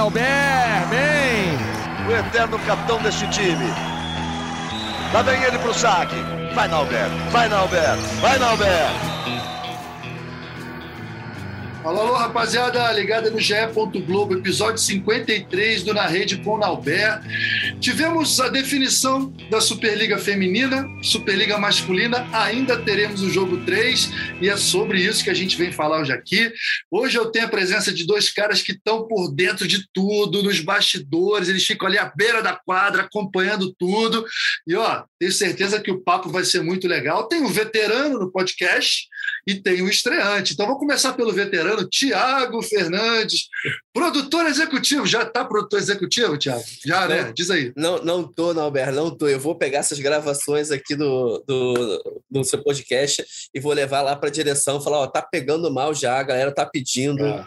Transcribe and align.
Nauber, 0.00 0.88
bem! 0.88 2.08
O 2.08 2.26
eterno 2.26 2.58
capitão 2.60 3.02
deste 3.02 3.28
time. 3.28 3.66
Lá 5.12 5.20
vem 5.20 5.42
ele 5.42 5.58
pro 5.58 5.74
saque. 5.74 6.14
Vai, 6.54 6.68
Nauber, 6.68 7.06
vai, 7.30 7.50
Nauber, 7.50 7.96
vai, 8.18 8.38
Nauber. 8.38 8.88
Alô, 11.84 12.00
alô, 12.00 12.14
rapaziada, 12.14 12.90
ligada 12.92 13.28
no 13.28 13.38
GE. 13.38 13.54
Globo, 14.06 14.38
episódio 14.38 14.78
53 14.78 15.82
do 15.82 15.92
Na 15.92 16.06
Rede 16.06 16.38
com 16.38 16.56
Nauber. 16.56 17.20
Tivemos 17.80 18.38
a 18.40 18.48
definição 18.48 19.32
da 19.48 19.58
Superliga 19.58 20.18
Feminina, 20.18 20.86
Superliga 21.02 21.56
Masculina, 21.56 22.28
ainda 22.30 22.76
teremos 22.76 23.22
o 23.22 23.30
jogo 23.30 23.64
3 23.64 24.10
e 24.42 24.50
é 24.50 24.56
sobre 24.58 25.00
isso 25.00 25.24
que 25.24 25.30
a 25.30 25.34
gente 25.34 25.56
vem 25.56 25.72
falar 25.72 26.02
hoje 26.02 26.12
aqui. 26.12 26.52
Hoje 26.90 27.16
eu 27.16 27.30
tenho 27.30 27.46
a 27.46 27.48
presença 27.48 27.90
de 27.90 28.06
dois 28.06 28.28
caras 28.28 28.60
que 28.60 28.72
estão 28.72 29.08
por 29.08 29.32
dentro 29.34 29.66
de 29.66 29.88
tudo, 29.94 30.42
nos 30.42 30.60
bastidores, 30.60 31.48
eles 31.48 31.64
ficam 31.64 31.88
ali 31.88 31.96
à 31.96 32.12
beira 32.14 32.42
da 32.42 32.52
quadra 32.54 33.04
acompanhando 33.04 33.74
tudo. 33.78 34.26
E 34.66 34.74
ó, 34.74 35.02
tenho 35.18 35.32
certeza 35.32 35.80
que 35.80 35.90
o 35.90 36.02
papo 36.02 36.28
vai 36.28 36.44
ser 36.44 36.62
muito 36.62 36.86
legal. 36.86 37.28
Tem 37.28 37.40
um 37.40 37.48
veterano 37.48 38.18
no 38.18 38.30
podcast 38.30 39.08
e 39.46 39.54
tem 39.54 39.82
um 39.82 39.88
estreante. 39.88 40.52
Então 40.52 40.66
vou 40.66 40.78
começar 40.78 41.14
pelo 41.14 41.32
veterano 41.32 41.88
Tiago 41.88 42.62
Fernandes, 42.62 43.48
produtor 43.92 44.46
executivo. 44.46 45.06
Já 45.06 45.22
está 45.22 45.46
produtor 45.46 45.78
executivo, 45.78 46.36
Tiago? 46.36 46.62
Já, 46.84 47.08
né? 47.08 47.32
Diz 47.34 47.50
aí. 47.50 47.69
Não, 47.76 48.02
não 48.02 48.22
tô, 48.22 48.52
não, 48.54 48.62
Albert, 48.64 48.92
não 48.92 49.10
tô. 49.10 49.28
Eu 49.28 49.40
vou 49.40 49.54
pegar 49.54 49.78
essas 49.78 49.98
gravações 49.98 50.70
aqui 50.70 50.94
do, 50.94 51.42
do, 51.46 52.22
do 52.30 52.44
seu 52.44 52.62
podcast 52.62 53.24
e 53.54 53.60
vou 53.60 53.72
levar 53.72 54.02
lá 54.02 54.16
para 54.16 54.28
a 54.28 54.32
direção 54.32 54.80
falar, 54.80 54.98
ó, 54.98 55.06
tá 55.06 55.22
pegando 55.22 55.72
mal 55.72 55.94
já, 55.94 56.18
a 56.18 56.22
galera 56.22 56.52
tá 56.52 56.66
pedindo. 56.66 57.24
É. 57.24 57.46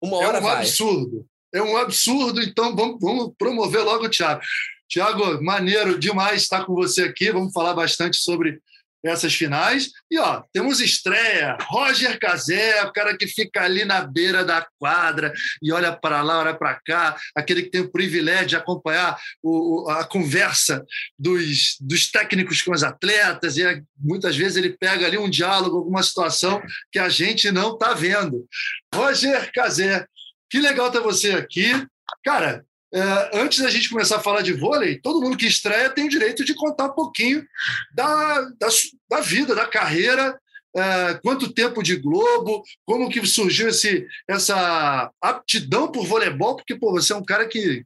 Uma 0.00 0.18
hora 0.18 0.38
É 0.38 0.40
um 0.40 0.44
vai. 0.44 0.56
absurdo. 0.58 1.26
É 1.54 1.62
um 1.62 1.76
absurdo, 1.76 2.42
então 2.42 2.74
vamos, 2.76 2.98
vamos 3.00 3.32
promover 3.38 3.82
logo 3.82 4.04
o 4.04 4.10
Tiago. 4.10 4.40
Tiago, 4.88 5.42
maneiro 5.42 5.98
demais 5.98 6.42
estar 6.42 6.64
com 6.64 6.74
você 6.74 7.02
aqui. 7.02 7.30
Vamos 7.32 7.52
falar 7.52 7.74
bastante 7.74 8.18
sobre 8.18 8.60
essas 9.08 9.34
finais. 9.34 9.90
E 10.10 10.18
ó, 10.18 10.42
temos 10.52 10.80
estreia, 10.80 11.56
Roger 11.62 12.18
Cazé, 12.18 12.82
o 12.84 12.92
cara 12.92 13.16
que 13.16 13.26
fica 13.26 13.62
ali 13.62 13.84
na 13.84 14.02
beira 14.02 14.44
da 14.44 14.66
quadra 14.78 15.32
e 15.62 15.72
olha 15.72 15.92
para 15.92 16.22
lá, 16.22 16.40
olha 16.40 16.54
para 16.54 16.80
cá, 16.84 17.16
aquele 17.34 17.62
que 17.62 17.70
tem 17.70 17.80
o 17.80 17.90
privilégio 17.90 18.46
de 18.46 18.56
acompanhar 18.56 19.18
o, 19.42 19.88
a 19.90 20.04
conversa 20.04 20.84
dos, 21.18 21.76
dos 21.80 22.10
técnicos 22.10 22.62
com 22.62 22.72
os 22.72 22.82
atletas, 22.82 23.56
e 23.56 23.62
é, 23.62 23.80
muitas 23.98 24.36
vezes 24.36 24.56
ele 24.56 24.76
pega 24.76 25.06
ali 25.06 25.18
um 25.18 25.30
diálogo, 25.30 25.78
alguma 25.78 26.02
situação 26.02 26.62
que 26.90 26.98
a 26.98 27.08
gente 27.08 27.50
não 27.50 27.74
está 27.74 27.94
vendo. 27.94 28.46
Roger 28.94 29.50
Cazé, 29.52 30.06
que 30.50 30.58
legal 30.58 30.90
ter 30.90 31.00
você 31.00 31.32
aqui. 31.32 31.70
Cara, 32.24 32.64
é, 32.96 33.42
antes 33.42 33.62
da 33.62 33.68
gente 33.68 33.90
começar 33.90 34.16
a 34.16 34.22
falar 34.22 34.40
de 34.40 34.54
vôlei, 34.54 34.98
todo 34.98 35.20
mundo 35.20 35.36
que 35.36 35.46
estreia 35.46 35.90
tem 35.90 36.06
o 36.06 36.10
direito 36.10 36.42
de 36.42 36.54
contar 36.54 36.86
um 36.86 36.94
pouquinho 36.94 37.46
da, 37.94 38.40
da, 38.58 38.68
da 39.10 39.20
vida, 39.20 39.54
da 39.54 39.66
carreira, 39.66 40.40
é, 40.74 41.14
quanto 41.22 41.52
tempo 41.52 41.82
de 41.82 41.96
Globo, 41.96 42.62
como 42.86 43.10
que 43.10 43.24
surgiu 43.26 43.68
esse, 43.68 44.06
essa 44.26 45.10
aptidão 45.20 45.92
por 45.92 46.06
voleibol, 46.06 46.56
porque 46.56 46.74
pô, 46.74 46.90
você 46.90 47.12
é 47.12 47.16
um 47.16 47.24
cara 47.24 47.46
que 47.46 47.84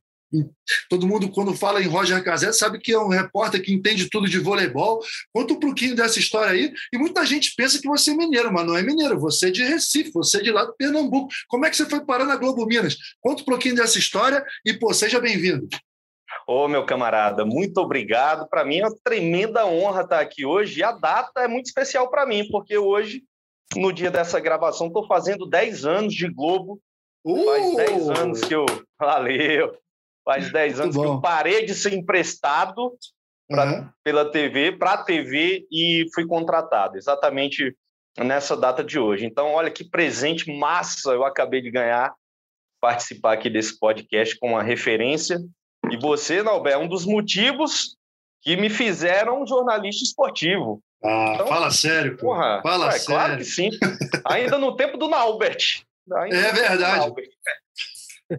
Todo 0.88 1.06
mundo, 1.06 1.28
quando 1.28 1.54
fala 1.54 1.82
em 1.82 1.88
Roger 1.88 2.22
Cazé, 2.22 2.52
sabe 2.52 2.78
que 2.78 2.92
é 2.92 2.98
um 2.98 3.08
repórter 3.08 3.62
que 3.62 3.72
entende 3.72 4.08
tudo 4.08 4.28
de 4.28 4.38
voleibol. 4.38 5.00
Conta 5.32 5.54
um 5.54 5.58
pouquinho 5.60 5.96
dessa 5.96 6.18
história 6.18 6.52
aí. 6.52 6.72
E 6.92 6.98
muita 6.98 7.26
gente 7.26 7.54
pensa 7.56 7.80
que 7.80 7.88
você 7.88 8.12
é 8.12 8.14
mineiro, 8.14 8.52
mas 8.52 8.66
não 8.66 8.76
é 8.76 8.82
mineiro. 8.82 9.18
Você 9.18 9.48
é 9.48 9.50
de 9.50 9.64
Recife, 9.64 10.12
você 10.12 10.38
é 10.38 10.42
de 10.42 10.52
lá 10.52 10.64
do 10.64 10.74
Pernambuco. 10.74 11.28
Como 11.48 11.66
é 11.66 11.70
que 11.70 11.76
você 11.76 11.86
foi 11.86 12.04
parar 12.04 12.24
na 12.24 12.36
Globo 12.36 12.64
Minas? 12.64 12.96
Conta 13.20 13.42
um 13.42 13.44
pouquinho 13.46 13.74
dessa 13.74 13.98
história 13.98 14.44
e, 14.64 14.72
pô, 14.72 14.94
seja 14.94 15.20
bem-vindo. 15.20 15.68
Ô, 16.46 16.68
meu 16.68 16.84
camarada, 16.86 17.44
muito 17.44 17.78
obrigado. 17.78 18.48
Para 18.48 18.64
mim 18.64 18.78
é 18.78 18.86
uma 18.86 18.96
tremenda 19.02 19.66
honra 19.66 20.02
estar 20.02 20.20
aqui 20.20 20.44
hoje. 20.44 20.80
E 20.80 20.84
a 20.84 20.92
data 20.92 21.40
é 21.40 21.48
muito 21.48 21.66
especial 21.66 22.08
para 22.08 22.24
mim, 22.24 22.48
porque 22.50 22.78
hoje, 22.78 23.24
no 23.76 23.92
dia 23.92 24.10
dessa 24.10 24.38
gravação, 24.38 24.86
estou 24.86 25.06
fazendo 25.06 25.46
10 25.46 25.84
anos 25.84 26.14
de 26.14 26.28
Globo. 26.28 26.80
Uh! 27.24 27.44
Faz 27.44 27.76
10 27.76 28.10
anos 28.10 28.40
que 28.42 28.54
eu. 28.54 28.66
Valeu! 28.98 29.76
Faz 30.24 30.52
10 30.52 30.80
anos 30.80 30.96
que 30.96 31.02
eu 31.02 31.20
parei 31.20 31.64
de 31.64 31.74
ser 31.74 31.92
emprestado 31.92 32.92
pra, 33.48 33.64
uhum. 33.66 33.88
pela 34.04 34.30
TV 34.30 34.72
para 34.72 34.92
a 34.92 35.02
TV 35.02 35.66
e 35.70 36.06
fui 36.14 36.26
contratado, 36.26 36.96
exatamente 36.96 37.76
nessa 38.18 38.56
data 38.56 38.84
de 38.84 38.98
hoje. 38.98 39.24
Então, 39.24 39.52
olha 39.52 39.70
que 39.70 39.84
presente 39.84 40.52
massa 40.52 41.10
eu 41.10 41.24
acabei 41.24 41.60
de 41.60 41.70
ganhar 41.70 42.12
participar 42.80 43.34
aqui 43.34 43.50
desse 43.50 43.78
podcast 43.78 44.38
com 44.38 44.50
uma 44.50 44.62
referência. 44.62 45.38
E 45.90 45.96
você, 45.98 46.42
Nalber, 46.42 46.72
é 46.72 46.78
um 46.78 46.88
dos 46.88 47.04
motivos 47.04 47.96
que 48.42 48.56
me 48.56 48.70
fizeram 48.70 49.42
um 49.42 49.46
jornalista 49.46 50.02
esportivo. 50.02 50.82
Ah, 51.04 51.32
então, 51.34 51.46
fala 51.46 51.70
sério, 51.70 52.16
pô. 52.16 52.28
Porra, 52.28 52.60
fala 52.62 52.88
é, 52.88 52.92
sério. 52.92 53.06
Claro 53.06 53.36
que 53.38 53.44
sim. 53.44 53.70
Ainda 54.26 54.58
no 54.58 54.76
tempo 54.76 54.96
do 54.96 55.08
Naubert. 55.08 55.82
É 56.30 56.52
verdade. 56.52 57.12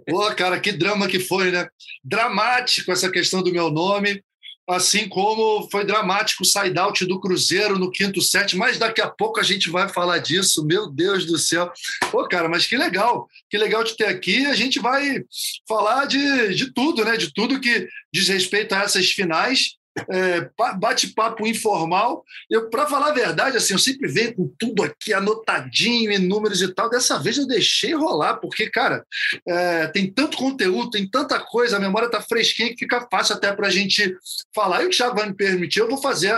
Pô, 0.08 0.34
cara, 0.36 0.60
que 0.60 0.72
drama 0.72 1.08
que 1.08 1.20
foi, 1.20 1.52
né? 1.52 1.68
Dramático 2.04 2.92
essa 2.92 3.12
questão 3.12 3.44
do 3.44 3.52
meu 3.52 3.70
nome, 3.70 4.24
assim 4.70 5.08
como 5.08 5.68
foi 5.70 5.86
dramático 5.86 6.44
o 6.44 6.46
side-out 6.46 7.06
do 7.06 7.20
Cruzeiro 7.20 7.78
no 7.78 7.92
quinto 7.92 8.22
set, 8.22 8.56
mas 8.56 8.78
daqui 8.78 9.02
a 9.02 9.10
pouco 9.10 9.40
a 9.40 9.44
gente 9.44 9.70
vai 9.70 9.90
falar 9.90 10.20
disso, 10.20 10.66
meu 10.66 10.90
Deus 10.90 11.26
do 11.26 11.38
céu. 11.38 11.72
Pô, 12.12 12.28
cara, 12.28 12.48
mas 12.48 12.66
que 12.66 12.78
legal, 12.78 13.28
que 13.50 13.58
legal 13.58 13.84
te 13.84 13.98
ter 13.98 14.06
aqui. 14.06 14.46
A 14.46 14.56
gente 14.56 14.80
vai 14.80 15.24
falar 15.68 16.06
de, 16.06 16.54
de 16.56 16.74
tudo, 16.74 17.04
né? 17.04 17.18
De 17.18 17.34
tudo 17.34 17.60
que 17.60 17.88
diz 18.14 18.28
respeito 18.28 18.74
a 18.74 18.84
essas 18.84 19.12
finais 19.12 19.81
é, 20.10 20.50
bate-papo 20.78 21.46
informal. 21.46 22.24
Eu, 22.50 22.70
para 22.70 22.88
falar 22.88 23.08
a 23.08 23.14
verdade, 23.14 23.58
assim, 23.58 23.74
eu 23.74 23.80
sempre 23.80 24.08
venho 24.08 24.36
com 24.36 24.54
tudo 24.58 24.84
aqui 24.84 25.14
anotadinho 25.14 26.12
em 26.12 26.20
números 26.20 26.62
e 26.62 26.74
tal. 26.74 26.90
Dessa 26.90 27.20
vez 27.20 27.38
eu 27.38 27.48
deixei 27.48 27.94
rolar, 27.94 28.38
porque, 28.38 28.70
cara, 28.70 29.06
é, 29.48 29.88
tem 29.88 30.12
tanto 30.12 30.38
conteúdo, 30.38 30.92
tem 30.92 31.08
tanta 31.08 31.40
coisa, 31.40 31.78
a 31.78 31.80
memória 31.80 32.10
tá 32.10 32.22
fresquinha 32.22 32.70
que 32.70 32.80
fica 32.80 33.08
fácil 33.12 33.36
até 33.36 33.54
para 33.54 33.68
a 33.68 33.72
gente 33.72 34.16
falar. 34.54 34.84
E 34.84 34.88
o 34.88 34.90
Thiago 34.90 35.16
vai 35.16 35.28
me 35.28 35.36
permitir, 35.36 35.80
eu 35.80 35.90
vou 35.90 36.02
fazer 36.02 36.34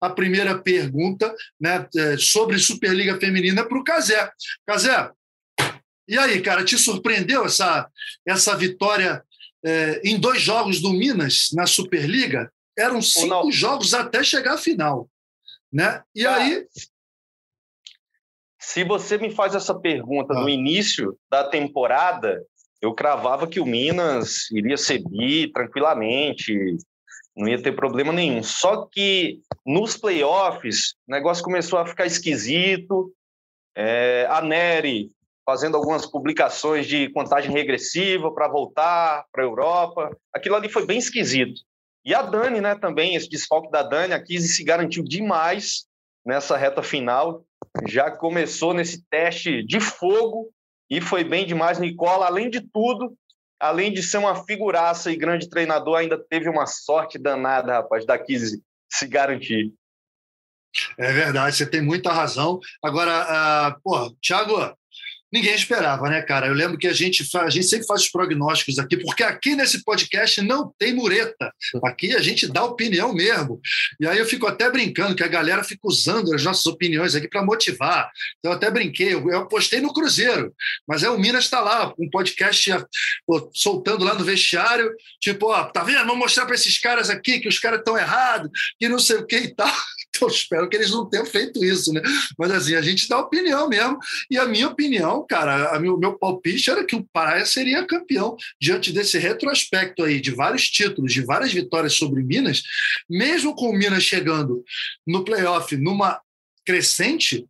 a 0.00 0.10
primeira 0.10 0.58
pergunta 0.58 1.34
né, 1.60 1.86
é, 1.96 2.16
sobre 2.18 2.58
Superliga 2.58 3.18
Feminina 3.18 3.66
para 3.66 3.78
o 3.78 3.84
Casé. 3.84 4.30
Casé, 4.66 5.10
e 6.10 6.18
aí, 6.18 6.42
cara, 6.42 6.64
te 6.64 6.76
surpreendeu 6.76 7.44
essa, 7.44 7.88
essa 8.26 8.56
vitória 8.56 9.22
é, 9.64 10.00
em 10.04 10.18
dois 10.18 10.42
jogos 10.42 10.80
do 10.80 10.92
Minas 10.92 11.50
na 11.52 11.66
Superliga? 11.66 12.50
Eram 12.80 13.02
cinco 13.02 13.50
jogos 13.50 13.94
até 13.94 14.22
chegar 14.22 14.54
à 14.54 14.58
final. 14.58 15.08
Né? 15.72 16.02
E 16.14 16.26
ah, 16.26 16.36
aí. 16.36 16.66
Se 18.58 18.84
você 18.84 19.18
me 19.18 19.30
faz 19.30 19.54
essa 19.54 19.74
pergunta 19.74 20.34
ah. 20.34 20.40
no 20.40 20.48
início 20.48 21.16
da 21.30 21.48
temporada, 21.48 22.44
eu 22.80 22.94
cravava 22.94 23.46
que 23.46 23.60
o 23.60 23.66
Minas 23.66 24.50
iria 24.50 24.76
seguir 24.76 25.52
tranquilamente, 25.52 26.76
não 27.36 27.48
ia 27.48 27.62
ter 27.62 27.72
problema 27.72 28.12
nenhum. 28.12 28.42
Só 28.42 28.86
que 28.86 29.40
nos 29.66 29.96
playoffs, 29.96 30.94
o 31.06 31.12
negócio 31.12 31.44
começou 31.44 31.78
a 31.78 31.86
ficar 31.86 32.06
esquisito. 32.06 33.12
É, 33.76 34.26
a 34.28 34.42
Nery 34.42 35.10
fazendo 35.44 35.76
algumas 35.76 36.06
publicações 36.06 36.86
de 36.86 37.08
contagem 37.10 37.50
regressiva 37.50 38.32
para 38.32 38.48
voltar 38.48 39.24
para 39.32 39.42
a 39.42 39.46
Europa. 39.46 40.16
Aquilo 40.32 40.54
ali 40.54 40.68
foi 40.68 40.86
bem 40.86 40.98
esquisito. 40.98 41.60
E 42.04 42.14
a 42.14 42.22
Dani, 42.22 42.60
né, 42.60 42.74
também, 42.74 43.14
esse 43.14 43.28
desfalque 43.28 43.70
da 43.70 43.82
Dani, 43.82 44.14
a 44.14 44.22
Kise 44.22 44.48
se 44.48 44.64
garantiu 44.64 45.04
demais 45.04 45.86
nessa 46.24 46.56
reta 46.56 46.82
final. 46.82 47.44
Já 47.86 48.10
começou 48.10 48.72
nesse 48.72 49.04
teste 49.10 49.62
de 49.62 49.80
fogo 49.80 50.50
e 50.88 51.00
foi 51.00 51.22
bem 51.24 51.46
demais. 51.46 51.78
Nicola, 51.78 52.26
além 52.26 52.48
de 52.48 52.60
tudo, 52.60 53.14
além 53.60 53.92
de 53.92 54.02
ser 54.02 54.18
uma 54.18 54.44
figuraça 54.44 55.12
e 55.12 55.16
grande 55.16 55.48
treinador, 55.48 55.98
ainda 55.98 56.18
teve 56.18 56.48
uma 56.48 56.66
sorte 56.66 57.18
danada, 57.18 57.74
rapaz, 57.74 58.06
da 58.06 58.18
Kise 58.18 58.62
se 58.90 59.06
garantir. 59.06 59.72
É 60.98 61.12
verdade, 61.12 61.56
você 61.56 61.66
tem 61.66 61.82
muita 61.82 62.12
razão. 62.12 62.58
Agora, 62.82 63.74
uh, 63.74 63.80
pô, 63.82 64.10
Thiago, 64.22 64.74
ninguém 65.32 65.54
esperava, 65.54 66.08
né, 66.08 66.22
cara? 66.22 66.46
Eu 66.46 66.54
lembro 66.54 66.78
que 66.78 66.86
a 66.86 66.92
gente, 66.92 67.28
faz, 67.28 67.46
a 67.46 67.50
gente 67.50 67.66
sempre 67.66 67.86
faz 67.86 68.02
os 68.02 68.08
prognósticos 68.08 68.78
aqui, 68.78 68.96
porque 68.96 69.22
aqui 69.22 69.54
nesse 69.54 69.84
podcast 69.84 70.40
não 70.42 70.72
tem 70.78 70.94
mureta. 70.94 71.52
Aqui 71.84 72.14
a 72.14 72.20
gente 72.20 72.46
dá 72.46 72.64
opinião 72.64 73.12
mesmo. 73.12 73.60
E 74.00 74.06
aí 74.06 74.18
eu 74.18 74.26
fico 74.26 74.46
até 74.46 74.70
brincando 74.70 75.14
que 75.14 75.22
a 75.22 75.28
galera 75.28 75.62
fica 75.64 75.80
usando 75.84 76.34
as 76.34 76.42
nossas 76.42 76.66
opiniões 76.66 77.14
aqui 77.14 77.28
para 77.28 77.44
motivar. 77.44 78.10
Então 78.38 78.52
eu 78.52 78.56
até 78.56 78.70
brinquei, 78.70 79.14
eu, 79.14 79.46
postei 79.46 79.80
no 79.80 79.92
Cruzeiro, 79.92 80.52
mas 80.86 81.02
é 81.02 81.10
o 81.10 81.18
Minas 81.18 81.44
está 81.44 81.60
lá, 81.60 81.94
um 81.98 82.08
podcast 82.10 82.70
pô, 83.26 83.50
soltando 83.54 84.04
lá 84.04 84.14
no 84.14 84.24
vestiário, 84.24 84.90
tipo, 85.20 85.46
ó, 85.46 85.64
tá 85.64 85.82
vendo? 85.82 86.00
Vamos 86.00 86.18
mostrar 86.18 86.46
para 86.46 86.54
esses 86.54 86.78
caras 86.78 87.10
aqui 87.10 87.40
que 87.40 87.48
os 87.48 87.58
caras 87.58 87.80
estão 87.80 87.96
errados, 87.96 88.50
que 88.78 88.88
não 88.88 88.98
sei 88.98 89.16
o 89.16 89.26
que 89.26 89.36
e 89.36 89.54
tal. 89.54 89.70
Então, 90.20 90.28
espero 90.28 90.68
que 90.68 90.76
eles 90.76 90.90
não 90.90 91.08
tenham 91.08 91.24
feito 91.24 91.64
isso, 91.64 91.92
né? 91.92 92.02
Mas 92.38 92.50
assim, 92.50 92.74
a 92.74 92.82
gente 92.82 93.08
dá 93.08 93.18
opinião 93.18 93.68
mesmo. 93.68 93.98
E 94.30 94.36
a 94.36 94.44
minha 94.44 94.68
opinião, 94.68 95.24
cara, 95.26 95.76
o 95.78 95.80
meu, 95.80 95.96
meu 95.96 96.18
palpite 96.18 96.70
era 96.70 96.84
que 96.84 96.96
o 96.96 97.06
Praia 97.12 97.46
seria 97.46 97.86
campeão 97.86 98.36
diante 98.60 98.92
desse 98.92 99.18
retrospecto 99.18 100.02
aí 100.02 100.20
de 100.20 100.30
vários 100.30 100.68
títulos, 100.68 101.12
de 101.12 101.22
várias 101.22 101.52
vitórias 101.52 101.94
sobre 101.94 102.22
Minas, 102.22 102.62
mesmo 103.08 103.54
com 103.54 103.70
o 103.70 103.72
Minas 103.72 104.02
chegando 104.02 104.62
no 105.06 105.24
playoff 105.24 105.74
numa 105.76 106.20
crescente, 106.66 107.46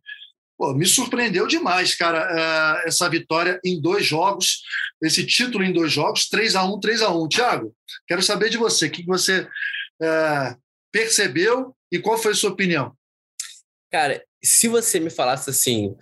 Pô, 0.57 0.75
me 0.75 0.85
surpreendeu 0.85 1.47
demais, 1.47 1.95
cara, 1.95 2.83
essa 2.85 3.09
vitória 3.09 3.59
em 3.65 3.81
dois 3.81 4.05
jogos, 4.05 4.61
esse 5.01 5.25
título 5.25 5.63
em 5.63 5.73
dois 5.73 5.91
jogos, 5.91 6.29
3 6.29 6.55
a 6.55 6.63
1 6.63 6.79
3 6.79 7.01
a 7.01 7.09
1 7.09 7.27
Tiago, 7.29 7.75
quero 8.07 8.21
saber 8.21 8.51
de 8.51 8.57
você, 8.57 8.85
o 8.85 8.91
que 8.91 9.03
você 9.03 9.47
é, 9.99 10.55
percebeu 10.91 11.75
e 11.91 11.99
qual 11.99 12.17
foi 12.17 12.31
a 12.31 12.35
sua 12.35 12.51
opinião? 12.51 12.95
Cara, 13.91 14.23
se 14.43 14.67
você 14.67 14.99
me 14.99 15.09
falasse 15.09 15.49
assim, 15.49 15.95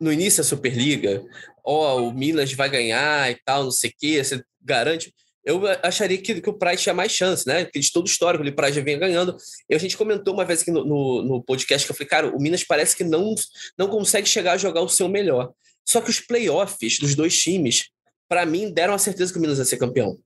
no 0.00 0.12
início 0.12 0.42
da 0.42 0.48
Superliga, 0.48 1.22
ó, 1.64 1.96
oh, 1.96 2.08
o 2.08 2.12
Minas 2.14 2.52
vai 2.52 2.68
ganhar 2.68 3.30
e 3.30 3.36
tal, 3.44 3.64
não 3.64 3.70
sei 3.70 3.90
o 3.90 3.94
quê, 3.98 4.22
você 4.22 4.42
garante 4.62 5.12
eu 5.44 5.60
acharia 5.82 6.16
que, 6.16 6.40
que 6.40 6.48
o 6.48 6.54
Praia 6.54 6.76
tinha 6.76 6.94
mais 6.94 7.12
chance, 7.12 7.46
né? 7.46 7.64
Porque 7.64 7.78
de 7.78 7.92
todo 7.92 8.06
histórico, 8.06 8.42
o 8.42 8.54
Praia 8.54 8.72
já 8.72 8.80
vinha 8.80 8.96
ganhando. 8.96 9.36
E 9.68 9.74
a 9.74 9.78
gente 9.78 9.96
comentou 9.96 10.32
uma 10.32 10.44
vez 10.44 10.62
aqui 10.62 10.70
no, 10.70 10.84
no, 10.84 11.22
no, 11.22 11.42
podcast 11.42 11.86
que 11.86 11.92
eu 11.92 11.94
falei, 11.96 12.08
cara, 12.08 12.34
o 12.34 12.40
Minas 12.40 12.64
parece 12.64 12.96
que 12.96 13.04
não, 13.04 13.34
não 13.78 13.88
consegue 13.88 14.26
chegar 14.26 14.52
a 14.52 14.56
jogar 14.56 14.80
o 14.80 14.88
seu 14.88 15.06
melhor. 15.06 15.52
Só 15.86 16.00
que 16.00 16.08
os 16.08 16.18
playoffs 16.18 16.98
dos 16.98 17.14
dois 17.14 17.36
times, 17.36 17.90
para 18.26 18.46
mim, 18.46 18.72
deram 18.72 18.94
a 18.94 18.98
certeza 18.98 19.32
que 19.32 19.38
o 19.38 19.42
Minas 19.42 19.58
ia 19.58 19.66
ser 19.66 19.76
campeão. 19.76 20.18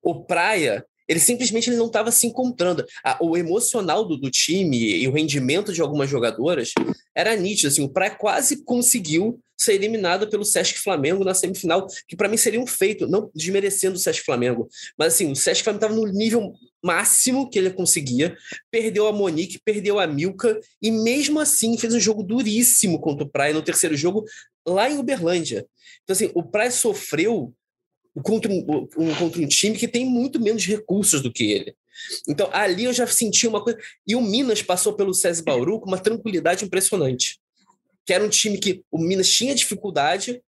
O 0.00 0.24
Praia, 0.24 0.86
ele 1.10 1.18
simplesmente 1.18 1.68
ele 1.68 1.76
não 1.76 1.88
estava 1.88 2.12
se 2.12 2.24
encontrando. 2.24 2.86
o 3.20 3.36
emocional 3.36 4.04
do, 4.04 4.16
do, 4.16 4.30
time 4.30 4.78
e 4.78 5.08
o 5.08 5.12
rendimento 5.12 5.72
de 5.72 5.82
algumas 5.82 6.08
jogadoras 6.08 6.72
era 7.12 7.34
nítido. 7.34 7.66
Assim, 7.66 7.82
o 7.82 7.88
Praia 7.88 8.12
quase 8.12 8.62
conseguiu 8.62 9.40
ser 9.58 9.74
eliminado 9.74 10.30
pelo 10.30 10.44
Sesc 10.44 10.78
Flamengo 10.78 11.24
na 11.24 11.34
semifinal, 11.34 11.88
que 12.06 12.14
para 12.14 12.28
mim 12.28 12.36
seria 12.36 12.60
um 12.60 12.66
feito, 12.66 13.08
não 13.08 13.28
desmerecendo 13.34 13.96
o 13.96 13.98
Sesc 13.98 14.24
Flamengo, 14.24 14.68
mas 14.96 15.14
assim, 15.14 15.32
o 15.32 15.36
Sesc 15.36 15.64
Flamengo 15.64 15.84
estava 15.84 16.00
no 16.00 16.06
nível 16.06 16.54
máximo 16.82 17.50
que 17.50 17.58
ele 17.58 17.70
conseguia, 17.70 18.34
perdeu 18.70 19.08
a 19.08 19.12
Monique, 19.12 19.60
perdeu 19.62 19.98
a 19.98 20.06
Milka, 20.06 20.58
e 20.80 20.92
mesmo 20.92 21.40
assim 21.40 21.76
fez 21.76 21.92
um 21.92 22.00
jogo 22.00 22.22
duríssimo 22.22 23.00
contra 23.00 23.24
o 23.24 23.28
Praia 23.28 23.52
no 23.52 23.62
terceiro 23.62 23.96
jogo 23.96 24.24
lá 24.66 24.88
em 24.88 24.96
Uberlândia. 24.96 25.66
Então, 26.04 26.14
assim, 26.14 26.30
o 26.34 26.42
Praia 26.42 26.70
sofreu 26.70 27.52
contra 28.22 28.50
um, 28.50 28.64
contra 29.18 29.40
um 29.40 29.46
time 29.46 29.76
que 29.76 29.88
tem 29.88 30.04
muito 30.04 30.40
menos 30.40 30.66
recursos 30.66 31.22
do 31.22 31.32
que 31.32 31.50
ele. 31.50 31.74
Então, 32.28 32.48
ali 32.52 32.84
eu 32.84 32.92
já 32.92 33.06
senti 33.06 33.46
uma 33.46 33.62
coisa. 33.62 33.78
E 34.06 34.16
o 34.16 34.20
Minas 34.20 34.62
passou 34.62 34.94
pelo 34.94 35.14
César 35.14 35.42
Bauru 35.42 35.80
com 35.80 35.86
uma 35.86 35.98
tranquilidade 35.98 36.64
impressionante. 36.64 37.38
Que 38.06 38.12
era 38.12 38.24
um 38.24 38.28
time 38.28 38.58
que 38.58 38.82
o 38.90 38.98
Minas 38.98 39.28
tinha 39.30 39.54
dificuldade, 39.54 40.42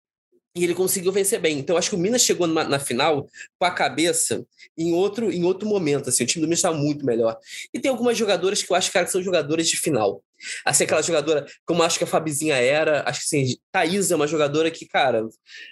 e 0.56 0.64
ele 0.64 0.74
conseguiu 0.74 1.12
vencer 1.12 1.40
bem. 1.40 1.60
Então, 1.60 1.78
acho 1.78 1.90
que 1.90 1.96
o 1.96 2.00
Minas 2.00 2.24
chegou 2.24 2.48
na, 2.48 2.64
na, 2.64 2.80
final 2.80 3.28
com 3.58 3.66
a 3.66 3.72
cabeça 3.72 4.46
em 4.78 4.94
outro, 4.94 5.32
em 5.32 5.44
outro 5.44 5.68
momento. 5.68 6.10
Assim, 6.10 6.24
o 6.24 6.28
time 6.28 6.42
do 6.42 6.48
Minas 6.48 6.60
estava 6.60 6.78
muito 6.78 7.06
melhor. 7.06 7.38
E 7.74 7.80
tem 7.80 7.90
algumas 7.90 8.18
jogadoras 8.18 8.64
que 8.64 8.72
eu 8.72 8.76
acho 8.76 8.92
cara, 8.92 9.06
que 9.06 9.12
são 9.12 9.22
jogadoras 9.22 9.68
de 9.68 9.78
final. 9.78 10.24
Assim, 10.66 10.84
aquela 10.84 11.02
jogadora, 11.02 11.46
como 11.66 11.84
acho 11.84 11.98
que 11.98 12.04
a 12.04 12.08
Fabizinha 12.08 12.56
era, 12.56 13.04
acho 13.08 13.22
que 13.22 13.36
assim, 13.36 13.56
Thaís 13.72 14.12
é 14.12 14.16
uma 14.16 14.28
jogadora 14.28 14.72
que, 14.72 14.88
cara, 14.88 15.28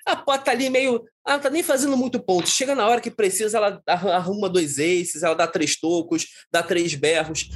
a 0.05 0.15
pode 0.15 0.45
tá 0.45 0.51
ali 0.51 0.69
meio. 0.69 1.03
Ah, 1.25 1.39
tá 1.39 1.49
nem 1.49 1.63
fazendo 1.63 1.97
muito 1.97 2.19
ponto. 2.19 2.49
Chega 2.49 2.73
na 2.73 2.87
hora 2.87 3.01
que 3.01 3.11
precisa, 3.11 3.57
ela 3.57 3.81
arruma 3.85 4.49
dois 4.49 4.79
aces, 4.79 5.23
ela 5.23 5.35
dá 5.35 5.47
três 5.47 5.79
tocos, 5.79 6.27
dá 6.51 6.63
três 6.63 6.95
berros. 6.95 7.49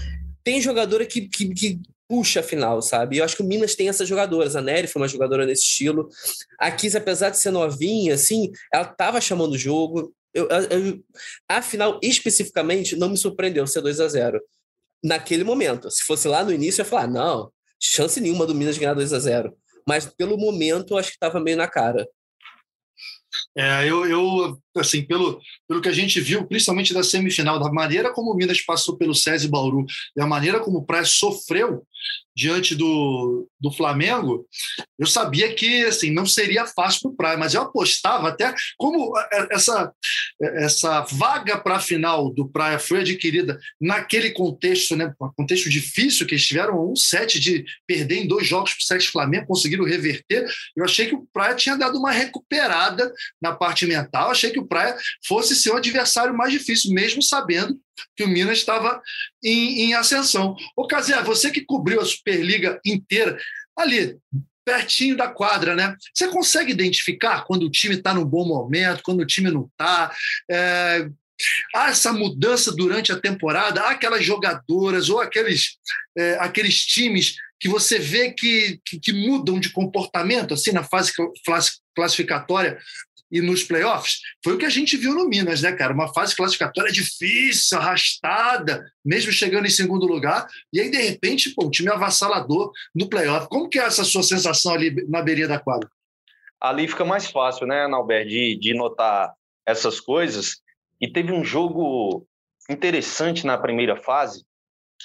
Tem 0.44 0.60
jogadora 0.60 1.06
que, 1.06 1.30
que, 1.30 1.54
que 1.54 1.80
puxa 2.12 2.42
a 2.42 2.44
final, 2.44 2.82
sabe? 2.82 3.18
Eu 3.18 3.24
acho 3.24 3.38
que 3.38 3.42
o 3.42 3.46
Minas 3.46 3.74
tem 3.74 3.88
essas 3.88 4.06
jogadoras. 4.06 4.58
A 4.58 4.62
Nery 4.62 4.88
foi 4.88 5.02
uma 5.02 5.08
jogadora 5.08 5.46
nesse 5.46 5.64
estilo. 5.64 6.10
A 6.60 6.70
Kiss, 6.70 6.98
apesar 6.98 7.30
de 7.30 7.38
ser 7.38 7.52
novinha, 7.52 8.16
assim, 8.16 8.52
ela 8.74 8.84
tava 8.84 9.22
chamando 9.22 9.54
o 9.54 9.58
jogo. 9.58 10.14
Eu, 10.34 10.50
eu, 10.50 11.00
a 11.48 11.62
final, 11.62 11.98
especificamente, 12.04 12.98
não 12.98 13.10
me 13.10 13.18
surpreendeu 13.18 13.66
ser 13.66 13.80
2 13.80 14.02
a 14.02 14.10
0 14.10 14.42
naquele 15.04 15.44
momento. 15.44 15.90
Se 15.90 16.04
fosse 16.04 16.28
lá 16.28 16.44
no 16.44 16.54
início, 16.54 16.82
eu 16.82 16.86
ia 16.86 16.90
falar, 16.90 17.08
não, 17.08 17.52
chance 17.80 18.20
nenhuma 18.20 18.46
do 18.46 18.56
Minas 18.56 18.78
ganhar 18.78 18.94
2 18.94 19.14
a 19.14 19.20
0 19.20 19.56
Mas 19.88 20.06
pelo 20.06 20.38
momento, 20.38 20.98
acho 20.98 21.10
que 21.10 21.16
estava 21.16 21.40
meio 21.40 21.58
na 21.58 21.68
cara. 21.68 22.08
É, 23.58 23.90
eu, 23.90 24.06
eu, 24.06 24.58
assim, 24.78 25.04
pelo, 25.04 25.42
pelo 25.68 25.82
que 25.82 25.90
a 25.90 25.94
gente 25.94 26.20
viu, 26.20 26.46
principalmente 26.46 26.94
da 26.94 27.04
semifinal, 27.04 27.60
da 27.60 27.72
maneira 27.72 28.14
como 28.14 28.32
o 28.32 28.36
Minas 28.36 28.62
passou 28.62 28.98
pelo 28.98 29.16
SESI 29.16 29.48
Bauru 29.48 29.86
e 30.16 30.22
a 30.22 30.28
maneira 30.28 30.60
como 30.60 30.80
o 30.80 30.86
Praia 30.86 31.06
sofreu 31.06 31.86
diante 32.36 32.76
do, 32.76 33.48
do 33.60 33.72
Flamengo, 33.72 34.48
eu 34.98 35.06
sabia 35.06 35.54
que 35.54 35.86
assim, 35.86 36.12
não 36.12 36.26
seria 36.26 36.66
fácil 36.66 37.02
para 37.02 37.12
o 37.12 37.16
Praia, 37.16 37.38
mas 37.38 37.54
eu 37.54 37.62
apostava 37.62 38.30
até 38.30 38.54
como 38.78 39.14
essa, 39.52 39.92
essa 40.42 41.02
vaga 41.12 41.58
para 41.58 41.76
a 41.76 41.80
final 41.80 42.34
do 42.34 42.48
Praia 42.48 42.80
foi 42.80 43.02
adquirida 43.02 43.60
naquele 43.80 44.32
contexto, 44.32 44.96
né, 44.96 45.14
contexto 45.36 45.70
difícil, 45.70 46.26
que 46.26 46.34
eles 46.34 46.46
tiveram 46.46 46.92
um 46.92 46.96
set 46.96 47.40
de 47.40 47.66
perder 47.86 48.18
em 48.18 48.28
dois 48.28 48.48
jogos 48.48 48.74
para 48.74 48.82
o 48.82 48.86
Sete 48.86 49.10
Flamengo, 49.10 49.48
conseguiram 49.48 49.86
reverter. 49.86 50.48
Eu 50.76 50.86
achei 50.86 51.08
que 51.08 51.16
o 51.16 51.28
Praia 51.34 51.56
tinha 51.56 51.76
dado 51.76 51.98
uma 51.98 52.12
recuperada 52.12 53.12
na 53.42 53.54
parte 53.54 53.86
mental, 53.86 54.32
achei 54.32 54.52
que 54.52 54.60
o 54.60 54.68
Praia 54.68 54.96
fosse 55.26 55.56
ser 55.56 55.72
um 55.72 55.78
adversário 55.78 56.36
mais 56.36 56.52
difícil, 56.52 56.94
mesmo 56.94 57.22
sabendo 57.22 57.80
que 58.16 58.24
o 58.24 58.28
Minas 58.28 58.60
estava 58.60 59.02
em, 59.44 59.82
em 59.82 59.94
ascensão. 59.94 60.56
Ô, 60.76 60.88
Cazé, 60.88 61.22
você 61.24 61.52
que 61.52 61.62
cobriu 61.62 62.02
a 62.02 62.06
Superliga 62.06 62.80
inteira, 62.86 63.38
ali, 63.78 64.18
pertinho 64.66 65.18
da 65.18 65.28
quadra, 65.28 65.76
né? 65.76 65.96
Você 66.14 66.28
consegue 66.28 66.72
identificar 66.72 67.46
quando 67.46 67.64
o 67.64 67.72
time 67.72 67.96
está 67.96 68.14
num 68.14 68.26
bom 68.26 68.46
momento, 68.48 69.04
quando 69.04 69.22
o 69.22 69.26
time 69.26 69.50
não 69.50 69.70
está? 69.72 70.16
É, 70.50 71.08
há 71.76 71.90
essa 71.90 72.14
mudança 72.14 72.72
durante 72.72 73.12
a 73.12 73.20
temporada? 73.20 73.82
Há 73.82 73.92
aquelas 73.92 74.24
jogadoras 74.24 75.10
ou 75.10 75.20
aqueles, 75.20 75.78
é, 76.18 76.38
aqueles 76.40 76.86
times 76.86 77.36
que 77.60 77.70
você 77.70 78.00
vê 78.00 78.32
que, 78.32 78.80
que, 78.86 79.00
que, 79.00 79.14
mudam 79.14 79.60
de 79.60 79.70
comportamento 79.70 80.54
assim 80.54 80.72
na 80.72 80.84
fase 80.84 81.14
classificatória 81.96 82.80
e 83.32 83.42
nos 83.42 83.64
playoffs, 83.64 84.20
foi 84.44 84.54
o 84.54 84.58
que 84.58 84.66
a 84.66 84.70
gente 84.70 84.98
viu 84.98 85.14
no 85.14 85.28
Minas, 85.28 85.62
né, 85.62 85.72
cara? 85.72 85.94
Uma 85.94 86.14
fase 86.14 86.36
classificatória 86.36 86.92
difícil, 86.92 87.78
arrastada, 87.78 88.86
mesmo 89.04 89.32
chegando 89.32 89.66
em 89.66 89.70
segundo 89.70 90.06
lugar, 90.06 90.48
e 90.74 90.82
aí, 90.82 90.92
de 90.92 90.98
repente, 90.98 91.52
pô, 91.52 91.66
um 91.66 91.70
time 91.70 91.90
avassalador 91.90 92.72
no 92.94 93.08
playoff. 93.08 93.48
Como 93.48 93.70
que 93.70 93.80
é 93.80 93.84
essa 93.84 94.04
sua 94.04 94.24
sensação 94.24 94.74
ali 94.74 95.08
na 95.08 95.22
beirinha 95.22 95.48
da 95.48 95.60
quadra? 95.60 95.90
Ali 96.60 96.88
fica 96.88 97.06
mais 97.06 97.26
fácil, 97.28 97.66
né, 97.66 97.88
Nalber, 97.88 98.28
de, 98.28 98.58
de 98.58 98.74
notar 98.74 99.34
essas 99.66 100.00
coisas. 100.00 100.58
E 101.00 101.08
teve 101.08 101.32
um 101.32 101.44
jogo 101.44 102.28
interessante 102.70 103.46
na 103.46 103.58
primeira 103.58 103.96
fase, 103.96 104.46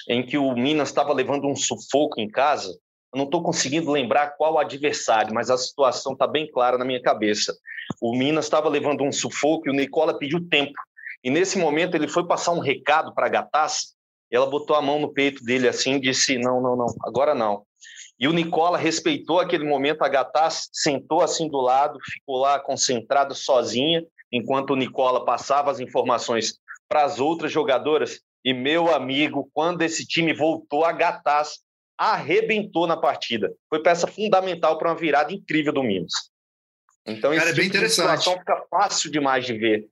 em 0.07 0.23
que 0.23 0.37
o 0.37 0.53
Minas 0.53 0.89
estava 0.89 1.13
levando 1.13 1.47
um 1.47 1.55
sufoco 1.55 2.19
em 2.19 2.29
casa, 2.29 2.77
eu 3.13 3.17
não 3.17 3.25
estou 3.25 3.41
conseguindo 3.41 3.91
lembrar 3.91 4.35
qual 4.37 4.59
adversário, 4.59 5.33
mas 5.33 5.49
a 5.49 5.57
situação 5.57 6.13
está 6.13 6.27
bem 6.27 6.49
clara 6.49 6.77
na 6.77 6.85
minha 6.85 7.01
cabeça. 7.01 7.57
O 8.01 8.15
Minas 8.15 8.45
estava 8.45 8.69
levando 8.69 9.03
um 9.03 9.11
sufoco 9.11 9.67
e 9.67 9.71
o 9.71 9.73
Nicola 9.73 10.17
pediu 10.17 10.47
tempo. 10.49 10.73
E 11.23 11.29
nesse 11.29 11.57
momento 11.57 11.95
ele 11.95 12.07
foi 12.07 12.25
passar 12.25 12.51
um 12.51 12.59
recado 12.59 13.13
para 13.13 13.25
a 13.25 13.29
Gataz 13.29 13.95
e 14.31 14.35
ela 14.35 14.45
botou 14.45 14.75
a 14.75 14.81
mão 14.81 14.99
no 14.99 15.13
peito 15.13 15.43
dele 15.43 15.67
assim 15.67 15.95
e 15.95 16.01
disse: 16.01 16.37
Não, 16.37 16.61
não, 16.61 16.75
não, 16.75 16.87
agora 17.03 17.33
não. 17.33 17.63
E 18.19 18.27
o 18.27 18.33
Nicola 18.33 18.77
respeitou 18.77 19.39
aquele 19.39 19.63
momento, 19.63 20.01
a 20.01 20.09
Gataz 20.09 20.69
sentou 20.73 21.21
assim 21.21 21.47
do 21.47 21.61
lado, 21.61 21.99
ficou 22.03 22.37
lá 22.37 22.59
concentrado 22.59 23.35
sozinha, 23.35 24.03
enquanto 24.31 24.71
o 24.71 24.75
Nicola 24.75 25.23
passava 25.23 25.69
as 25.71 25.79
informações 25.79 26.59
para 26.89 27.03
as 27.03 27.19
outras 27.19 27.51
jogadoras. 27.51 28.19
E 28.43 28.53
meu 28.53 28.93
amigo, 28.93 29.49
quando 29.53 29.81
esse 29.81 30.05
time 30.05 30.33
voltou, 30.33 30.83
a 30.83 30.91
Gataz 30.91 31.59
arrebentou 31.97 32.87
na 32.87 32.97
partida. 32.97 33.53
Foi 33.69 33.81
peça 33.81 34.07
fundamental 34.07 34.77
para 34.77 34.89
uma 34.89 34.95
virada 34.95 35.33
incrível 35.33 35.73
do 35.73 35.83
Minas. 35.83 36.13
Então, 37.07 37.35
Cara, 37.35 37.49
é 37.49 37.53
bem 37.53 37.65
tipo 37.65 37.77
interessante. 37.77 38.29
fica 38.29 38.63
fácil 38.69 39.09
demais 39.09 39.45
de 39.45 39.53
ver. 39.53 39.87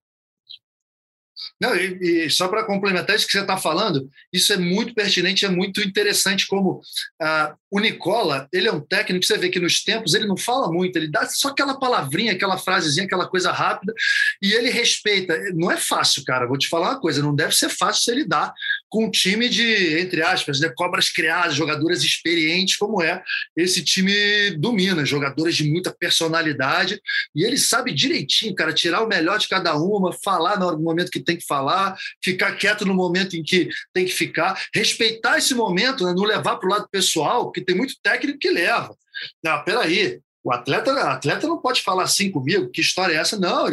Não, 1.59 1.75
e, 1.75 2.25
e 2.25 2.29
só 2.29 2.47
para 2.47 2.65
complementar 2.65 3.15
isso 3.15 3.25
que 3.25 3.31
você 3.33 3.41
está 3.41 3.57
falando, 3.57 4.09
isso 4.31 4.53
é 4.53 4.57
muito 4.57 4.93
pertinente, 4.93 5.45
é 5.45 5.49
muito 5.49 5.81
interessante 5.81 6.47
como 6.47 6.81
ah, 7.21 7.55
o 7.69 7.79
Nicola, 7.79 8.47
ele 8.53 8.67
é 8.67 8.71
um 8.71 8.79
técnico 8.79 9.21
que 9.21 9.27
você 9.27 9.37
vê 9.37 9.49
que 9.49 9.59
nos 9.59 9.83
tempos 9.83 10.13
ele 10.13 10.27
não 10.27 10.37
fala 10.37 10.71
muito, 10.71 10.95
ele 10.95 11.09
dá 11.09 11.25
só 11.27 11.49
aquela 11.49 11.77
palavrinha, 11.77 12.31
aquela 12.31 12.57
frasezinha, 12.57 13.05
aquela 13.05 13.27
coisa 13.27 13.51
rápida, 13.51 13.93
e 14.41 14.53
ele 14.53 14.69
respeita. 14.69 15.37
Não 15.53 15.69
é 15.69 15.77
fácil, 15.77 16.23
cara, 16.23 16.47
vou 16.47 16.57
te 16.57 16.69
falar 16.69 16.91
uma 16.91 17.01
coisa, 17.01 17.21
não 17.21 17.35
deve 17.35 17.55
ser 17.55 17.69
fácil 17.69 18.03
se 18.03 18.11
ele 18.11 18.25
dá 18.25 18.53
com 18.89 19.05
um 19.05 19.11
time 19.11 19.49
de, 19.49 19.99
entre 19.99 20.21
aspas, 20.21 20.59
né, 20.59 20.71
cobras 20.75 21.09
criadas, 21.09 21.55
jogadoras 21.55 22.03
experientes, 22.03 22.77
como 22.77 23.01
é 23.01 23.23
esse 23.55 23.83
time 23.83 24.51
do 24.57 24.71
Minas, 24.71 25.09
jogadoras 25.09 25.55
de 25.55 25.69
muita 25.69 25.93
personalidade, 25.93 26.99
e 27.35 27.43
ele 27.43 27.57
sabe 27.57 27.93
direitinho, 27.93 28.55
cara, 28.55 28.73
tirar 28.73 29.01
o 29.01 29.07
melhor 29.07 29.37
de 29.37 29.47
cada 29.47 29.75
uma, 29.75 30.13
falar 30.13 30.59
no 30.59 30.79
momento 30.79 31.11
que 31.11 31.19
tem 31.19 31.37
que 31.37 31.45
falar, 31.45 31.97
ficar 32.23 32.55
quieto 32.55 32.85
no 32.85 32.93
momento 32.93 33.35
em 33.35 33.43
que 33.43 33.69
tem 33.93 34.05
que 34.05 34.13
ficar, 34.13 34.61
respeitar 34.73 35.37
esse 35.37 35.53
momento, 35.53 36.05
né? 36.05 36.13
não 36.15 36.23
levar 36.23 36.57
para 36.57 36.67
o 36.67 36.71
lado 36.71 36.87
pessoal, 36.91 37.45
porque 37.45 37.61
tem 37.61 37.75
muito 37.75 37.95
técnico 38.01 38.39
que 38.39 38.49
leva. 38.49 38.95
Não, 39.43 39.63
peraí, 39.63 40.19
o 40.45 40.51
atleta, 40.51 40.91
atleta 41.09 41.47
não 41.47 41.57
pode 41.57 41.81
falar 41.81 42.03
assim 42.03 42.29
comigo, 42.29 42.69
que 42.69 42.79
história 42.79 43.15
é 43.15 43.17
essa? 43.17 43.35
Não, 43.35 43.65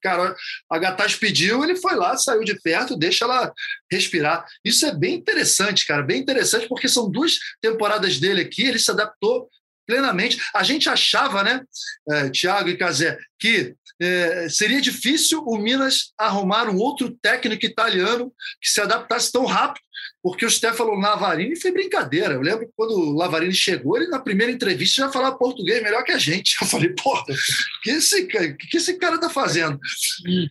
cara, 0.00 0.36
a 0.70 0.78
Gataz 0.78 1.16
pediu, 1.16 1.64
ele 1.64 1.74
foi 1.74 1.96
lá, 1.96 2.16
saiu 2.16 2.44
de 2.44 2.54
perto, 2.60 2.96
deixa 2.96 3.24
ela 3.24 3.52
respirar. 3.90 4.46
Isso 4.64 4.86
é 4.86 4.94
bem 4.94 5.16
interessante, 5.16 5.84
cara, 5.84 6.04
bem 6.04 6.20
interessante, 6.20 6.68
porque 6.68 6.88
são 6.88 7.10
duas 7.10 7.36
temporadas 7.60 8.20
dele 8.20 8.42
aqui, 8.42 8.62
ele 8.62 8.78
se 8.78 8.92
adaptou 8.92 9.50
plenamente. 9.86 10.40
A 10.54 10.62
gente 10.62 10.88
achava, 10.88 11.42
né, 11.42 11.62
é, 12.10 12.30
Tiago 12.30 12.68
e 12.68 12.76
Cazé, 12.76 13.18
que 13.38 13.74
é, 14.00 14.48
seria 14.48 14.80
difícil 14.80 15.42
o 15.44 15.58
Minas 15.58 16.12
arrumar 16.18 16.68
um 16.70 16.78
outro 16.78 17.10
técnico 17.20 17.66
italiano 17.66 18.32
que 18.60 18.70
se 18.70 18.80
adaptasse 18.80 19.30
tão 19.30 19.44
rápido, 19.44 19.84
porque 20.22 20.46
o 20.46 20.50
Stefano 20.50 20.94
Lavarini 20.94 21.54
foi 21.56 21.70
brincadeira. 21.70 22.34
Eu 22.34 22.40
lembro 22.40 22.70
quando 22.76 22.92
o 22.92 23.12
Lavarini 23.12 23.54
chegou, 23.54 23.96
ele 23.96 24.08
na 24.08 24.18
primeira 24.18 24.52
entrevista 24.52 25.02
já 25.02 25.12
falava 25.12 25.36
português 25.36 25.82
melhor 25.82 26.02
que 26.04 26.12
a 26.12 26.18
gente. 26.18 26.56
Eu 26.60 26.66
falei, 26.66 26.90
o 26.90 27.24
que 27.82 27.90
esse, 27.90 28.26
que 28.26 28.76
esse 28.76 28.94
cara 28.98 29.16
está 29.16 29.28
fazendo? 29.28 29.78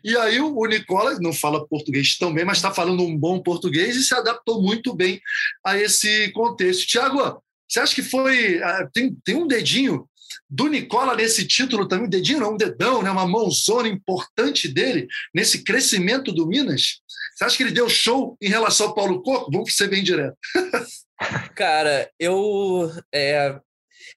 E 0.03 0.17
aí 0.17 0.39
o, 0.39 0.55
o 0.55 0.65
Nicola 0.65 1.17
não 1.19 1.33
fala 1.33 1.67
português 1.67 2.17
tão 2.17 2.33
bem, 2.33 2.45
mas 2.45 2.57
está 2.57 2.71
falando 2.71 3.03
um 3.03 3.17
bom 3.17 3.41
português 3.41 3.95
e 3.95 4.03
se 4.03 4.13
adaptou 4.13 4.61
muito 4.61 4.93
bem 4.95 5.21
a 5.63 5.77
esse 5.77 6.31
contexto. 6.31 6.87
Tiago, 6.87 7.41
você 7.69 7.79
acha 7.79 7.95
que 7.95 8.03
foi. 8.03 8.61
Ah, 8.63 8.89
tem, 8.91 9.15
tem 9.23 9.35
um 9.35 9.47
dedinho 9.47 10.09
do 10.49 10.67
Nicola 10.67 11.15
nesse 11.15 11.45
título 11.45 11.87
também, 11.87 12.05
um 12.05 12.09
dedinho 12.09 12.39
não, 12.39 12.53
um 12.53 12.57
dedão, 12.57 13.01
né? 13.01 13.11
uma 13.11 13.27
mãozona 13.27 13.87
importante 13.87 14.67
dele 14.67 15.07
nesse 15.33 15.63
crescimento 15.63 16.31
do 16.31 16.47
Minas? 16.47 17.01
Você 17.35 17.45
acha 17.45 17.57
que 17.57 17.63
ele 17.63 17.71
deu 17.71 17.87
show 17.87 18.37
em 18.41 18.49
relação 18.49 18.87
ao 18.87 18.95
Paulo 18.95 19.21
Coco? 19.21 19.51
Vamos 19.51 19.75
ser 19.75 19.87
bem 19.87 20.03
direto. 20.03 20.35
Cara, 21.55 22.09
eu. 22.19 22.91
É, 23.13 23.59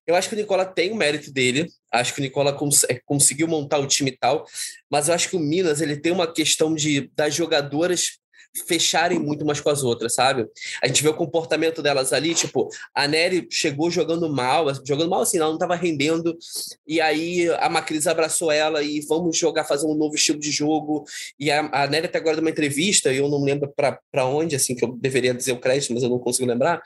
eu 0.07 0.15
acho 0.15 0.29
que 0.29 0.35
o 0.35 0.39
Nicola 0.39 0.65
tem 0.65 0.91
o 0.91 0.97
mérito 0.97 1.33
dele. 1.33 1.69
Acho 1.93 2.15
que 2.15 2.21
o 2.21 2.23
Nicola 2.23 2.53
cons 2.53 2.85
é, 2.85 3.01
conseguiu 3.05 3.47
montar 3.47 3.79
o 3.79 3.87
time 3.87 4.11
e 4.11 4.17
tal, 4.17 4.47
mas 4.91 5.09
eu 5.09 5.15
acho 5.15 5.29
que 5.29 5.37
o 5.37 5.41
Minas 5.41 5.81
ele 5.81 5.97
tem 5.97 6.13
uma 6.13 6.33
questão 6.33 6.75
de 6.75 7.11
das 7.15 7.35
jogadoras 7.35 8.19
fecharem 8.67 9.19
muito 9.19 9.43
umas 9.43 9.61
com 9.61 9.71
as 9.71 9.83
outras, 9.83 10.15
sabe? 10.15 10.47
A 10.83 10.87
gente 10.87 11.03
vê 11.03 11.09
o 11.09 11.15
comportamento 11.15 11.83
delas 11.83 12.13
ali, 12.13 12.35
tipo, 12.35 12.69
a 12.95 13.09
Nery 13.09 13.49
chegou 13.51 13.91
jogando 13.91 14.31
mal, 14.31 14.67
jogando 14.85 15.11
mal 15.11 15.23
assim, 15.23 15.39
ela 15.39 15.47
não 15.47 15.55
estava 15.55 15.75
rendendo, 15.75 16.37
e 16.87 17.01
aí 17.01 17.49
a 17.59 17.69
Macris 17.69 18.07
abraçou 18.07 18.51
ela 18.51 18.83
e 18.83 19.01
vamos 19.09 19.37
jogar, 19.37 19.65
fazer 19.65 19.87
um 19.87 19.95
novo 19.95 20.15
estilo 20.15 20.39
de 20.39 20.51
jogo, 20.51 21.05
e 21.39 21.51
a, 21.51 21.69
a 21.73 21.87
Nery 21.87 22.07
até 22.07 22.19
agora 22.19 22.37
deu 22.37 22.45
uma 22.45 22.51
entrevista, 22.51 23.13
e 23.13 23.19
eu 23.19 23.29
não 23.29 23.43
lembro 23.43 23.73
para 23.75 24.27
onde, 24.27 24.55
assim, 24.55 24.75
que 24.75 24.85
eu 24.85 24.93
deveria 24.93 25.33
dizer 25.33 25.53
o 25.53 25.61
crédito, 25.61 25.95
mas 25.95 26.03
eu 26.03 26.11
não 26.11 26.19
consigo 26.19 26.49
lembrar, 26.49 26.83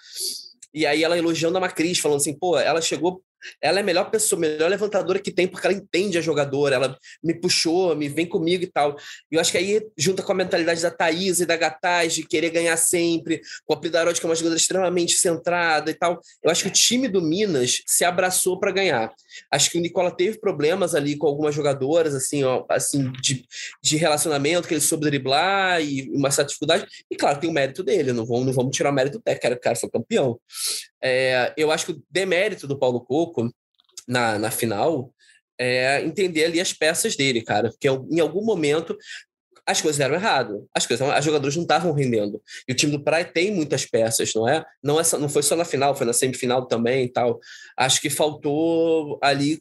e 0.73 0.85
aí 0.85 1.02
ela 1.02 1.18
elogiando 1.18 1.56
a 1.56 1.61
Macris, 1.61 1.99
falando 1.99 2.18
assim, 2.18 2.35
pô, 2.35 2.58
ela 2.58 2.80
chegou 2.80 3.23
ela 3.60 3.78
é 3.78 3.82
a 3.82 3.84
melhor 3.84 4.10
pessoa, 4.10 4.40
melhor 4.40 4.70
levantadora 4.70 5.18
que 5.18 5.30
tem, 5.30 5.46
porque 5.46 5.66
ela 5.66 5.76
entende 5.76 6.18
a 6.18 6.20
jogadora, 6.20 6.76
ela 6.76 6.98
me 7.22 7.34
puxou, 7.34 7.94
me 7.94 8.08
vem 8.08 8.26
comigo 8.26 8.64
e 8.64 8.66
tal. 8.66 8.96
E 9.30 9.34
eu 9.34 9.40
acho 9.40 9.52
que 9.52 9.58
aí, 9.58 9.86
junta 9.96 10.22
com 10.22 10.32
a 10.32 10.34
mentalidade 10.34 10.82
da 10.82 10.90
Thaís 10.90 11.40
e 11.40 11.46
da 11.46 11.56
Gataz, 11.56 12.14
de 12.14 12.26
querer 12.26 12.50
ganhar 12.50 12.76
sempre, 12.76 13.40
com 13.64 13.74
a 13.74 13.80
Plidarod, 13.80 14.18
que 14.18 14.26
é 14.26 14.28
uma 14.28 14.34
jogadora 14.34 14.58
extremamente 14.58 15.14
centrada 15.14 15.90
e 15.90 15.94
tal, 15.94 16.20
eu 16.42 16.50
acho 16.50 16.62
que 16.62 16.68
o 16.68 16.72
time 16.72 17.08
do 17.08 17.22
Minas 17.22 17.82
se 17.86 18.04
abraçou 18.04 18.58
para 18.58 18.72
ganhar. 18.72 19.12
Acho 19.50 19.70
que 19.70 19.78
o 19.78 19.80
Nicola 19.80 20.10
teve 20.10 20.38
problemas 20.38 20.94
ali 20.94 21.16
com 21.16 21.26
algumas 21.26 21.54
jogadoras, 21.54 22.14
assim, 22.14 22.44
ó, 22.44 22.64
assim 22.68 23.10
de, 23.20 23.44
de 23.82 23.96
relacionamento, 23.96 24.66
que 24.66 24.74
ele 24.74 24.80
soube 24.80 25.04
driblar 25.04 25.80
e 25.82 26.10
uma 26.12 26.30
certa 26.30 26.48
dificuldade. 26.48 26.86
E 27.10 27.16
claro, 27.16 27.40
tem 27.40 27.50
o 27.50 27.52
mérito 27.52 27.82
dele, 27.82 28.12
não 28.12 28.26
vamos, 28.26 28.46
não 28.46 28.52
vamos 28.52 28.76
tirar 28.76 28.90
o 28.90 28.94
mérito 28.94 29.18
do 29.18 29.22
técnico, 29.22 29.56
o 29.56 29.60
cara 29.60 29.76
foi 29.76 29.90
campeão. 29.90 30.38
É, 31.02 31.52
eu 31.56 31.70
acho 31.70 31.86
que 31.86 31.92
o 31.92 32.02
demérito 32.10 32.66
do 32.66 32.78
Paulo 32.78 33.00
Coco 33.00 33.50
na, 34.08 34.38
na 34.38 34.50
final 34.50 35.12
é 35.58 36.02
entender 36.04 36.44
ali 36.44 36.60
as 36.60 36.72
peças 36.72 37.16
dele, 37.16 37.42
cara. 37.42 37.70
Porque 37.70 37.88
em 37.88 38.20
algum 38.20 38.44
momento 38.44 38.96
as 39.66 39.80
coisas 39.80 39.98
deram 39.98 40.14
errado. 40.14 40.68
As 40.72 40.86
coisas, 40.86 41.08
as 41.08 41.24
jogadoras 41.24 41.56
não 41.56 41.62
estavam 41.62 41.92
rendendo. 41.92 42.40
E 42.68 42.72
o 42.72 42.76
time 42.76 42.92
do 42.92 43.02
Praia 43.02 43.24
tem 43.24 43.50
muitas 43.50 43.84
peças, 43.84 44.32
não 44.32 44.48
é? 44.48 44.64
Não, 44.82 45.00
é 45.00 45.02
não 45.18 45.28
foi 45.28 45.42
só 45.42 45.56
na 45.56 45.64
final, 45.64 45.94
foi 45.94 46.06
na 46.06 46.12
semifinal 46.12 46.66
também 46.66 47.04
e 47.04 47.08
tal. 47.08 47.40
Acho 47.76 48.00
que 48.00 48.08
faltou 48.08 49.18
ali 49.20 49.60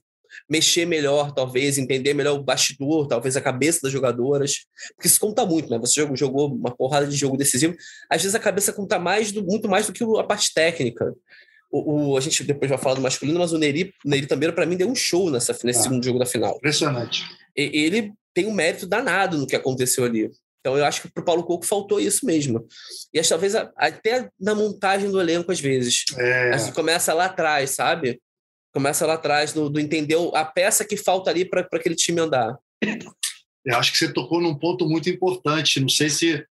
mexer 0.49 0.85
melhor, 0.85 1.31
talvez, 1.31 1.77
entender 1.77 2.13
melhor 2.13 2.37
o 2.37 2.43
bastidor, 2.43 3.07
talvez 3.07 3.35
a 3.35 3.41
cabeça 3.41 3.79
das 3.83 3.91
jogadoras, 3.91 4.65
porque 4.95 5.07
isso 5.07 5.19
conta 5.19 5.45
muito, 5.45 5.69
né? 5.69 5.77
Você 5.79 6.01
jogou, 6.01 6.15
jogou 6.15 6.53
uma 6.53 6.75
porrada 6.75 7.07
de 7.07 7.15
jogo 7.15 7.37
decisivo, 7.37 7.75
às 8.09 8.21
vezes 8.21 8.35
a 8.35 8.39
cabeça 8.39 8.73
conta 8.73 8.99
mais 8.99 9.31
do, 9.31 9.43
muito 9.43 9.67
mais 9.67 9.87
do 9.87 9.93
que 9.93 10.03
a 10.03 10.23
parte 10.23 10.53
técnica. 10.53 11.13
O, 11.71 12.11
o, 12.11 12.17
a 12.17 12.21
gente 12.21 12.43
depois 12.43 12.69
vai 12.69 12.77
falar 12.77 12.95
do 12.95 13.01
masculino, 13.01 13.39
mas 13.39 13.51
o 13.51 13.57
Neri, 13.57 13.93
Neri 14.05 14.27
também, 14.27 14.51
para 14.51 14.65
mim, 14.65 14.77
deu 14.77 14.89
um 14.89 14.95
show 14.95 15.29
nessa, 15.29 15.51
nesse 15.63 15.79
ah, 15.79 15.83
segundo 15.83 16.05
jogo 16.05 16.19
da 16.19 16.25
final. 16.25 16.55
Impressionante. 16.57 17.23
E, 17.55 17.63
ele 17.85 18.13
tem 18.33 18.45
um 18.45 18.53
mérito 18.53 18.85
danado 18.85 19.37
no 19.37 19.47
que 19.47 19.55
aconteceu 19.55 20.03
ali. 20.03 20.29
Então, 20.59 20.77
eu 20.77 20.85
acho 20.85 21.01
que 21.01 21.11
para 21.11 21.21
o 21.21 21.25
Paulo 21.25 21.43
Coco 21.43 21.65
faltou 21.65 21.99
isso 21.99 22.25
mesmo. 22.25 22.65
E 23.13 23.21
talvez 23.21 23.53
até 23.55 24.29
na 24.39 24.55
montagem 24.55 25.11
do 25.11 25.21
elenco, 25.21 25.51
às 25.51 25.59
vezes. 25.59 26.03
É. 26.17 26.71
Começa 26.71 27.13
lá 27.13 27.25
atrás, 27.25 27.69
sabe? 27.71 28.19
Começa 28.75 29.05
lá 29.05 29.13
atrás 29.13 29.53
do, 29.53 29.69
do 29.69 29.79
entender 29.79 30.17
a 30.33 30.43
peça 30.43 30.83
que 30.83 30.97
falta 30.97 31.29
ali 31.29 31.45
para 31.45 31.61
aquele 31.61 31.95
time 31.95 32.19
andar. 32.19 32.57
Eu 33.65 33.77
acho 33.77 33.89
que 33.89 33.97
você 33.97 34.11
tocou 34.11 34.41
num 34.41 34.53
ponto 34.53 34.85
muito 34.85 35.09
importante. 35.09 35.79
Não 35.79 35.87
sei 35.87 36.09
se, 36.09 36.45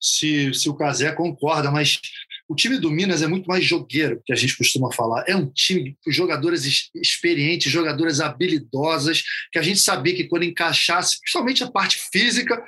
se, 0.00 0.54
se 0.54 0.70
o 0.70 0.74
Casé 0.76 1.10
concorda, 1.10 1.68
mas 1.68 2.00
o 2.48 2.54
time 2.54 2.78
do 2.78 2.92
Minas 2.92 3.22
é 3.22 3.26
muito 3.26 3.46
mais 3.46 3.64
jogueiro, 3.64 4.22
que 4.24 4.32
a 4.32 4.36
gente 4.36 4.56
costuma 4.56 4.92
falar. 4.92 5.24
É 5.26 5.34
um 5.34 5.50
time 5.50 5.98
com 6.04 6.12
jogadoras 6.12 6.64
experientes, 6.94 7.72
jogadoras 7.72 8.20
habilidosas, 8.20 9.24
que 9.50 9.58
a 9.58 9.62
gente 9.62 9.80
sabia 9.80 10.14
que 10.14 10.28
quando 10.28 10.44
encaixasse, 10.44 11.18
principalmente 11.20 11.64
a 11.64 11.70
parte 11.72 11.98
física, 12.12 12.64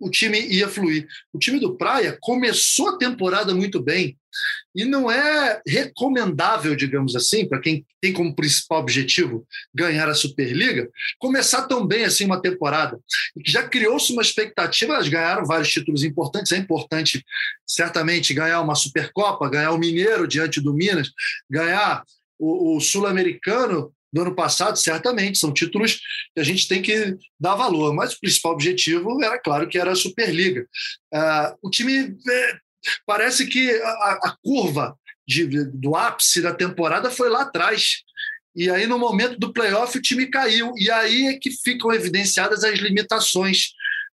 o 0.00 0.10
time 0.10 0.40
ia 0.40 0.66
fluir. 0.66 1.06
O 1.32 1.38
time 1.38 1.60
do 1.60 1.76
Praia 1.76 2.16
começou 2.20 2.88
a 2.88 2.98
temporada 2.98 3.54
muito 3.54 3.80
bem 3.80 4.16
e 4.74 4.84
não 4.84 5.10
é 5.10 5.60
recomendável, 5.66 6.74
digamos 6.74 7.14
assim, 7.14 7.46
para 7.46 7.60
quem 7.60 7.84
tem 8.00 8.12
como 8.12 8.34
principal 8.34 8.80
objetivo 8.80 9.46
ganhar 9.74 10.08
a 10.08 10.14
Superliga, 10.14 10.88
começar 11.18 11.66
tão 11.66 11.86
bem 11.86 12.04
assim 12.04 12.24
uma 12.24 12.40
temporada. 12.40 12.98
E 13.36 13.50
já 13.50 13.68
criou-se 13.68 14.12
uma 14.12 14.22
expectativa, 14.22 14.94
elas 14.94 15.08
ganharam 15.08 15.44
vários 15.44 15.70
títulos 15.70 16.02
importantes, 16.02 16.52
é 16.52 16.56
importante 16.56 17.24
certamente 17.66 18.32
ganhar 18.32 18.60
uma 18.62 18.74
Supercopa, 18.74 19.50
ganhar 19.50 19.72
o 19.72 19.78
Mineiro 19.78 20.26
diante 20.26 20.60
do 20.60 20.72
Minas, 20.72 21.10
ganhar 21.50 22.04
o, 22.38 22.76
o 22.76 22.80
Sul-Americano 22.80 23.92
do 24.12 24.22
ano 24.22 24.34
passado, 24.34 24.76
certamente, 24.76 25.38
são 25.38 25.52
títulos 25.52 26.00
que 26.34 26.40
a 26.40 26.44
gente 26.44 26.66
tem 26.66 26.82
que 26.82 27.16
dar 27.38 27.54
valor, 27.54 27.94
mas 27.94 28.12
o 28.12 28.20
principal 28.20 28.52
objetivo 28.52 29.22
era, 29.22 29.38
claro, 29.38 29.68
que 29.68 29.78
era 29.78 29.92
a 29.92 29.96
Superliga. 29.96 30.66
Uh, 31.14 31.56
o 31.62 31.70
time 31.70 32.16
é, 32.28 32.56
parece 33.06 33.46
que 33.46 33.70
a, 33.70 34.18
a 34.24 34.36
curva 34.42 34.96
de, 35.26 35.46
do 35.66 35.94
ápice 35.94 36.42
da 36.42 36.52
temporada 36.52 37.10
foi 37.10 37.28
lá 37.28 37.42
atrás. 37.42 38.02
E 38.54 38.68
aí, 38.68 38.86
no 38.86 38.98
momento 38.98 39.38
do 39.38 39.52
playoff, 39.52 39.96
o 39.96 40.02
time 40.02 40.26
caiu. 40.26 40.72
E 40.76 40.90
aí 40.90 41.26
é 41.28 41.38
que 41.38 41.50
ficam 41.50 41.92
evidenciadas 41.92 42.64
as 42.64 42.78
limitações. 42.80 43.68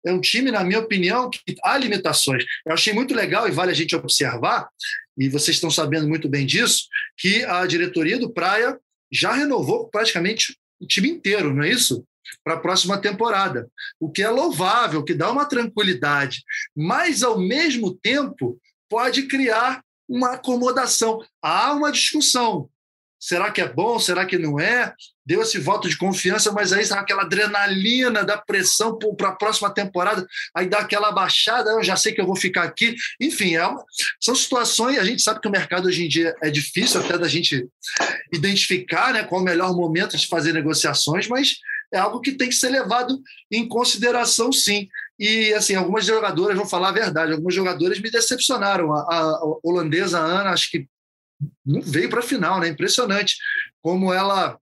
É 0.05 0.13
um 0.13 0.21
time, 0.21 0.51
na 0.51 0.65
minha 0.65 0.81
opinião, 0.81 1.31
que 1.31 1.41
há 1.63 1.79
limitações. 1.79 2.45
Eu 2.67 2.75
achei 2.75 2.93
muito 2.93 3.15
legal 3.15 3.49
e 3.49 3.53
vale 3.53 3.71
a 3.71 3.75
gente 3.75 3.95
observar, 3.95 4.69
e 5.17 5.29
vocês 5.29 5.57
estão 5.57 5.71
sabendo 5.71 6.09
muito 6.09 6.29
bem 6.29 6.45
disso, 6.45 6.89
que 7.17 7.45
a 7.45 7.65
diretoria 7.65 8.19
do 8.19 8.33
Praia 8.33 8.79
já 9.15 9.33
renovou 9.33 9.89
praticamente 9.89 10.59
o 10.81 10.87
time 10.87 11.09
inteiro, 11.09 11.55
não 11.55 11.63
é 11.63 11.71
isso? 11.71 12.05
Para 12.43 12.55
a 12.55 12.61
próxima 12.61 12.99
temporada. 12.99 13.71
O 14.01 14.11
que 14.11 14.23
é 14.23 14.29
louvável, 14.29 15.05
que 15.05 15.15
dá 15.15 15.31
uma 15.31 15.45
tranquilidade, 15.45 16.43
mas, 16.75 17.23
ao 17.23 17.39
mesmo 17.39 17.95
tempo, 17.95 18.59
pode 18.89 19.27
criar 19.29 19.83
uma 20.09 20.33
acomodação. 20.33 21.25
Há 21.41 21.73
uma 21.73 21.93
discussão. 21.93 22.69
Será 23.25 23.51
que 23.51 23.63
é 23.63 23.67
bom? 23.67 23.99
Será 23.99 24.27
que 24.27 24.37
não 24.37 24.61
é? 24.61 24.93
Deu 25.25 25.41
esse 25.41 25.59
voto 25.59 25.89
de 25.89 25.97
confiança, 25.97 26.53
mas 26.53 26.75
aí 26.75 26.85
sabe 26.85 27.01
aquela 27.01 27.23
adrenalina 27.23 28.23
da 28.23 28.37
pressão 28.37 28.99
para 29.17 29.31
a 29.31 29.35
próxima 29.35 29.71
temporada, 29.71 30.27
aí 30.55 30.69
dá 30.69 30.81
aquela 30.81 31.11
baixada, 31.11 31.71
eu 31.71 31.83
já 31.83 31.97
sei 31.97 32.13
que 32.13 32.21
eu 32.21 32.27
vou 32.27 32.37
ficar 32.37 32.65
aqui. 32.65 32.95
Enfim, 33.19 33.55
é 33.55 33.67
uma, 33.67 33.83
são 34.21 34.35
situações, 34.35 34.99
a 34.99 35.05
gente 35.05 35.23
sabe 35.23 35.41
que 35.41 35.49
o 35.49 35.51
mercado 35.51 35.87
hoje 35.87 36.05
em 36.05 36.09
dia 36.09 36.35
é 36.43 36.51
difícil 36.51 37.01
até 37.01 37.17
da 37.17 37.27
gente 37.27 37.67
identificar 38.31 39.15
né, 39.15 39.25
qual 39.25 39.41
o 39.41 39.45
melhor 39.45 39.75
momento 39.75 40.19
de 40.19 40.29
fazer 40.29 40.53
negociações, 40.53 41.27
mas 41.27 41.55
é 41.95 41.97
algo 41.97 42.21
que 42.21 42.33
tem 42.33 42.51
que 42.51 42.55
ser 42.55 42.69
levado 42.69 43.19
em 43.51 43.67
consideração, 43.67 44.53
sim. 44.53 44.87
E, 45.19 45.55
assim, 45.55 45.75
algumas 45.75 46.05
jogadoras, 46.05 46.59
vou 46.59 46.67
falar 46.67 46.91
a 46.91 46.93
verdade, 46.93 47.33
algumas 47.33 47.55
jogadoras 47.55 47.99
me 48.01 48.11
decepcionaram. 48.11 48.93
A, 48.93 48.99
a 48.99 49.41
holandesa 49.63 50.19
Ana, 50.19 50.51
acho 50.51 50.71
que 50.71 50.87
não 51.65 51.81
veio 51.81 52.09
para 52.09 52.21
a 52.21 52.23
final, 52.23 52.61
né? 52.61 52.69
Impressionante 52.69 53.37
como 53.83 54.13
ela, 54.13 54.59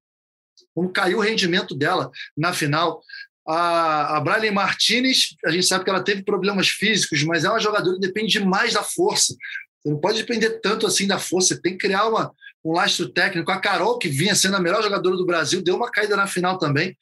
como 0.75 0.93
caiu 0.93 1.19
o 1.19 1.23
rendimento 1.23 1.75
dela 1.75 2.11
na 2.37 2.53
final. 2.53 3.03
A, 3.47 4.17
a 4.17 4.21
Brian 4.21 4.53
Martinez, 4.53 5.35
a 5.45 5.51
gente 5.51 5.67
sabe 5.67 5.85
que 5.85 5.91
ela 5.91 6.03
teve 6.03 6.23
problemas 6.23 6.69
físicos, 6.69 7.23
mas 7.25 7.45
é 7.45 7.49
uma 7.49 7.61
jogadora 7.61 7.95
que 7.95 8.07
depende 8.07 8.33
demais 8.33 8.73
da 8.73 8.83
força. 8.83 9.35
Você 9.83 9.91
não 9.91 9.99
pode 9.99 10.19
depender 10.19 10.61
tanto 10.61 10.87
assim 10.87 11.07
da 11.07 11.19
força, 11.19 11.55
você 11.55 11.61
tem 11.61 11.73
que 11.73 11.87
criar 11.87 12.07
uma, 12.07 12.33
um 12.65 12.73
lastro 12.73 13.09
técnico. 13.09 13.51
A 13.51 13.61
Carol, 13.61 13.99
que 13.99 14.09
vinha 14.09 14.35
sendo 14.35 14.57
a 14.57 14.61
melhor 14.61 14.83
jogadora 14.83 15.17
do 15.17 15.27
Brasil, 15.27 15.63
deu 15.63 15.77
uma 15.77 15.91
caída 15.91 16.17
na 16.17 16.27
final 16.27 16.59
também. 16.59 16.97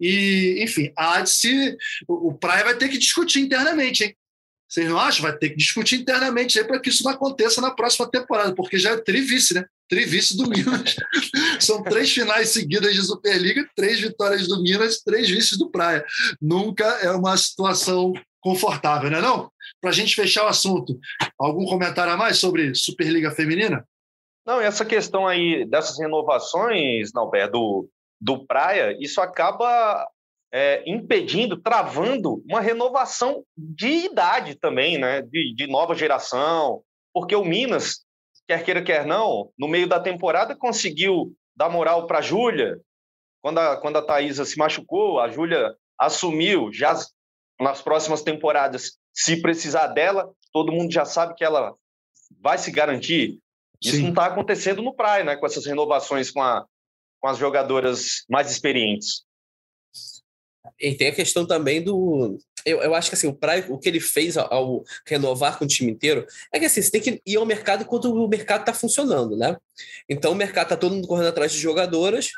E, 0.00 0.58
enfim, 0.62 0.92
de 1.22 1.30
se. 1.30 1.76
O, 2.08 2.30
o 2.30 2.34
Praia 2.34 2.64
vai 2.64 2.76
ter 2.76 2.88
que 2.88 2.98
discutir 2.98 3.40
internamente, 3.40 4.04
hein? 4.04 4.16
Vocês 4.74 4.88
não 4.88 4.98
acham? 4.98 5.22
Vai 5.22 5.38
ter 5.38 5.50
que 5.50 5.56
discutir 5.56 6.00
internamente 6.00 6.62
para 6.64 6.80
que 6.80 6.88
isso 6.88 7.04
não 7.04 7.12
aconteça 7.12 7.60
na 7.60 7.70
próxima 7.70 8.10
temporada, 8.10 8.52
porque 8.56 8.76
já 8.76 8.90
é 8.90 8.96
trivice, 8.96 9.54
né? 9.54 9.64
Trivice 9.88 10.36
do 10.36 10.48
Minas. 10.48 10.96
São 11.60 11.80
três 11.80 12.12
finais 12.12 12.48
seguidas 12.48 12.92
de 12.92 13.00
Superliga, 13.02 13.64
três 13.76 14.00
vitórias 14.00 14.48
do 14.48 14.60
Minas, 14.60 15.00
três 15.00 15.30
vices 15.30 15.56
do 15.56 15.70
Praia. 15.70 16.04
Nunca 16.42 16.84
é 17.02 17.12
uma 17.12 17.36
situação 17.36 18.12
confortável, 18.40 19.08
não 19.08 19.18
é 19.18 19.22
não? 19.22 19.52
Para 19.80 19.90
a 19.90 19.92
gente 19.92 20.16
fechar 20.16 20.42
o 20.42 20.48
assunto, 20.48 20.98
algum 21.38 21.64
comentário 21.66 22.12
a 22.12 22.16
mais 22.16 22.38
sobre 22.38 22.74
Superliga 22.74 23.30
Feminina? 23.30 23.86
Não, 24.44 24.60
essa 24.60 24.84
questão 24.84 25.24
aí 25.24 25.64
dessas 25.64 26.00
renovações, 26.00 27.12
Nalber, 27.12 27.48
do, 27.48 27.88
do 28.20 28.44
Praia, 28.44 28.96
isso 29.00 29.20
acaba 29.20 30.04
é, 30.56 30.84
impedindo, 30.86 31.60
travando 31.60 32.40
uma 32.48 32.60
renovação 32.60 33.44
de 33.58 34.06
idade 34.06 34.54
também, 34.54 34.96
né? 34.96 35.20
De, 35.20 35.52
de 35.52 35.66
nova 35.66 35.96
geração, 35.96 36.80
porque 37.12 37.34
o 37.34 37.44
Minas, 37.44 38.04
quer 38.46 38.62
queira, 38.62 38.80
quer 38.80 39.04
não, 39.04 39.50
no 39.58 39.66
meio 39.66 39.88
da 39.88 39.98
temporada 39.98 40.54
conseguiu 40.54 41.34
dar 41.56 41.68
moral 41.68 42.06
para 42.06 42.18
a 42.18 42.22
Júlia. 42.22 42.80
Quando 43.42 43.58
a, 43.58 43.76
quando 43.78 43.96
a 43.96 44.02
Thaisa 44.02 44.44
se 44.44 44.56
machucou, 44.56 45.18
a 45.18 45.28
Júlia 45.28 45.74
assumiu, 45.98 46.72
já 46.72 46.96
nas 47.60 47.82
próximas 47.82 48.22
temporadas, 48.22 48.96
se 49.12 49.42
precisar 49.42 49.88
dela, 49.88 50.32
todo 50.52 50.70
mundo 50.70 50.92
já 50.92 51.04
sabe 51.04 51.34
que 51.34 51.44
ela 51.44 51.74
vai 52.40 52.58
se 52.58 52.70
garantir. 52.70 53.40
Isso 53.82 53.96
Sim. 53.96 54.02
não 54.04 54.10
está 54.10 54.26
acontecendo 54.26 54.82
no 54.82 54.94
Praia, 54.94 55.24
né? 55.24 55.34
Com 55.34 55.46
essas 55.46 55.66
renovações 55.66 56.30
com, 56.30 56.40
a, 56.40 56.64
com 57.20 57.26
as 57.26 57.38
jogadoras 57.38 58.24
mais 58.30 58.52
experientes. 58.52 59.23
E 60.80 60.94
tem 60.94 61.08
a 61.08 61.14
questão 61.14 61.46
também 61.46 61.82
do. 61.82 62.38
Eu, 62.64 62.82
eu 62.82 62.94
acho 62.94 63.10
que 63.10 63.14
assim, 63.14 63.26
o 63.26 63.34
Praia, 63.34 63.66
o 63.68 63.78
que 63.78 63.88
ele 63.88 64.00
fez 64.00 64.36
ao, 64.36 64.52
ao, 64.52 64.84
renovar 65.06 65.58
com 65.58 65.64
o 65.64 65.68
time 65.68 65.92
inteiro 65.92 66.26
é 66.52 66.58
que 66.58 66.64
assim, 66.64 66.80
você 66.80 66.90
tem 66.90 67.00
que 67.00 67.22
ir 67.26 67.36
ao 67.36 67.44
mercado 67.44 67.82
enquanto 67.82 68.12
o 68.12 68.28
mercado 68.28 68.60
está 68.60 68.72
funcionando, 68.72 69.36
né? 69.36 69.56
Então 70.08 70.32
o 70.32 70.34
mercado 70.34 70.64
está 70.64 70.76
todo 70.76 70.94
mundo 70.94 71.06
correndo 71.06 71.28
atrás 71.28 71.52
de 71.52 71.58
jogadoras 71.58 72.30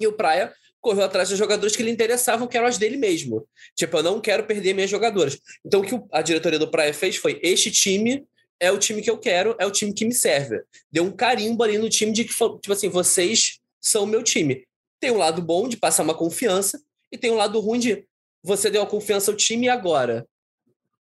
e 0.00 0.06
o 0.06 0.12
Praia 0.12 0.52
correu 0.80 1.04
atrás 1.04 1.28
de 1.28 1.36
jogadores 1.36 1.76
que 1.76 1.82
lhe 1.82 1.90
interessavam, 1.90 2.48
que 2.48 2.56
eram 2.56 2.66
as 2.66 2.78
dele 2.78 2.96
mesmo. 2.96 3.46
Tipo, 3.76 3.98
eu 3.98 4.02
não 4.02 4.20
quero 4.20 4.44
perder 4.44 4.74
minhas 4.74 4.90
jogadoras. 4.90 5.38
Então 5.64 5.80
o 5.80 5.84
que 5.84 6.00
a 6.12 6.22
diretoria 6.22 6.58
do 6.58 6.70
Praia 6.70 6.92
fez 6.92 7.16
foi: 7.16 7.38
este 7.42 7.70
time 7.70 8.26
é 8.58 8.70
o 8.70 8.78
time 8.78 9.00
que 9.00 9.10
eu 9.10 9.18
quero, 9.18 9.54
é 9.58 9.66
o 9.66 9.70
time 9.70 9.92
que 9.92 10.04
me 10.04 10.14
serve. 10.14 10.60
Deu 10.90 11.04
um 11.04 11.10
carimbo 11.10 11.62
ali 11.62 11.78
no 11.78 11.88
time 11.88 12.12
de 12.12 12.24
que, 12.24 12.32
tipo 12.32 12.72
assim, 12.72 12.88
vocês 12.88 13.58
são 13.80 14.04
meu 14.04 14.22
time. 14.22 14.64
Tem 15.00 15.10
um 15.10 15.16
lado 15.16 15.40
bom 15.40 15.66
de 15.66 15.78
passar 15.78 16.02
uma 16.02 16.14
confiança, 16.14 16.80
e 17.12 17.18
tem 17.18 17.30
um 17.30 17.36
lado 17.36 17.58
ruim 17.60 17.78
de 17.78 18.04
você 18.42 18.70
deu 18.70 18.82
a 18.82 18.86
confiança 18.86 19.30
ao 19.30 19.36
time 19.36 19.66
e 19.66 19.68
agora? 19.68 20.26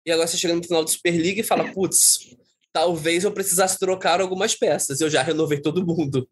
E 0.04 0.10
agora 0.10 0.26
você 0.26 0.38
chega 0.38 0.54
no 0.54 0.62
final 0.62 0.84
do 0.84 0.90
Superliga 0.90 1.40
e 1.40 1.44
fala, 1.44 1.70
putz, 1.72 2.36
talvez 2.72 3.24
eu 3.24 3.32
precisasse 3.32 3.78
trocar 3.78 4.20
algumas 4.20 4.54
peças. 4.54 5.00
Eu 5.00 5.10
já 5.10 5.22
renovei 5.22 5.60
todo 5.60 5.84
mundo. 5.84 6.28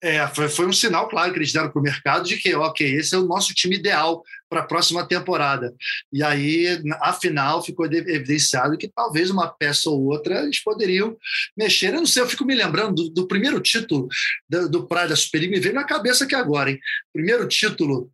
É, 0.00 0.24
foi, 0.28 0.48
foi 0.48 0.66
um 0.66 0.72
sinal 0.72 1.08
claro 1.08 1.32
que 1.32 1.38
eles 1.38 1.52
deram 1.52 1.70
para 1.70 1.80
o 1.80 1.82
mercado 1.82 2.24
de 2.24 2.36
que, 2.36 2.54
ok, 2.54 2.94
esse 2.94 3.16
é 3.16 3.18
o 3.18 3.26
nosso 3.26 3.52
time 3.52 3.76
ideal 3.76 4.22
para 4.48 4.60
a 4.60 4.64
próxima 4.64 5.06
temporada. 5.06 5.74
E 6.12 6.22
aí, 6.22 6.80
afinal, 7.00 7.62
ficou 7.64 7.84
evidenciado 7.86 8.78
que 8.78 8.88
talvez 8.88 9.28
uma 9.28 9.48
peça 9.48 9.90
ou 9.90 10.04
outra 10.06 10.42
eles 10.42 10.62
poderiam 10.62 11.16
mexer. 11.56 11.88
Eu 11.88 11.94
não 11.94 12.06
sei, 12.06 12.22
eu 12.22 12.28
fico 12.28 12.44
me 12.44 12.54
lembrando 12.54 12.94
do, 12.94 13.10
do 13.10 13.28
primeiro 13.28 13.60
título 13.60 14.08
do, 14.48 14.68
do 14.68 14.86
Praia 14.86 15.08
da 15.08 15.16
Superliga, 15.16 15.52
me 15.52 15.60
veio 15.60 15.74
na 15.74 15.84
cabeça 15.84 16.24
aqui 16.24 16.34
agora, 16.34 16.70
hein? 16.70 16.78
Primeiro 17.12 17.48
título 17.48 18.08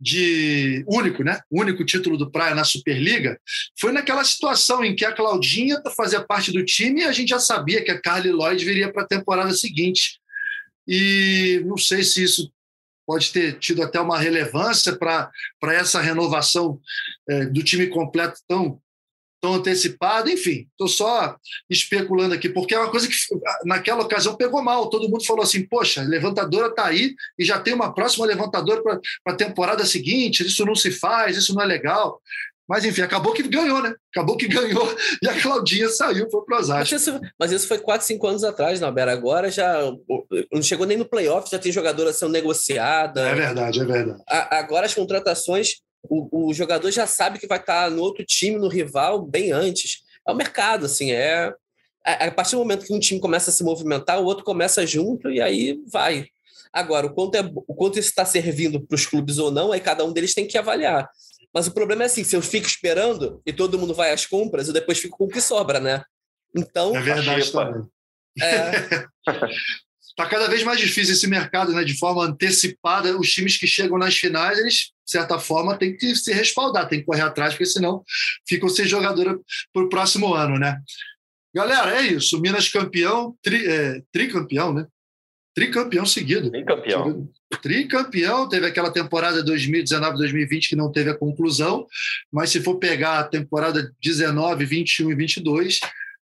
de 0.00 0.84
único, 0.86 1.22
né? 1.22 1.40
Único 1.50 1.84
título 1.84 2.16
do 2.16 2.30
Praia 2.30 2.54
na 2.54 2.64
Superliga, 2.64 3.38
foi 3.78 3.92
naquela 3.92 4.24
situação 4.24 4.84
em 4.84 4.94
que 4.94 5.04
a 5.04 5.12
Claudinha 5.12 5.82
fazia 5.96 6.22
parte 6.22 6.52
do 6.52 6.64
time 6.64 7.00
e 7.00 7.04
a 7.04 7.12
gente 7.12 7.28
já 7.30 7.38
sabia 7.38 7.82
que 7.82 7.90
a 7.90 8.00
Carly 8.00 8.30
Lloyd 8.30 8.64
viria 8.64 8.92
para 8.92 9.02
a 9.02 9.08
temporada 9.08 9.52
seguinte. 9.52 10.20
E 10.86 11.62
não 11.64 11.76
sei 11.76 12.02
se 12.04 12.22
isso 12.22 12.52
pode 13.06 13.32
ter 13.32 13.58
tido 13.58 13.82
até 13.82 14.00
uma 14.00 14.18
relevância 14.18 14.96
para 14.96 15.30
essa 15.72 16.00
renovação 16.00 16.80
é, 17.28 17.46
do 17.46 17.62
time 17.62 17.86
completo 17.86 18.40
tão 18.48 18.80
tão 19.40 19.54
antecipada, 19.54 20.30
enfim, 20.30 20.66
estou 20.70 20.88
só 20.88 21.36
especulando 21.68 22.34
aqui, 22.34 22.48
porque 22.48 22.74
é 22.74 22.78
uma 22.78 22.90
coisa 22.90 23.08
que 23.08 23.14
naquela 23.64 24.02
ocasião 24.02 24.36
pegou 24.36 24.62
mal. 24.62 24.88
Todo 24.88 25.08
mundo 25.08 25.24
falou 25.24 25.42
assim: 25.42 25.66
poxa, 25.66 26.02
a 26.02 26.04
levantadora 26.04 26.68
está 26.68 26.86
aí 26.86 27.14
e 27.38 27.44
já 27.44 27.58
tem 27.58 27.74
uma 27.74 27.94
próxima 27.94 28.26
levantadora 28.26 28.82
para 28.82 29.00
a 29.26 29.36
temporada 29.36 29.84
seguinte, 29.84 30.46
isso 30.46 30.64
não 30.64 30.74
se 30.74 30.90
faz, 30.90 31.36
isso 31.36 31.54
não 31.54 31.62
é 31.62 31.66
legal. 31.66 32.20
Mas 32.68 32.84
enfim, 32.84 33.02
acabou 33.02 33.32
que 33.32 33.44
ganhou, 33.44 33.80
né? 33.80 33.94
Acabou 34.12 34.36
que 34.36 34.48
ganhou 34.48 34.96
e 35.22 35.28
a 35.28 35.40
Claudinha 35.40 35.88
saiu, 35.88 36.28
foi 36.28 36.44
para 36.44 36.58
Osasco. 36.58 36.94
Mas 36.94 37.02
isso, 37.02 37.20
mas 37.38 37.52
isso 37.52 37.68
foi 37.68 37.78
4, 37.78 38.04
5 38.06 38.26
anos 38.26 38.44
atrás, 38.44 38.80
Nalber. 38.80 39.08
Agora 39.08 39.50
já 39.50 39.80
não 40.52 40.62
chegou 40.62 40.86
nem 40.86 40.96
no 40.96 41.08
playoff, 41.08 41.48
já 41.48 41.58
tem 41.58 41.70
jogadora 41.70 42.12
sendo 42.12 42.32
negociada. 42.32 43.20
É 43.20 43.34
verdade, 43.34 43.80
é 43.80 43.84
verdade. 43.84 44.22
A, 44.28 44.58
agora 44.58 44.86
as 44.86 44.94
contratações 44.94 45.76
o, 46.08 46.48
o 46.48 46.54
jogador 46.54 46.90
já 46.90 47.06
sabe 47.06 47.38
que 47.38 47.46
vai 47.46 47.58
estar 47.58 47.90
no 47.90 48.02
outro 48.02 48.24
time, 48.24 48.58
no 48.58 48.68
rival, 48.68 49.22
bem 49.22 49.52
antes. 49.52 50.02
É 50.26 50.32
o 50.32 50.36
mercado, 50.36 50.86
assim, 50.86 51.12
é. 51.12 51.52
A, 52.04 52.26
a 52.26 52.30
partir 52.30 52.52
do 52.52 52.58
momento 52.58 52.86
que 52.86 52.92
um 52.92 53.00
time 53.00 53.20
começa 53.20 53.50
a 53.50 53.52
se 53.52 53.64
movimentar, 53.64 54.20
o 54.20 54.24
outro 54.24 54.44
começa 54.44 54.86
junto 54.86 55.30
e 55.30 55.40
aí 55.40 55.80
vai. 55.90 56.26
Agora, 56.72 57.06
o 57.06 57.14
quanto, 57.14 57.36
é, 57.36 57.50
o 57.54 57.74
quanto 57.74 57.98
isso 57.98 58.08
está 58.08 58.24
servindo 58.24 58.80
para 58.80 58.94
os 58.94 59.06
clubes 59.06 59.38
ou 59.38 59.50
não, 59.50 59.72
aí 59.72 59.80
cada 59.80 60.04
um 60.04 60.12
deles 60.12 60.34
tem 60.34 60.46
que 60.46 60.58
avaliar. 60.58 61.08
Mas 61.52 61.66
o 61.66 61.72
problema 61.72 62.02
é 62.02 62.06
assim: 62.06 62.22
se 62.22 62.36
eu 62.36 62.42
fico 62.42 62.66
esperando 62.66 63.40
e 63.46 63.52
todo 63.52 63.78
mundo 63.78 63.94
vai 63.94 64.12
às 64.12 64.26
compras, 64.26 64.68
eu 64.68 64.74
depois 64.74 64.98
fico 64.98 65.16
com 65.16 65.24
o 65.24 65.28
que 65.28 65.40
sobra, 65.40 65.80
né? 65.80 66.04
Então. 66.54 66.94
É 66.94 67.00
verdade 67.00 67.50
também. 67.50 67.82
É. 68.40 69.06
Está 70.18 70.26
cada 70.30 70.48
vez 70.48 70.62
mais 70.62 70.80
difícil 70.80 71.12
esse 71.12 71.26
mercado, 71.26 71.72
né? 71.72 71.84
De 71.84 71.92
forma 71.98 72.24
antecipada, 72.24 73.14
os 73.18 73.30
times 73.30 73.58
que 73.58 73.66
chegam 73.66 73.98
nas 73.98 74.16
finais, 74.16 74.58
eles, 74.58 74.74
de 75.04 75.10
certa 75.10 75.38
forma, 75.38 75.76
têm 75.76 75.94
que 75.94 76.16
se 76.16 76.32
respaldar, 76.32 76.88
têm 76.88 77.00
que 77.00 77.04
correr 77.04 77.20
atrás, 77.20 77.52
porque 77.52 77.66
senão 77.66 78.02
ficam 78.48 78.66
sem 78.66 78.86
jogadora 78.86 79.38
para 79.74 79.84
o 79.84 79.90
próximo 79.90 80.32
ano, 80.32 80.58
né? 80.58 80.80
Galera, 81.54 82.00
é 82.00 82.06
isso. 82.06 82.40
Minas 82.40 82.70
campeão, 82.70 83.36
tri, 83.42 83.66
é, 83.66 84.00
tricampeão, 84.10 84.72
né? 84.72 84.86
Tricampeão 85.54 86.06
seguido. 86.06 86.50
Tricampeão. 86.50 87.28
Tricampeão, 87.62 88.48
teve 88.48 88.66
aquela 88.66 88.90
temporada 88.90 89.44
2019-2020 89.44 90.68
que 90.68 90.76
não 90.76 90.90
teve 90.90 91.10
a 91.10 91.16
conclusão, 91.16 91.86
mas 92.32 92.50
se 92.50 92.62
for 92.62 92.76
pegar 92.76 93.18
a 93.18 93.24
temporada 93.24 93.92
19, 94.02 94.64
21 94.64 95.12
e 95.12 95.14
22, 95.14 95.80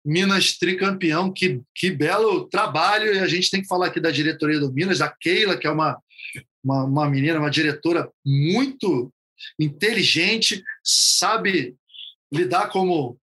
Minas 0.05 0.57
tricampeão, 0.57 1.31
que, 1.31 1.61
que 1.75 1.91
belo 1.91 2.47
trabalho, 2.47 3.13
e 3.13 3.19
a 3.19 3.27
gente 3.27 3.49
tem 3.49 3.61
que 3.61 3.67
falar 3.67 3.87
aqui 3.87 3.99
da 3.99 4.11
diretoria 4.11 4.59
do 4.59 4.71
Minas, 4.71 4.99
da 4.99 5.09
Keila, 5.09 5.57
que 5.57 5.67
é 5.67 5.71
uma, 5.71 5.97
uma, 6.63 6.83
uma 6.85 7.09
menina, 7.09 7.39
uma 7.39 7.51
diretora 7.51 8.09
muito 8.25 9.13
inteligente, 9.59 10.63
sabe 10.83 11.75
lidar 12.31 12.69
como 12.69 13.19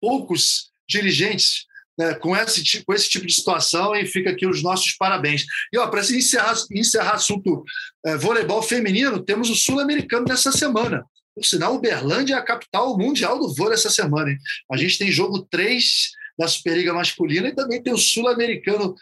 poucos 0.00 0.70
dirigentes 0.88 1.66
né, 1.98 2.14
com, 2.14 2.36
esse, 2.36 2.84
com 2.84 2.92
esse 2.92 3.08
tipo 3.08 3.26
de 3.26 3.34
situação 3.34 3.94
e 3.94 4.06
fica 4.06 4.30
aqui 4.30 4.46
os 4.46 4.62
nossos 4.62 4.92
parabéns. 4.92 5.44
E 5.72 5.78
para 5.88 6.00
encerrar, 6.00 6.54
encerrar 6.70 7.14
assunto 7.14 7.64
é, 8.04 8.16
voleibol 8.16 8.62
feminino, 8.62 9.22
temos 9.22 9.48
o 9.48 9.54
Sul-Americano 9.54 10.26
nessa 10.28 10.52
semana. 10.52 11.04
Por 11.36 11.44
sinal, 11.44 11.74
Uberlândia 11.74 12.34
é 12.34 12.38
a 12.38 12.42
capital 12.42 12.96
mundial 12.96 13.38
do 13.38 13.54
vôlei 13.54 13.74
essa 13.74 13.90
semana. 13.90 14.30
Hein? 14.30 14.38
A 14.72 14.76
gente 14.78 14.96
tem 14.96 15.12
jogo 15.12 15.46
3 15.50 16.12
da 16.38 16.48
Superliga 16.48 16.94
masculina 16.94 17.48
e 17.48 17.54
também 17.54 17.82
tem 17.82 17.92
o 17.92 17.98
Sul-Americano 17.98 18.94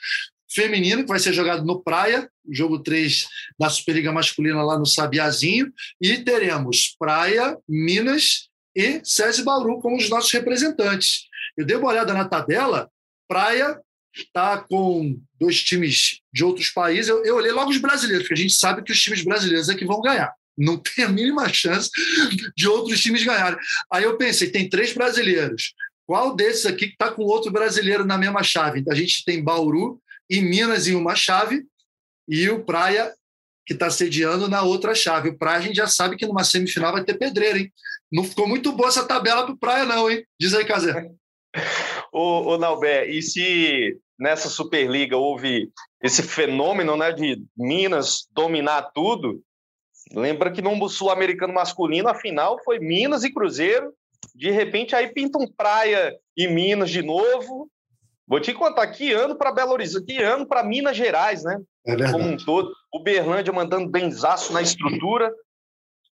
feminino, 0.51 1.03
que 1.03 1.09
vai 1.09 1.20
ser 1.20 1.33
jogado 1.33 1.64
no 1.64 1.81
Praia, 1.81 2.29
jogo 2.51 2.81
3 2.81 3.25
da 3.57 3.70
Superliga 3.70 4.11
masculina 4.11 4.64
lá 4.64 4.77
no 4.77 4.85
Sabiazinho, 4.85 5.73
e 6.01 6.18
teremos 6.18 6.97
Praia, 6.99 7.57
Minas 7.68 8.49
e 8.75 9.01
SESI 9.05 9.44
Bauru 9.44 9.81
como 9.81 9.97
os 9.97 10.09
nossos 10.11 10.33
representantes. 10.33 11.27
Eu 11.57 11.64
dei 11.64 11.77
uma 11.77 11.88
olhada 11.88 12.12
na 12.12 12.25
tabela, 12.25 12.90
Praia 13.29 13.81
está 14.12 14.59
com 14.59 15.20
dois 15.40 15.62
times 15.62 16.20
de 16.33 16.44
outros 16.44 16.70
países. 16.70 17.09
Eu, 17.09 17.25
eu 17.25 17.37
olhei 17.37 17.53
logo 17.53 17.70
os 17.70 17.79
brasileiros, 17.79 18.25
porque 18.27 18.40
a 18.40 18.42
gente 18.42 18.55
sabe 18.55 18.83
que 18.83 18.90
os 18.90 19.01
times 19.01 19.23
brasileiros 19.23 19.68
é 19.68 19.75
que 19.77 19.85
vão 19.85 20.01
ganhar 20.01 20.35
não 20.56 20.76
tem 20.76 21.04
a 21.04 21.08
mínima 21.08 21.48
chance 21.52 21.90
de 22.56 22.68
outros 22.68 23.00
times 23.00 23.24
ganharem. 23.24 23.58
Aí 23.90 24.04
eu 24.04 24.16
pensei, 24.16 24.50
tem 24.50 24.68
três 24.68 24.92
brasileiros. 24.92 25.74
Qual 26.06 26.34
desses 26.34 26.66
aqui 26.66 26.88
que 26.88 26.92
está 26.92 27.10
com 27.10 27.22
outro 27.22 27.50
brasileiro 27.50 28.04
na 28.04 28.18
mesma 28.18 28.42
chave? 28.42 28.84
A 28.88 28.94
gente 28.94 29.24
tem 29.24 29.42
Bauru 29.42 30.00
e 30.28 30.40
Minas 30.40 30.86
em 30.86 30.94
uma 30.94 31.14
chave 31.14 31.64
e 32.28 32.48
o 32.50 32.64
Praia 32.64 33.12
que 33.66 33.72
está 33.72 33.90
sediando 33.90 34.48
na 34.48 34.62
outra 34.62 34.94
chave. 34.94 35.30
O 35.30 35.38
Praia 35.38 35.58
a 35.58 35.62
gente 35.62 35.76
já 35.76 35.86
sabe 35.86 36.16
que 36.16 36.26
numa 36.26 36.44
semifinal 36.44 36.92
vai 36.92 37.04
ter 37.04 37.14
pedreira, 37.14 37.58
hein? 37.58 37.72
Não 38.12 38.22
ficou 38.22 38.46
muito 38.46 38.72
boa 38.72 38.88
essa 38.88 39.06
tabela 39.06 39.44
para 39.44 39.54
o 39.54 39.58
Praia, 39.58 39.84
não, 39.86 40.10
hein? 40.10 40.24
Diz 40.38 40.52
aí, 40.54 40.64
Casé. 40.64 41.10
ô, 42.12 42.52
ô 42.52 42.58
Nalber, 42.58 43.08
e 43.08 43.22
se 43.22 43.98
nessa 44.18 44.48
Superliga 44.48 45.16
houve 45.16 45.70
esse 46.02 46.22
fenômeno 46.22 46.96
né, 46.96 47.12
de 47.12 47.42
Minas 47.56 48.28
dominar 48.32 48.90
tudo, 48.94 49.42
lembra 50.12 50.50
que 50.50 50.62
no 50.62 50.88
Sul-Americano 50.88 51.54
masculino 51.54 52.08
a 52.08 52.14
final 52.14 52.60
foi 52.64 52.78
Minas 52.78 53.24
e 53.24 53.32
Cruzeiro, 53.32 53.92
de 54.34 54.50
repente 54.50 54.94
aí 54.94 55.08
pinta 55.12 55.38
um 55.38 55.46
Praia 55.46 56.16
e 56.36 56.48
Minas 56.48 56.90
de 56.90 57.02
novo, 57.02 57.70
Vou 58.26 58.40
te 58.40 58.54
contar 58.54 58.86
que 58.88 59.12
ano 59.12 59.36
para 59.36 59.52
Belo 59.52 59.72
Horizonte, 59.72 60.06
que 60.06 60.22
ano 60.22 60.46
para 60.46 60.64
Minas 60.64 60.96
Gerais, 60.96 61.44
né? 61.44 61.60
É 61.86 62.10
Como 62.10 62.26
um 62.26 62.36
todo. 62.36 62.72
O 62.90 63.00
Berlândia 63.00 63.52
mandando 63.52 63.90
benzaço 63.90 64.52
na 64.52 64.62
estrutura, 64.62 65.30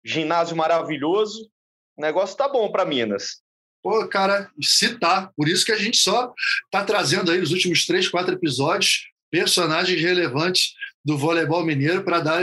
ginásio 0.05 0.55
maravilhoso. 0.55 1.48
O 1.96 2.02
negócio 2.02 2.37
tá 2.37 2.48
bom 2.48 2.70
para 2.70 2.85
Minas. 2.85 3.40
Pô, 3.83 4.07
cara, 4.09 4.50
se 4.61 4.98
tá. 4.98 5.31
Por 5.35 5.48
isso 5.48 5.64
que 5.64 5.72
a 5.72 5.78
gente 5.78 5.96
só 5.96 6.33
tá 6.70 6.85
trazendo 6.85 7.31
aí 7.31 7.40
os 7.40 7.50
últimos 7.50 7.87
três, 7.87 8.09
quatro 8.09 8.35
episódios 8.35 9.11
personagens 9.31 9.98
relevantes 9.98 10.74
do 11.02 11.16
voleibol 11.16 11.64
mineiro 11.64 12.05
para 12.05 12.20
dar 12.20 12.42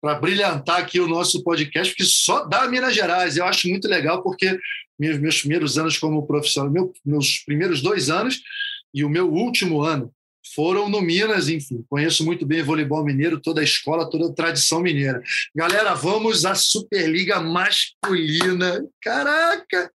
para 0.00 0.18
brilhantar 0.18 0.80
aqui 0.80 1.00
o 1.00 1.08
nosso 1.08 1.42
podcast, 1.42 1.92
porque 1.92 2.04
só 2.04 2.44
dá 2.44 2.68
Minas 2.68 2.94
Gerais. 2.94 3.36
Eu 3.36 3.44
acho 3.44 3.68
muito 3.68 3.88
legal 3.88 4.22
porque 4.22 4.58
meus, 4.98 5.18
meus 5.18 5.40
primeiros 5.40 5.78
anos 5.78 5.98
como 5.98 6.26
profissional, 6.26 6.70
meu, 6.70 6.92
meus 7.04 7.38
primeiros 7.40 7.82
dois 7.82 8.10
anos 8.10 8.40
e 8.92 9.04
o 9.04 9.08
meu 9.08 9.30
último 9.30 9.82
ano 9.82 10.12
foram 10.54 10.88
no 10.88 11.00
Minas, 11.00 11.48
enfim. 11.48 11.84
Conheço 11.88 12.24
muito 12.24 12.44
bem 12.44 12.62
voleibol 12.62 13.04
mineiro, 13.04 13.40
toda 13.40 13.60
a 13.60 13.64
escola, 13.64 14.08
toda 14.08 14.28
a 14.28 14.34
tradição 14.34 14.80
mineira. 14.80 15.22
Galera, 15.54 15.94
vamos 15.94 16.44
à 16.44 16.54
Superliga 16.54 17.40
masculina. 17.40 18.84
Caraca! 19.00 19.90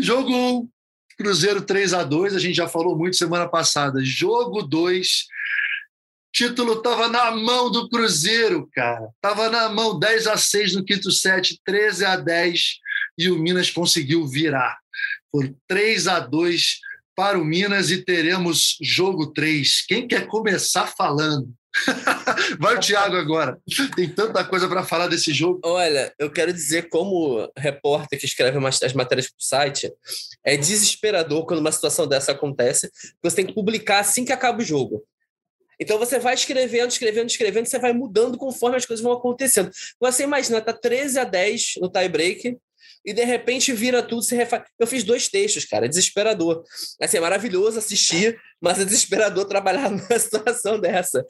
Jogo 0.00 0.34
1, 0.34 0.68
Cruzeiro 1.18 1.60
3 1.60 1.94
a 1.94 2.02
2 2.02 2.34
a 2.34 2.38
gente 2.38 2.56
já 2.56 2.66
falou 2.66 2.96
muito 2.96 3.16
semana 3.16 3.48
passada. 3.48 4.00
Jogo 4.02 4.62
2, 4.62 5.26
título 6.32 6.74
estava 6.74 7.08
na 7.08 7.30
mão 7.30 7.70
do 7.70 7.88
Cruzeiro, 7.88 8.68
cara. 8.72 9.08
Tava 9.20 9.48
na 9.48 9.68
mão 9.68 9.98
10 9.98 10.26
a 10.26 10.36
6 10.36 10.74
no 10.74 10.84
quinto 10.84 11.10
set, 11.10 11.58
13 11.64 12.04
a 12.04 12.16
10 12.16 12.78
e 13.18 13.30
o 13.30 13.38
Minas 13.38 13.70
conseguiu 13.70 14.26
virar. 14.26 14.78
Foi 15.30 15.54
3 15.66 16.06
a 16.08 16.20
2 16.20 16.78
para 17.16 17.38
o 17.38 17.44
Minas 17.44 17.90
e 17.90 18.04
teremos 18.04 18.76
jogo 18.80 19.32
3. 19.32 19.84
Quem 19.86 20.06
quer 20.06 20.26
começar 20.26 20.86
falando? 20.86 21.52
Vai 22.58 22.76
o 22.76 22.80
Thiago 22.80 23.16
agora. 23.16 23.58
Tem 23.94 24.08
tanta 24.08 24.44
coisa 24.44 24.68
para 24.68 24.84
falar 24.84 25.08
desse 25.08 25.32
jogo. 25.32 25.60
Olha, 25.64 26.12
eu 26.18 26.30
quero 26.30 26.52
dizer, 26.52 26.88
como 26.88 27.50
repórter 27.56 28.18
que 28.18 28.26
escreve 28.26 28.58
as 28.58 28.92
matérias 28.92 29.28
para 29.28 29.38
o 29.38 29.42
site, 29.42 29.92
é 30.44 30.56
desesperador 30.56 31.46
quando 31.46 31.60
uma 31.60 31.72
situação 31.72 32.06
dessa 32.06 32.32
acontece, 32.32 32.90
você 33.22 33.36
tem 33.36 33.46
que 33.46 33.54
publicar 33.54 34.00
assim 34.00 34.24
que 34.24 34.32
acaba 34.32 34.60
o 34.60 34.64
jogo. 34.64 35.04
Então 35.80 35.98
você 35.98 36.18
vai 36.18 36.34
escrevendo, 36.34 36.90
escrevendo, 36.90 37.28
escrevendo, 37.28 37.66
você 37.66 37.78
vai 37.78 37.92
mudando 37.92 38.36
conforme 38.36 38.76
as 38.76 38.86
coisas 38.86 39.02
vão 39.02 39.12
acontecendo. 39.12 39.70
Você 40.00 40.24
imagina, 40.24 40.60
tá 40.60 40.72
13 40.72 41.18
a 41.20 41.24
10 41.24 41.74
no 41.80 41.88
tie 41.88 42.08
break, 42.08 42.58
e 43.04 43.12
de 43.12 43.24
repente 43.24 43.72
vira 43.72 44.02
tudo, 44.02 44.22
se 44.22 44.34
refaz. 44.34 44.64
Eu 44.78 44.86
fiz 44.86 45.04
dois 45.04 45.28
textos, 45.28 45.64
cara, 45.64 45.86
é 45.86 45.88
desesperador. 45.88 46.62
Assim, 47.00 47.16
é 47.16 47.20
maravilhoso 47.20 47.78
assistir, 47.78 48.38
mas 48.60 48.78
é 48.78 48.84
desesperador 48.84 49.46
trabalhar 49.46 49.88
numa 49.90 50.18
situação 50.18 50.78
dessa. 50.78 51.24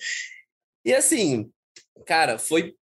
E 0.84 0.94
assim, 0.94 1.50
cara, 2.06 2.38
foi. 2.38 2.74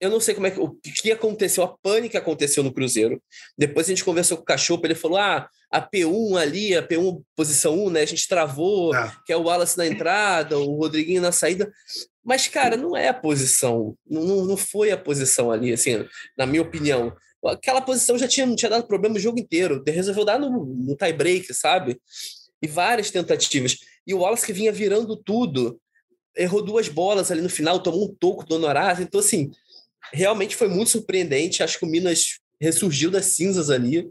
Eu 0.00 0.10
não 0.10 0.20
sei 0.20 0.34
como 0.34 0.46
é 0.46 0.50
que, 0.50 0.60
o 0.60 0.70
que 0.80 1.10
aconteceu, 1.10 1.64
a 1.64 1.76
pânico 1.78 2.16
aconteceu 2.16 2.62
no 2.62 2.72
Cruzeiro. 2.72 3.20
Depois 3.56 3.86
a 3.86 3.90
gente 3.90 4.04
conversou 4.04 4.36
com 4.36 4.42
o 4.42 4.46
Cachorro, 4.46 4.80
ele 4.84 4.94
falou: 4.94 5.18
ah, 5.18 5.48
a 5.70 5.82
P1 5.82 6.40
ali, 6.40 6.76
a 6.76 6.86
P1 6.86 7.20
posição 7.34 7.86
1, 7.86 7.90
né? 7.90 8.02
A 8.02 8.06
gente 8.06 8.28
travou, 8.28 8.94
é. 8.94 9.12
que 9.26 9.32
é 9.32 9.36
o 9.36 9.42
Wallace 9.42 9.76
na 9.76 9.86
entrada, 9.86 10.58
o 10.58 10.76
Rodriguinho 10.76 11.20
na 11.20 11.32
saída. 11.32 11.70
Mas, 12.24 12.46
cara, 12.46 12.76
não 12.76 12.96
é 12.96 13.08
a 13.08 13.14
posição, 13.14 13.96
não, 14.08 14.44
não 14.44 14.56
foi 14.56 14.90
a 14.90 14.98
posição 14.98 15.50
ali, 15.50 15.72
assim, 15.72 16.04
na 16.36 16.44
minha 16.44 16.62
opinião 16.62 17.16
aquela 17.46 17.80
posição 17.80 18.18
já 18.18 18.26
tinha, 18.26 18.46
não 18.46 18.56
tinha 18.56 18.70
dado 18.70 18.86
problema 18.86 19.16
o 19.16 19.20
jogo 19.20 19.38
inteiro. 19.38 19.82
Resolveu 19.86 20.24
dar 20.24 20.38
no, 20.38 20.64
no 20.64 20.96
tie 20.96 21.12
break, 21.12 21.52
sabe? 21.54 22.00
E 22.60 22.66
várias 22.66 23.10
tentativas. 23.10 23.76
E 24.06 24.14
o 24.14 24.18
Wallace 24.18 24.44
que 24.44 24.52
vinha 24.52 24.72
virando 24.72 25.16
tudo, 25.16 25.80
errou 26.36 26.62
duas 26.62 26.88
bolas 26.88 27.30
ali 27.30 27.40
no 27.40 27.48
final, 27.48 27.82
tomou 27.82 28.06
um 28.06 28.14
toco 28.14 28.44
do 28.44 28.56
Honorato. 28.56 29.02
Então, 29.02 29.20
assim, 29.20 29.50
realmente 30.12 30.56
foi 30.56 30.68
muito 30.68 30.90
surpreendente. 30.90 31.62
Acho 31.62 31.78
que 31.78 31.84
o 31.84 31.88
Minas 31.88 32.38
ressurgiu 32.60 33.10
das 33.10 33.26
cinzas 33.26 33.70
ali. 33.70 34.10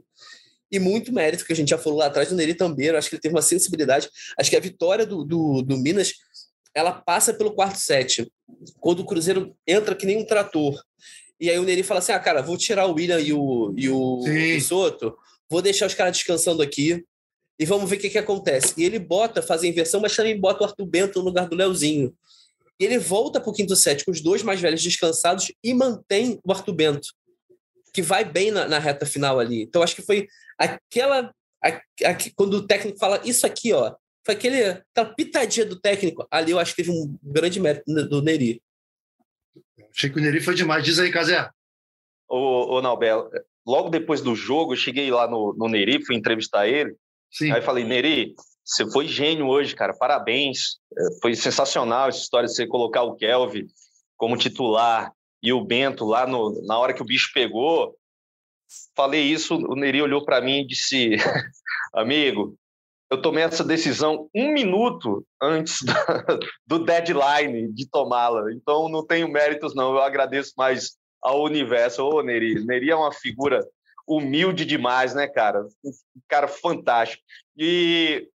E 0.70 0.80
muito 0.80 1.14
mérito, 1.14 1.46
que 1.46 1.54
a 1.54 1.56
gente 1.56 1.70
já 1.70 1.78
falou 1.78 2.00
lá 2.00 2.08
atrás 2.08 2.30
do 2.30 2.36
Neri 2.36 2.54
Tambeiro. 2.54 2.98
Acho 2.98 3.10
que 3.10 3.16
ele 3.16 3.22
teve 3.22 3.34
uma 3.34 3.42
sensibilidade. 3.42 4.10
Acho 4.38 4.50
que 4.50 4.56
a 4.58 4.60
vitória 4.60 5.06
do, 5.06 5.24
do, 5.24 5.62
do 5.62 5.78
Minas 5.78 6.14
ela 6.76 6.92
passa 6.92 7.34
pelo 7.34 7.54
quarto 7.54 7.80
set. 7.80 8.30
Quando 8.80 9.00
o 9.00 9.06
Cruzeiro 9.06 9.56
entra 9.66 9.96
que 9.96 10.06
nem 10.06 10.18
um 10.18 10.26
trator 10.26 10.78
e 11.40 11.50
aí 11.50 11.60
o 11.60 11.64
Neri 11.64 11.84
fala 11.84 12.00
assim: 12.00 12.12
ah, 12.12 12.20
cara, 12.20 12.42
vou 12.42 12.58
tirar 12.58 12.88
o 12.88 12.94
William 12.94 13.20
e 13.20 13.32
o, 13.34 13.74
e 13.76 13.90
o, 13.90 14.20
o 14.20 14.62
Soto, 14.62 15.16
vou 15.50 15.62
deixar 15.62 15.86
os 15.86 15.94
caras 15.94 16.18
descansando 16.18 16.62
aqui 16.62 17.06
e 17.60 17.66
vamos 17.66 17.90
ver 17.90 17.98
o 17.98 18.00
que, 18.00 18.10
que 18.10 18.18
acontece. 18.18 18.74
E 18.78 18.84
ele 18.84 19.00
bota, 19.00 19.42
faz 19.42 19.64
a 19.64 19.68
inversão, 19.68 20.02
mas 20.02 20.16
também 20.16 20.40
bota 20.40 20.64
o 20.64 20.66
Arthur 20.66 20.86
Bento 20.86 21.20
no 21.20 21.26
lugar 21.26 21.48
do 21.48 21.56
Leozinho. 21.56 22.14
E 22.80 22.86
ele 22.86 23.00
volta 23.00 23.40
para 23.40 23.50
o 23.50 23.54
quinto 23.54 23.76
set 23.76 24.06
com 24.06 24.12
os 24.12 24.22
dois 24.22 24.44
mais 24.44 24.62
velhos 24.62 24.84
descansados 24.84 25.52
e 25.64 25.74
mantém 25.74 26.40
o 26.44 26.52
Arthur 26.52 26.74
Bento, 26.74 27.08
que 27.94 28.02
vai 28.02 28.24
bem 28.24 28.52
na, 28.52 28.68
na 28.68 28.80
reta 28.80 29.06
final 29.06 29.40
ali. 29.40 29.64
Então, 29.64 29.82
acho 29.82 29.96
que 29.96 30.02
foi 30.02 30.28
aquela. 30.58 31.34
A, 31.64 31.70
a, 31.70 32.18
quando 32.36 32.54
o 32.56 32.68
técnico 32.68 33.00
fala 33.00 33.20
isso 33.26 33.46
aqui, 33.48 33.74
ó, 33.74 33.96
foi 34.26 34.36
aquele, 34.36 34.64
aquela 34.64 35.14
pitadinha 35.16 35.66
do 35.66 35.80
técnico. 35.80 36.28
Ali 36.30 36.52
eu 36.52 36.60
acho 36.60 36.76
que 36.76 36.84
teve 36.84 36.92
um 36.92 37.18
grande 37.24 37.60
mérito 37.60 37.86
do 38.08 38.22
Neri. 38.22 38.62
Achei 39.96 40.10
que 40.10 40.20
o 40.20 40.22
Neri 40.22 40.42
foi 40.42 40.54
demais. 40.54 40.84
Diz 40.84 41.00
aí, 41.00 41.12
Casé. 41.12 41.50
Ô, 42.30 42.76
ô 42.76 42.82
Naubel, 42.82 43.30
logo 43.66 43.90
depois 43.90 44.22
do 44.22 44.36
jogo, 44.36 44.74
eu 44.74 44.78
cheguei 44.78 45.10
lá 45.10 45.28
no, 45.28 45.56
no 45.58 45.68
Neri, 45.68 46.06
fui 46.06 46.16
entrevistar 46.16 46.68
ele. 46.68 46.96
Sim. 47.32 47.52
Aí 47.52 47.62
falei, 47.62 47.84
Neri, 47.84 48.36
você 48.68 48.86
foi 48.92 49.08
gênio 49.08 49.48
hoje, 49.48 49.74
cara, 49.74 49.94
parabéns. 49.94 50.78
É, 50.98 51.04
foi 51.22 51.34
sensacional 51.36 52.10
essa 52.10 52.20
história 52.20 52.48
de 52.48 52.54
você 52.54 52.68
colocar 52.68 53.04
o 53.04 53.16
Kelvin 53.16 53.66
como 54.18 54.36
titular 54.36 55.14
e 55.42 55.54
o 55.54 55.64
Bento 55.64 56.04
lá 56.04 56.28
no, 56.28 56.62
na 56.66 56.78
hora 56.78 56.94
que 56.94 57.02
o 57.02 57.06
bicho 57.06 57.32
pegou. 57.34 57.96
Falei 58.94 59.24
isso, 59.24 59.56
o 59.56 59.74
Neri 59.74 60.02
olhou 60.02 60.26
para 60.26 60.42
mim 60.42 60.60
e 60.60 60.68
disse: 60.68 61.16
Amigo, 61.96 62.58
eu 63.10 63.22
tomei 63.22 63.46
essa 63.46 63.64
decisão 63.64 64.30
um 64.36 64.52
minuto 64.52 65.26
antes 65.42 65.78
do 66.68 66.80
deadline 66.84 67.72
de 67.72 67.90
tomá-la. 67.90 68.52
Então, 68.52 68.90
não 68.90 69.06
tenho 69.06 69.32
méritos, 69.32 69.74
não. 69.74 69.94
Eu 69.94 70.02
agradeço 70.02 70.52
mais 70.58 70.98
ao 71.22 71.42
universo. 71.42 72.04
Ô, 72.04 72.22
Neri. 72.22 72.66
Neri 72.66 72.92
é 72.92 72.96
uma 72.96 73.14
figura 73.14 73.66
humilde 74.06 74.66
demais, 74.66 75.16
né, 75.16 75.26
cara? 75.26 75.64
Um 75.86 75.92
cara 76.28 76.50
fantástico. 76.50 77.24
E 77.56 78.28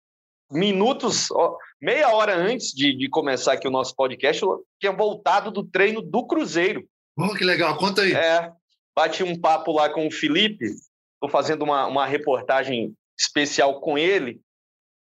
minutos, 0.52 1.30
meia 1.82 2.10
hora 2.10 2.36
antes 2.36 2.72
de, 2.74 2.96
de 2.96 3.10
começar 3.10 3.54
aqui 3.54 3.68
o 3.68 3.72
nosso 3.72 3.96
podcast, 3.96 4.42
eu 4.42 4.64
tinha 4.80 4.92
voltado 4.92 5.52
do 5.52 5.64
treino 5.64 6.02
do 6.02 6.26
Cruzeiro. 6.26 6.86
Oh, 7.18 7.34
que 7.34 7.44
legal. 7.44 7.78
Conta 7.78 8.02
aí. 8.02 8.14
É, 8.14 8.52
bati 8.96 9.24
um 9.24 9.40
papo 9.40 9.72
lá 9.72 9.90
com 9.90 10.08
o 10.08 10.12
Felipe. 10.12 10.66
Estou 10.66 11.30
fazendo 11.30 11.64
uma, 11.64 11.88
uma 11.88 12.06
reportagem 12.06 12.94
especial 13.18 13.80
com 13.80 13.98
ele 13.98 14.42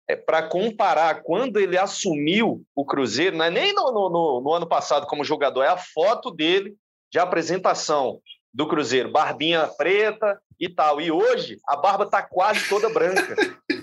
é, 0.09 0.15
para 0.15 0.43
comparar 0.43 1.21
quando 1.21 1.59
ele 1.59 1.77
assumiu 1.77 2.63
o 2.73 2.85
Cruzeiro, 2.85 3.35
não 3.35 3.45
é 3.45 3.51
nem 3.51 3.73
no, 3.73 3.91
no, 3.91 4.41
no, 4.41 4.53
ano 4.53 4.65
passado 4.65 5.05
como 5.05 5.23
jogador, 5.23 5.63
é 5.63 5.67
a 5.67 5.77
foto 5.77 6.31
dele 6.31 6.75
de 7.11 7.19
apresentação 7.19 8.21
do 8.53 8.67
Cruzeiro, 8.67 9.11
barbinha 9.11 9.67
preta 9.67 10.39
e 10.59 10.69
tal. 10.69 11.01
E 11.01 11.11
hoje 11.11 11.59
a 11.67 11.75
barba 11.75 12.05
tá 12.09 12.23
quase 12.23 12.67
toda 12.69 12.89
branca. 12.89 13.35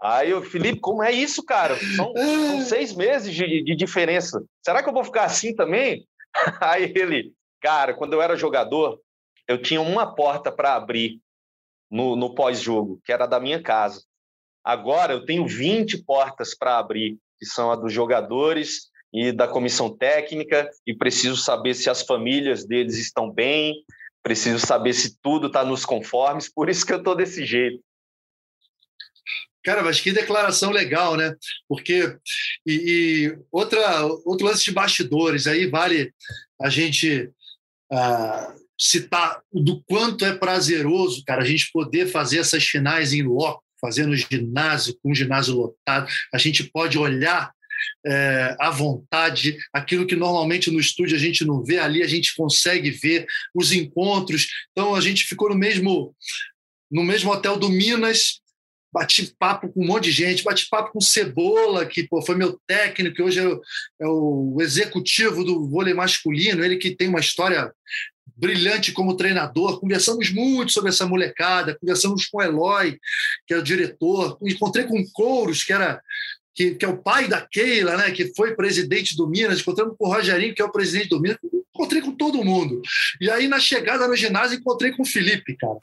Aí 0.00 0.32
o 0.32 0.42
Felipe, 0.42 0.80
como 0.80 1.02
é 1.02 1.10
isso, 1.10 1.44
cara? 1.44 1.76
São, 1.96 2.12
são 2.16 2.60
seis 2.62 2.94
meses 2.94 3.34
de, 3.34 3.64
de, 3.64 3.74
diferença. 3.74 4.44
Será 4.64 4.82
que 4.82 4.88
eu 4.88 4.92
vou 4.92 5.02
ficar 5.02 5.24
assim 5.24 5.54
também? 5.54 6.06
Aí 6.60 6.92
ele, 6.94 7.32
cara, 7.60 7.94
quando 7.94 8.12
eu 8.12 8.22
era 8.22 8.36
jogador, 8.36 9.00
eu 9.48 9.60
tinha 9.60 9.80
uma 9.80 10.14
porta 10.14 10.52
para 10.52 10.74
abrir 10.74 11.20
no, 11.90 12.14
no 12.14 12.34
pós-jogo, 12.34 13.00
que 13.04 13.12
era 13.12 13.26
da 13.26 13.40
minha 13.40 13.60
casa. 13.60 14.02
Agora 14.62 15.14
eu 15.14 15.24
tenho 15.24 15.46
20 15.46 16.04
portas 16.04 16.54
para 16.56 16.78
abrir, 16.78 17.18
que 17.38 17.46
são 17.46 17.72
a 17.72 17.76
dos 17.76 17.92
jogadores 17.92 18.90
e 19.12 19.32
da 19.32 19.48
comissão 19.48 19.96
técnica, 19.96 20.68
e 20.86 20.94
preciso 20.94 21.36
saber 21.36 21.74
se 21.74 21.88
as 21.88 22.02
famílias 22.02 22.66
deles 22.66 22.98
estão 22.98 23.30
bem, 23.30 23.82
preciso 24.22 24.64
saber 24.64 24.92
se 24.92 25.18
tudo 25.22 25.46
está 25.46 25.64
nos 25.64 25.86
conformes, 25.86 26.52
por 26.52 26.68
isso 26.68 26.84
que 26.84 26.92
eu 26.92 26.98
estou 26.98 27.16
desse 27.16 27.46
jeito. 27.46 27.82
Cara, 29.68 29.82
mas 29.82 30.00
que 30.00 30.12
declaração 30.12 30.70
legal, 30.70 31.14
né? 31.14 31.36
Porque 31.68 32.16
e, 32.66 32.72
e 32.72 33.38
outra 33.52 34.02
outro 34.24 34.46
lance 34.46 34.64
de 34.64 34.72
bastidores 34.72 35.46
aí 35.46 35.66
vale 35.66 36.10
a 36.58 36.70
gente 36.70 37.30
ah, 37.92 38.54
citar 38.80 39.42
do 39.52 39.82
quanto 39.82 40.24
é 40.24 40.34
prazeroso, 40.34 41.22
cara, 41.22 41.42
a 41.42 41.44
gente 41.44 41.70
poder 41.70 42.06
fazer 42.06 42.38
essas 42.38 42.64
finais 42.64 43.12
em 43.12 43.20
loco, 43.20 43.62
fazer 43.78 44.06
no 44.06 44.16
ginásio, 44.16 44.98
com 45.02 45.10
o 45.10 45.14
ginásio 45.14 45.54
lotado. 45.54 46.10
A 46.32 46.38
gente 46.38 46.64
pode 46.64 46.96
olhar 46.96 47.52
é, 48.06 48.56
à 48.58 48.70
vontade, 48.70 49.58
aquilo 49.70 50.06
que 50.06 50.16
normalmente 50.16 50.70
no 50.70 50.80
estúdio 50.80 51.14
a 51.14 51.20
gente 51.20 51.44
não 51.44 51.62
vê, 51.62 51.78
ali 51.78 52.02
a 52.02 52.08
gente 52.08 52.34
consegue 52.34 52.90
ver 52.90 53.26
os 53.54 53.70
encontros. 53.70 54.48
Então 54.72 54.94
a 54.94 55.00
gente 55.02 55.26
ficou 55.26 55.50
no 55.50 55.54
mesmo 55.54 56.16
no 56.90 57.04
mesmo 57.04 57.30
hotel 57.30 57.58
do 57.58 57.68
Minas, 57.68 58.40
bati 58.92 59.34
papo 59.38 59.68
com 59.68 59.82
um 59.82 59.86
monte 59.86 60.04
de 60.04 60.12
gente, 60.12 60.42
bati 60.42 60.68
papo 60.68 60.92
com 60.92 61.00
Cebola, 61.00 61.86
que 61.86 62.06
pô, 62.06 62.22
foi 62.22 62.34
meu 62.34 62.58
técnico, 62.66 63.16
que 63.16 63.22
hoje 63.22 63.40
é 63.40 63.46
o, 63.46 63.60
é 64.00 64.06
o 64.06 64.56
executivo 64.60 65.44
do 65.44 65.68
vôlei 65.68 65.94
masculino, 65.94 66.64
ele 66.64 66.76
que 66.76 66.94
tem 66.94 67.08
uma 67.08 67.20
história 67.20 67.72
brilhante 68.36 68.92
como 68.92 69.16
treinador. 69.16 69.80
Conversamos 69.80 70.30
muito 70.32 70.72
sobre 70.72 70.90
essa 70.90 71.06
molecada, 71.06 71.76
conversamos 71.78 72.26
com 72.26 72.38
o 72.38 72.42
Eloy, 72.42 72.98
que 73.46 73.54
é 73.54 73.58
o 73.58 73.62
diretor, 73.62 74.38
encontrei 74.42 74.86
com 74.86 74.98
o 74.98 75.12
Couros, 75.12 75.64
que 75.64 75.72
era 75.72 76.00
que, 76.54 76.74
que, 76.74 76.84
é 76.84 76.88
o 76.88 77.00
pai 77.00 77.28
da 77.28 77.40
Keila, 77.40 77.96
né, 77.96 78.10
que 78.10 78.34
foi 78.34 78.56
presidente 78.56 79.16
do 79.16 79.28
Minas, 79.28 79.60
encontramos 79.60 79.94
com 79.96 80.08
o 80.08 80.12
Rogerinho, 80.12 80.52
que 80.52 80.60
é 80.60 80.64
o 80.64 80.72
presidente 80.72 81.10
do 81.10 81.20
Minas, 81.20 81.38
encontrei 81.78 82.02
com 82.02 82.12
todo 82.12 82.44
mundo. 82.44 82.82
E 83.20 83.30
aí, 83.30 83.46
na 83.46 83.60
chegada 83.60 84.08
no 84.08 84.16
ginásio, 84.16 84.58
encontrei 84.58 84.90
com 84.92 85.02
o 85.02 85.06
Felipe, 85.06 85.56
cara. 85.56 85.78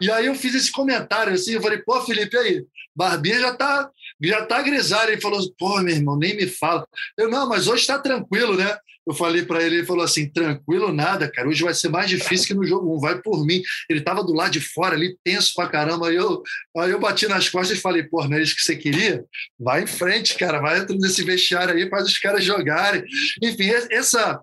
E 0.00 0.10
aí 0.10 0.26
eu 0.26 0.34
fiz 0.34 0.54
esse 0.54 0.72
comentário 0.72 1.32
assim, 1.32 1.52
eu 1.52 1.62
falei, 1.62 1.78
pô, 1.78 2.00
Felipe, 2.02 2.36
aí, 2.36 2.64
Barbinha 2.94 3.38
já 3.38 3.54
tá, 3.54 3.90
já 4.20 4.44
tá 4.44 4.60
grisalho. 4.62 5.12
Ele 5.12 5.20
falou, 5.20 5.40
pô, 5.56 5.80
meu 5.80 5.94
irmão, 5.94 6.18
nem 6.18 6.36
me 6.36 6.46
fala. 6.46 6.86
Eu, 7.16 7.30
não, 7.30 7.48
mas 7.48 7.68
hoje 7.68 7.82
está 7.82 7.98
tranquilo, 7.98 8.56
né? 8.56 8.76
Eu 9.06 9.14
falei 9.14 9.44
para 9.44 9.62
ele, 9.62 9.76
ele 9.76 9.86
falou 9.86 10.02
assim: 10.02 10.28
tranquilo 10.28 10.92
nada, 10.92 11.30
cara. 11.30 11.48
Hoje 11.48 11.62
vai 11.62 11.72
ser 11.72 11.88
mais 11.88 12.10
difícil 12.10 12.48
que 12.48 12.54
no 12.54 12.66
jogo 12.66 12.96
1, 12.96 13.00
vai 13.00 13.22
por 13.22 13.46
mim. 13.46 13.62
Ele 13.88 14.00
estava 14.00 14.22
do 14.24 14.32
lado 14.32 14.50
de 14.50 14.60
fora 14.60 14.96
ali, 14.96 15.16
tenso 15.22 15.52
pra 15.54 15.68
caramba. 15.68 16.08
Aí 16.08 16.16
eu, 16.16 16.42
aí 16.76 16.90
eu 16.90 16.98
bati 16.98 17.28
nas 17.28 17.48
costas 17.48 17.78
e 17.78 17.80
falei: 17.80 18.02
pô, 18.02 18.26
não 18.26 18.36
é 18.36 18.42
isso 18.42 18.56
que 18.56 18.62
você 18.62 18.74
queria? 18.74 19.24
Vai 19.58 19.84
em 19.84 19.86
frente, 19.86 20.36
cara, 20.36 20.60
vai 20.60 20.80
dentro 20.80 20.98
desse 20.98 21.22
vestiário 21.22 21.74
aí, 21.74 21.88
faz 21.88 22.04
os 22.04 22.18
caras 22.18 22.42
jogarem. 22.42 23.04
Enfim, 23.40 23.70
essa, 23.92 24.40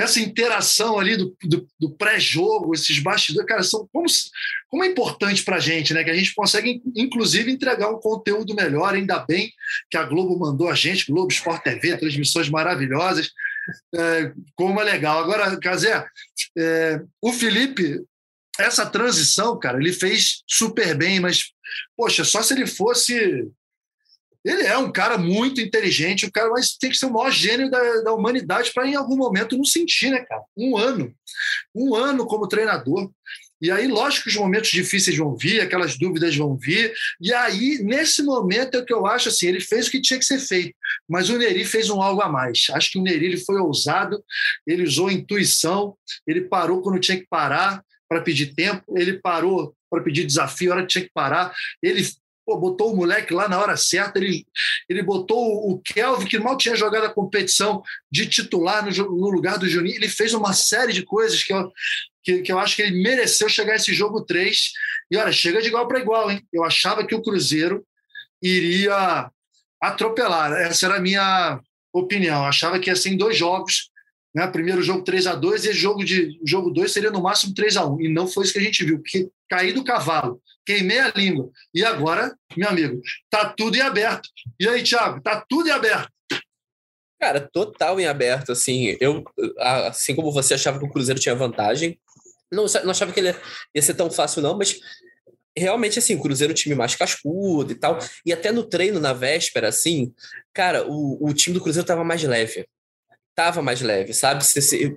essa 0.00 0.20
interação 0.20 0.98
ali 0.98 1.16
do, 1.16 1.36
do, 1.42 1.68
do 1.78 1.90
pré-jogo, 1.96 2.74
esses 2.74 2.98
bastidores, 2.98 3.48
cara, 3.48 3.62
são 3.62 3.88
como, 3.92 4.06
como 4.68 4.84
é 4.84 4.86
importante 4.86 5.42
para 5.42 5.56
a 5.56 5.60
gente, 5.60 5.92
né? 5.92 6.02
Que 6.02 6.10
a 6.10 6.16
gente 6.16 6.34
consegue, 6.34 6.82
inclusive, 6.96 7.50
entregar 7.50 7.90
um 7.90 8.00
conteúdo 8.00 8.54
melhor. 8.54 8.94
Ainda 8.94 9.18
bem 9.18 9.52
que 9.90 9.96
a 9.96 10.04
Globo 10.04 10.38
mandou 10.38 10.68
a 10.68 10.74
gente, 10.74 11.10
Globo 11.10 11.32
Sport 11.32 11.62
TV, 11.62 11.96
transmissões 11.96 12.48
maravilhosas 12.48 13.30
é, 13.94 14.32
como 14.54 14.80
é 14.80 14.84
legal. 14.84 15.20
Agora, 15.20 15.58
Casé, 15.58 16.04
é, 16.56 17.00
o 17.20 17.32
Felipe, 17.32 18.00
essa 18.58 18.86
transição, 18.86 19.58
cara, 19.58 19.78
ele 19.78 19.92
fez 19.92 20.42
super 20.46 20.96
bem, 20.96 21.20
mas, 21.20 21.52
poxa, 21.96 22.24
só 22.24 22.42
se 22.42 22.54
ele 22.54 22.66
fosse. 22.66 23.48
Ele 24.44 24.62
é 24.62 24.76
um 24.78 24.90
cara 24.90 25.18
muito 25.18 25.60
inteligente, 25.60 26.26
um 26.26 26.30
cara, 26.30 26.50
mas 26.50 26.76
tem 26.76 26.90
que 26.90 26.96
ser 26.96 27.06
o 27.06 27.12
maior 27.12 27.30
gênio 27.30 27.70
da, 27.70 28.00
da 28.02 28.12
humanidade 28.12 28.72
para, 28.72 28.86
em 28.86 28.94
algum 28.94 29.16
momento, 29.16 29.56
não 29.56 29.64
sentir, 29.64 30.10
né, 30.10 30.20
cara? 30.20 30.42
Um 30.56 30.76
ano. 30.76 31.14
Um 31.74 31.94
ano 31.94 32.26
como 32.26 32.48
treinador. 32.48 33.10
E 33.62 33.70
aí, 33.70 33.86
lógico 33.86 34.24
que 34.24 34.30
os 34.30 34.36
momentos 34.36 34.70
difíceis 34.70 35.16
vão 35.16 35.36
vir, 35.36 35.60
aquelas 35.60 35.98
dúvidas 35.98 36.34
vão 36.34 36.56
vir. 36.56 36.94
E 37.20 37.32
aí, 37.34 37.78
nesse 37.82 38.22
momento, 38.22 38.76
é 38.76 38.78
o 38.78 38.84
que 38.84 38.92
eu 38.92 39.06
acho 39.06 39.28
assim: 39.28 39.48
ele 39.48 39.60
fez 39.60 39.86
o 39.86 39.90
que 39.90 40.00
tinha 40.00 40.18
que 40.18 40.24
ser 40.24 40.38
feito, 40.38 40.74
mas 41.06 41.28
o 41.28 41.36
Neri 41.36 41.64
fez 41.64 41.90
um 41.90 42.00
algo 42.00 42.22
a 42.22 42.28
mais. 42.28 42.68
Acho 42.70 42.92
que 42.92 42.98
o 42.98 43.02
Neri 43.02 43.26
ele 43.26 43.36
foi 43.36 43.60
ousado, 43.60 44.24
ele 44.66 44.82
usou 44.82 45.08
a 45.08 45.12
intuição, 45.12 45.94
ele 46.26 46.42
parou 46.42 46.80
quando 46.80 46.98
tinha 46.98 47.18
que 47.18 47.26
parar 47.28 47.84
para 48.08 48.22
pedir 48.22 48.54
tempo, 48.54 48.82
ele 48.96 49.20
parou 49.20 49.74
para 49.90 50.02
pedir 50.02 50.24
desafio, 50.24 50.72
a 50.72 50.76
hora 50.76 50.82
que 50.86 50.92
tinha 50.92 51.04
que 51.04 51.12
parar. 51.12 51.52
Ele 51.82 52.02
pô, 52.50 52.56
botou 52.56 52.92
o 52.92 52.96
moleque 52.96 53.32
lá 53.32 53.48
na 53.48 53.60
hora 53.60 53.76
certa, 53.76 54.18
ele, 54.18 54.44
ele 54.88 55.02
botou 55.02 55.70
o 55.70 55.80
Kelvin, 55.80 56.26
que 56.26 56.38
mal 56.38 56.56
tinha 56.56 56.74
jogado 56.74 57.04
a 57.04 57.14
competição, 57.14 57.80
de 58.10 58.26
titular 58.26 58.84
no, 58.84 58.90
no 58.90 59.30
lugar 59.30 59.56
do 59.56 59.68
Juninho. 59.68 59.94
Ele 59.94 60.08
fez 60.08 60.34
uma 60.34 60.52
série 60.52 60.92
de 60.92 61.04
coisas 61.04 61.44
que 61.44 61.52
eu, 61.52 61.70
que, 62.24 62.42
que 62.42 62.50
eu 62.50 62.58
acho 62.58 62.74
que 62.74 62.82
ele 62.82 63.02
mereceu 63.02 63.48
chegar 63.48 63.74
a 63.74 63.76
esse 63.76 63.94
jogo 63.94 64.24
3. 64.24 64.72
E 65.10 65.16
olha, 65.16 65.30
chega 65.30 65.62
de 65.62 65.68
igual 65.68 65.86
para 65.86 66.00
igual, 66.00 66.30
hein? 66.30 66.44
Eu 66.52 66.64
achava 66.64 67.06
que 67.06 67.14
o 67.14 67.22
Cruzeiro 67.22 67.86
iria 68.42 69.30
atropelar. 69.80 70.52
Essa 70.52 70.86
era 70.86 70.96
a 70.96 71.00
minha 71.00 71.60
opinião. 71.92 72.42
Eu 72.42 72.48
achava 72.48 72.80
que 72.80 72.90
ia 72.90 72.96
ser 72.96 73.10
em 73.10 73.16
dois 73.16 73.36
jogos. 73.36 73.89
Né? 74.34 74.46
Primeiro 74.46 74.82
jogo 74.82 75.02
3 75.02 75.26
a 75.26 75.34
2 75.34 75.64
e 75.64 75.72
jogo 75.72 76.04
de 76.04 76.38
jogo 76.46 76.70
2 76.70 76.92
seria 76.92 77.10
no 77.10 77.22
máximo 77.22 77.54
3 77.54 77.76
a 77.76 77.86
1 77.86 78.00
E 78.02 78.08
não 78.08 78.28
foi 78.28 78.44
isso 78.44 78.52
que 78.52 78.58
a 78.58 78.62
gente 78.62 78.84
viu, 78.84 78.98
porque 78.98 79.28
caí 79.48 79.72
do 79.72 79.84
cavalo, 79.84 80.40
queimei 80.64 81.00
a 81.00 81.12
língua. 81.14 81.50
E 81.74 81.84
agora, 81.84 82.34
meu 82.56 82.68
amigo, 82.68 83.00
tá 83.28 83.52
tudo 83.52 83.76
em 83.76 83.80
aberto. 83.80 84.28
E 84.58 84.68
aí, 84.68 84.82
Thiago, 84.82 85.20
tá 85.20 85.44
tudo 85.48 85.68
em 85.68 85.72
aberto. 85.72 86.08
Cara, 87.20 87.40
total 87.52 88.00
em 88.00 88.06
aberto, 88.06 88.52
assim. 88.52 88.96
Eu, 89.00 89.24
assim 89.58 90.14
como 90.14 90.32
você 90.32 90.54
achava 90.54 90.78
que 90.78 90.86
o 90.86 90.90
Cruzeiro 90.90 91.20
tinha 91.20 91.34
vantagem, 91.34 91.98
não, 92.50 92.64
não 92.84 92.90
achava 92.90 93.12
que 93.12 93.20
ele 93.20 93.34
ia 93.74 93.82
ser 93.82 93.94
tão 93.94 94.10
fácil, 94.10 94.40
não, 94.42 94.56
mas 94.56 94.80
realmente, 95.56 95.98
assim, 95.98 96.14
o 96.14 96.22
Cruzeiro 96.22 96.52
é 96.52 96.54
um 96.54 96.56
time 96.56 96.74
mais 96.74 96.94
cascudo 96.94 97.72
e 97.72 97.74
tal. 97.74 97.98
E 98.24 98.32
até 98.32 98.50
no 98.50 98.64
treino, 98.64 98.98
na 98.98 99.12
véspera, 99.12 99.68
assim, 99.68 100.14
cara, 100.52 100.86
o, 100.88 101.18
o 101.28 101.34
time 101.34 101.54
do 101.54 101.60
Cruzeiro 101.62 101.86
tava 101.86 102.04
mais 102.04 102.22
leve. 102.22 102.66
Tava 103.34 103.62
mais 103.62 103.80
leve, 103.80 104.12
sabe? 104.12 104.44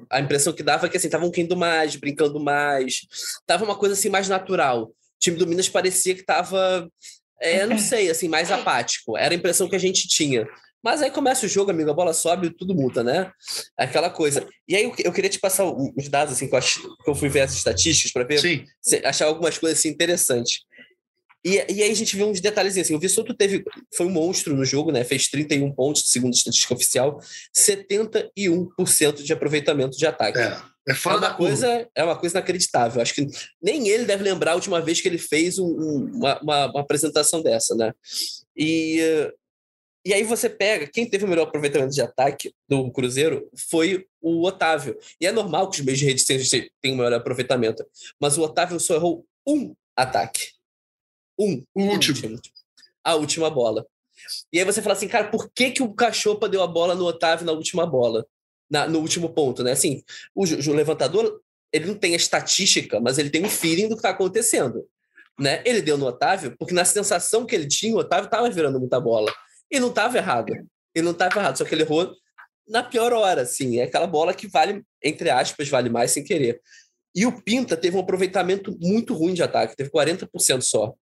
A 0.09 0.19
impressão 0.19 0.53
que 0.53 0.63
dava 0.63 0.85
é 0.85 0.89
que, 0.89 0.97
assim, 0.97 1.07
estavam 1.07 1.31
rindo 1.33 1.55
mais, 1.55 1.95
brincando 1.95 2.39
mais. 2.39 3.01
Tava 3.45 3.63
uma 3.63 3.75
coisa, 3.75 3.93
assim, 3.93 4.09
mais 4.09 4.27
natural. 4.27 4.85
O 4.85 4.93
time 5.19 5.37
do 5.37 5.47
Minas 5.47 5.69
parecia 5.69 6.15
que 6.15 6.23
tava, 6.23 6.89
é, 7.39 7.65
não 7.65 7.77
sei, 7.79 8.09
assim, 8.09 8.27
mais 8.27 8.51
apático. 8.51 9.17
Era 9.17 9.33
a 9.33 9.37
impressão 9.37 9.69
que 9.69 9.75
a 9.75 9.79
gente 9.79 10.07
tinha. 10.07 10.47
Mas 10.83 11.01
aí 11.01 11.09
começa 11.09 11.45
o 11.45 11.49
jogo, 11.49 11.71
amigo, 11.71 11.89
a 11.89 11.93
bola 11.93 12.13
sobe 12.13 12.47
e 12.47 12.53
tudo 12.53 12.75
muda, 12.75 13.01
né? 13.01 13.31
Aquela 13.77 14.09
coisa. 14.09 14.45
E 14.67 14.75
aí 14.75 14.91
eu, 14.99 15.13
queria 15.13 15.29
te 15.29 15.39
passar 15.39 15.63
os 15.63 16.09
dados, 16.09 16.33
assim, 16.33 16.47
que 16.49 16.53
eu, 16.53 16.59
ach... 16.59 16.77
que 16.77 17.09
eu 17.09 17.15
fui 17.15 17.29
ver 17.29 17.39
as 17.39 17.53
estatísticas 17.53 18.11
para 18.11 18.25
ver, 18.25 18.39
Sim. 18.39 18.65
achar 19.05 19.27
algumas 19.27 19.57
coisas 19.57 19.79
assim, 19.79 19.87
interessantes. 19.87 20.59
E, 21.43 21.55
e 21.55 21.83
aí 21.83 21.91
a 21.91 21.95
gente 21.95 22.15
viu 22.15 22.27
uns 22.27 22.39
detalhes 22.39 22.77
assim. 22.77 22.95
O 22.95 22.99
Vissoto 22.99 23.33
teve, 23.33 23.63
foi 23.95 24.05
um 24.05 24.11
monstro 24.11 24.55
no 24.55 24.63
jogo, 24.63 24.91
né? 24.91 25.03
Fez 25.03 25.27
31 25.27 25.71
pontos, 25.73 26.03
segundo 26.07 26.33
a 26.33 26.37
estatística 26.37 26.73
oficial, 26.73 27.19
71% 27.55 29.21
de 29.21 29.33
aproveitamento 29.33 29.97
de 29.97 30.05
ataque. 30.05 30.39
É. 30.39 30.61
É, 30.85 30.91
é 30.91 31.15
uma 31.15 31.33
coisa, 31.33 31.89
é 31.95 32.03
uma 32.03 32.17
coisa 32.17 32.37
inacreditável. 32.37 33.01
Acho 33.01 33.15
que 33.15 33.27
nem 33.61 33.87
ele 33.87 34.03
deve 34.03 34.23
lembrar 34.23 34.51
a 34.51 34.55
última 34.55 34.81
vez 34.81 34.99
que 34.99 35.07
ele 35.07 35.17
fez 35.17 35.57
um, 35.57 35.67
uma, 36.13 36.41
uma, 36.41 36.65
uma, 36.71 36.81
apresentação 36.81 37.41
dessa, 37.41 37.73
né? 37.73 37.93
E 38.55 39.31
e 40.05 40.13
aí 40.13 40.23
você 40.23 40.49
pega, 40.49 40.85
quem 40.85 41.09
teve 41.09 41.23
o 41.23 41.27
melhor 41.27 41.43
aproveitamento 41.43 41.93
de 41.93 42.01
ataque 42.01 42.53
do 42.67 42.91
Cruzeiro 42.91 43.49
foi 43.69 44.05
o 44.21 44.45
Otávio. 44.45 44.97
E 45.19 45.25
é 45.25 45.31
normal 45.31 45.69
que 45.69 45.79
os 45.79 45.85
meios 45.85 45.99
de 45.99 46.05
rede 46.05 46.25
tenham 46.81 46.95
o 46.95 46.97
melhor 46.97 47.13
aproveitamento. 47.13 47.85
Mas 48.19 48.37
o 48.37 48.41
Otávio 48.41 48.79
só 48.81 48.95
errou 48.95 49.25
um 49.47 49.73
ataque. 49.95 50.47
Um. 51.37 51.63
O 51.73 51.83
último. 51.83 52.31
último. 52.31 52.41
A 53.03 53.15
última 53.15 53.49
bola. 53.49 53.85
E 54.51 54.59
aí 54.59 54.65
você 54.65 54.81
fala 54.81 54.93
assim, 54.93 55.07
cara, 55.07 55.29
por 55.29 55.51
que, 55.53 55.71
que 55.71 55.83
o 55.83 55.93
Cachopa 55.93 56.47
deu 56.47 56.61
a 56.61 56.67
bola 56.67 56.95
no 56.95 57.05
Otávio 57.05 57.45
na 57.45 57.51
última 57.51 57.85
bola? 57.85 58.25
Na, 58.69 58.87
no 58.87 58.99
último 58.99 59.29
ponto, 59.29 59.63
né? 59.63 59.71
Assim, 59.71 60.03
o, 60.33 60.43
o 60.43 60.73
levantador, 60.73 61.41
ele 61.71 61.85
não 61.85 61.95
tem 61.95 62.13
a 62.13 62.17
estatística, 62.17 62.99
mas 62.99 63.17
ele 63.17 63.29
tem 63.29 63.43
um 63.43 63.49
feeling 63.49 63.87
do 63.87 63.95
que 63.95 63.99
está 63.99 64.09
acontecendo. 64.09 64.87
Né? 65.39 65.61
Ele 65.65 65.81
deu 65.81 65.97
no 65.97 66.05
Otávio, 66.05 66.55
porque 66.57 66.73
na 66.73 66.85
sensação 66.85 67.45
que 67.45 67.55
ele 67.55 67.67
tinha, 67.67 67.95
o 67.95 67.99
Otávio 67.99 68.25
estava 68.25 68.49
virando 68.49 68.79
muita 68.79 68.99
bola. 68.99 69.33
E 69.69 69.79
não 69.79 69.89
estava 69.89 70.17
errado. 70.17 70.53
E 70.95 71.01
não 71.01 71.11
estava 71.11 71.39
errado, 71.39 71.57
só 71.57 71.65
que 71.65 71.73
ele 71.73 71.83
errou 71.83 72.13
na 72.67 72.83
pior 72.83 73.11
hora, 73.11 73.41
assim. 73.41 73.79
É 73.79 73.83
aquela 73.83 74.07
bola 74.07 74.33
que 74.33 74.47
vale, 74.47 74.83
entre 75.03 75.29
aspas, 75.29 75.67
vale 75.67 75.89
mais 75.89 76.11
sem 76.11 76.23
querer. 76.23 76.61
E 77.15 77.25
o 77.25 77.41
Pinta 77.41 77.77
teve 77.77 77.97
um 77.97 77.99
aproveitamento 77.99 78.75
muito 78.79 79.13
ruim 79.13 79.33
de 79.33 79.43
ataque, 79.43 79.75
teve 79.75 79.89
40% 79.89 80.61
só. 80.61 80.93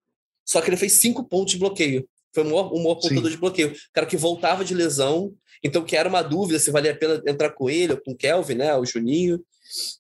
Só 0.52 0.62
que 0.62 0.70
ele 0.70 0.78
fez 0.78 1.00
cinco 1.00 1.24
pontos 1.24 1.54
de 1.54 1.60
bloqueio. 1.60 2.08
Foi 2.34 2.44
o 2.44 2.46
maior, 2.46 2.74
o 2.74 2.78
maior 2.78 2.96
pontuador 2.96 3.30
de 3.30 3.38
bloqueio. 3.38 3.74
Cara 3.94 4.08
que 4.08 4.18
voltava 4.18 4.66
de 4.66 4.74
lesão, 4.74 5.34
então 5.64 5.84
que 5.84 5.96
era 5.96 6.10
uma 6.10 6.22
dúvida 6.22 6.60
se 6.60 6.72
valia 6.72 6.92
a 6.92 6.96
pena 6.96 7.22
entrar 7.28 7.52
com 7.52 7.70
ele 7.70 7.94
ou 7.94 8.02
com 8.02 8.12
o 8.12 8.18
Kelvin, 8.18 8.56
né? 8.56 8.76
O 8.76 8.86
Juninho. 8.86 9.44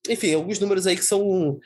Enfim, 0.10 0.34
alguns 0.34 0.60
números 0.60 0.88
aí 0.88 0.96
que 0.96 1.06
são. 1.06 1.60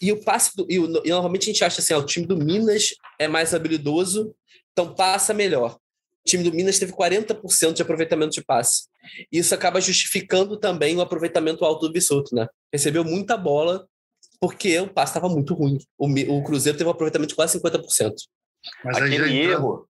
E 0.00 0.12
o 0.12 0.22
passe 0.22 0.56
do. 0.56 0.66
E, 0.68 0.78
o, 0.78 1.02
e 1.04 1.10
normalmente 1.10 1.44
a 1.44 1.52
gente 1.52 1.64
acha 1.64 1.80
assim: 1.80 1.94
ó, 1.94 2.00
o 2.00 2.06
time 2.06 2.26
do 2.26 2.36
Minas 2.36 2.94
é 3.18 3.28
mais 3.28 3.54
habilidoso, 3.54 4.34
então 4.72 4.94
passa 4.94 5.32
melhor 5.32 5.78
o 6.26 6.28
time 6.28 6.44
do 6.44 6.52
Minas 6.52 6.78
teve 6.78 6.92
40% 6.92 7.72
de 7.72 7.82
aproveitamento 7.82 8.32
de 8.32 8.44
passe. 8.44 8.84
Isso 9.32 9.54
acaba 9.54 9.80
justificando 9.80 10.58
também 10.58 10.96
o 10.96 11.00
aproveitamento 11.00 11.64
alto 11.64 11.86
do 11.86 11.92
Bissoto, 11.92 12.34
né? 12.34 12.46
Recebeu 12.72 13.04
muita 13.04 13.36
bola 13.36 13.86
porque 14.40 14.80
o 14.80 14.88
passe 14.88 15.10
estava 15.10 15.28
muito 15.28 15.52
ruim. 15.54 15.78
O, 15.98 16.06
o, 16.06 16.42
Cruzeiro 16.42 16.78
teve 16.78 16.88
um 16.88 16.92
aproveitamento 16.92 17.28
de 17.28 17.34
quase 17.34 17.60
50%. 17.60 18.14
Mas 18.82 18.96
aquele 18.96 19.38
erro, 19.38 19.86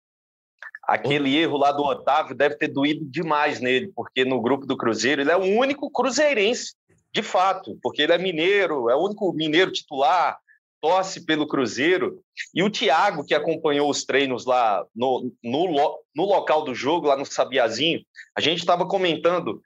aquele 0.83 1.37
erro 1.37 1.59
lá 1.59 1.71
do 1.71 1.85
Otávio 1.85 2.35
deve 2.35 2.57
ter 2.57 2.69
doído 2.69 3.05
demais 3.05 3.61
nele, 3.61 3.93
porque 3.95 4.25
no 4.25 4.41
grupo 4.41 4.67
do 4.67 4.77
Cruzeiro 4.77 5.21
ele 5.21 5.31
é 5.31 5.37
o 5.37 5.59
único 5.59 5.91
cruzeirense, 5.91 6.75
de 7.13 7.23
fato, 7.23 7.79
porque 7.83 8.03
ele 8.03 8.13
é 8.13 8.19
mineiro, 8.19 8.89
é 8.89 8.97
o 8.97 9.05
único 9.05 9.33
mineiro 9.33 9.71
titular, 9.71 10.39
torce 10.81 11.25
pelo 11.25 11.47
Cruzeiro. 11.47 12.23
E 12.55 12.63
o 12.63 12.71
Thiago, 12.71 13.25
que 13.25 13.35
acompanhou 13.35 13.91
os 13.91 14.05
treinos 14.05 14.47
lá 14.47 14.85
no, 14.95 15.31
no, 15.43 16.01
no 16.15 16.25
local 16.25 16.65
do 16.65 16.75
jogo, 16.75 17.09
lá 17.09 17.17
no 17.17 17.27
Sabiazinho, 17.27 18.01
a 18.35 18.41
gente 18.41 18.61
estava 18.61 18.87
comentando 18.87 19.61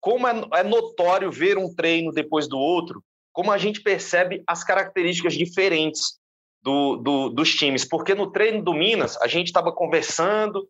como 0.00 0.28
é, 0.28 0.44
é 0.54 0.62
notório 0.62 1.32
ver 1.32 1.56
um 1.56 1.74
treino 1.74 2.12
depois 2.12 2.46
do 2.46 2.58
outro, 2.58 3.02
como 3.34 3.50
a 3.50 3.58
gente 3.58 3.82
percebe 3.82 4.42
as 4.46 4.62
características 4.62 5.34
diferentes 5.34 6.18
do, 6.62 6.96
do, 6.96 7.28
dos 7.28 7.52
times. 7.52 7.84
Porque 7.84 8.14
no 8.14 8.30
treino 8.30 8.62
do 8.62 8.72
Minas, 8.72 9.20
a 9.20 9.26
gente 9.26 9.48
estava 9.48 9.72
conversando, 9.72 10.66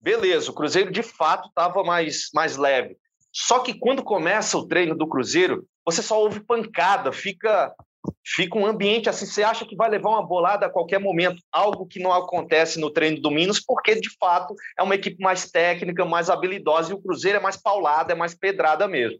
beleza, 0.00 0.50
o 0.50 0.54
Cruzeiro 0.54 0.92
de 0.92 1.02
fato 1.02 1.48
estava 1.48 1.82
mais, 1.82 2.30
mais 2.32 2.56
leve. 2.56 2.96
Só 3.32 3.58
que 3.58 3.74
quando 3.74 4.02
começa 4.02 4.56
o 4.56 4.66
treino 4.66 4.96
do 4.96 5.08
Cruzeiro, 5.08 5.66
você 5.84 6.00
só 6.00 6.18
ouve 6.18 6.40
pancada, 6.40 7.12
fica 7.12 7.74
fica 8.22 8.58
um 8.58 8.66
ambiente 8.66 9.08
assim, 9.08 9.24
você 9.24 9.42
acha 9.42 9.64
que 9.64 9.74
vai 9.74 9.88
levar 9.88 10.10
uma 10.10 10.26
bolada 10.26 10.66
a 10.66 10.70
qualquer 10.70 11.00
momento, 11.00 11.42
algo 11.50 11.86
que 11.86 11.98
não 11.98 12.12
acontece 12.12 12.78
no 12.78 12.90
treino 12.90 13.18
do 13.18 13.30
Minas, 13.30 13.58
porque 13.58 13.94
de 13.94 14.14
fato 14.18 14.54
é 14.78 14.82
uma 14.82 14.94
equipe 14.94 15.22
mais 15.22 15.50
técnica, 15.50 16.04
mais 16.04 16.28
habilidosa 16.28 16.92
e 16.92 16.94
o 16.94 17.00
Cruzeiro 17.00 17.38
é 17.38 17.40
mais 17.40 17.56
paulada, 17.56 18.12
é 18.12 18.14
mais 18.14 18.34
pedrada 18.34 18.86
mesmo. 18.86 19.18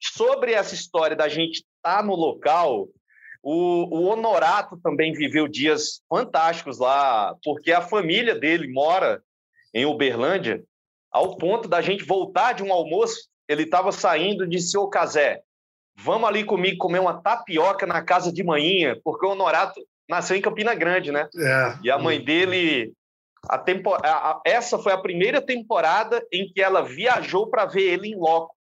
Sobre 0.00 0.52
essa 0.54 0.74
história 0.74 1.14
da 1.14 1.28
gente 1.28 1.62
estar 1.82 1.98
tá 1.98 2.02
no 2.02 2.14
local, 2.14 2.88
o, 3.42 3.98
o 3.98 4.04
Honorato 4.04 4.76
também 4.76 5.12
viveu 5.12 5.48
dias 5.48 6.00
fantásticos 6.08 6.78
lá, 6.78 7.36
porque 7.42 7.72
a 7.72 7.80
família 7.82 8.38
dele 8.38 8.72
mora 8.72 9.20
em 9.74 9.84
Uberlândia, 9.84 10.62
ao 11.10 11.36
ponto 11.36 11.68
da 11.68 11.80
gente 11.80 12.04
voltar 12.04 12.52
de 12.52 12.62
um 12.62 12.72
almoço, 12.72 13.28
ele 13.48 13.64
estava 13.64 13.90
saindo 13.90 14.46
de 14.46 14.60
seu 14.60 14.86
Casé, 14.86 15.42
vamos 15.96 16.28
ali 16.28 16.44
comigo 16.44 16.78
comer 16.78 17.00
uma 17.00 17.20
tapioca 17.20 17.86
na 17.86 18.00
casa 18.00 18.32
de 18.32 18.44
manhinha, 18.44 18.98
porque 19.02 19.26
o 19.26 19.30
Honorato 19.30 19.80
nasceu 20.08 20.36
em 20.36 20.42
Campina 20.42 20.74
Grande, 20.74 21.10
né? 21.10 21.28
É. 21.36 21.78
E 21.82 21.90
a 21.90 21.98
mãe 21.98 22.22
dele, 22.22 22.92
a 23.48 23.58
tempo, 23.58 23.92
a, 23.94 23.98
a, 24.00 24.40
essa 24.44 24.78
foi 24.78 24.92
a 24.92 24.98
primeira 24.98 25.40
temporada 25.40 26.24
em 26.30 26.48
que 26.48 26.62
ela 26.62 26.82
viajou 26.82 27.48
para 27.48 27.66
ver 27.66 27.92
ele 27.92 28.08
em 28.08 28.16
loco. 28.16 28.54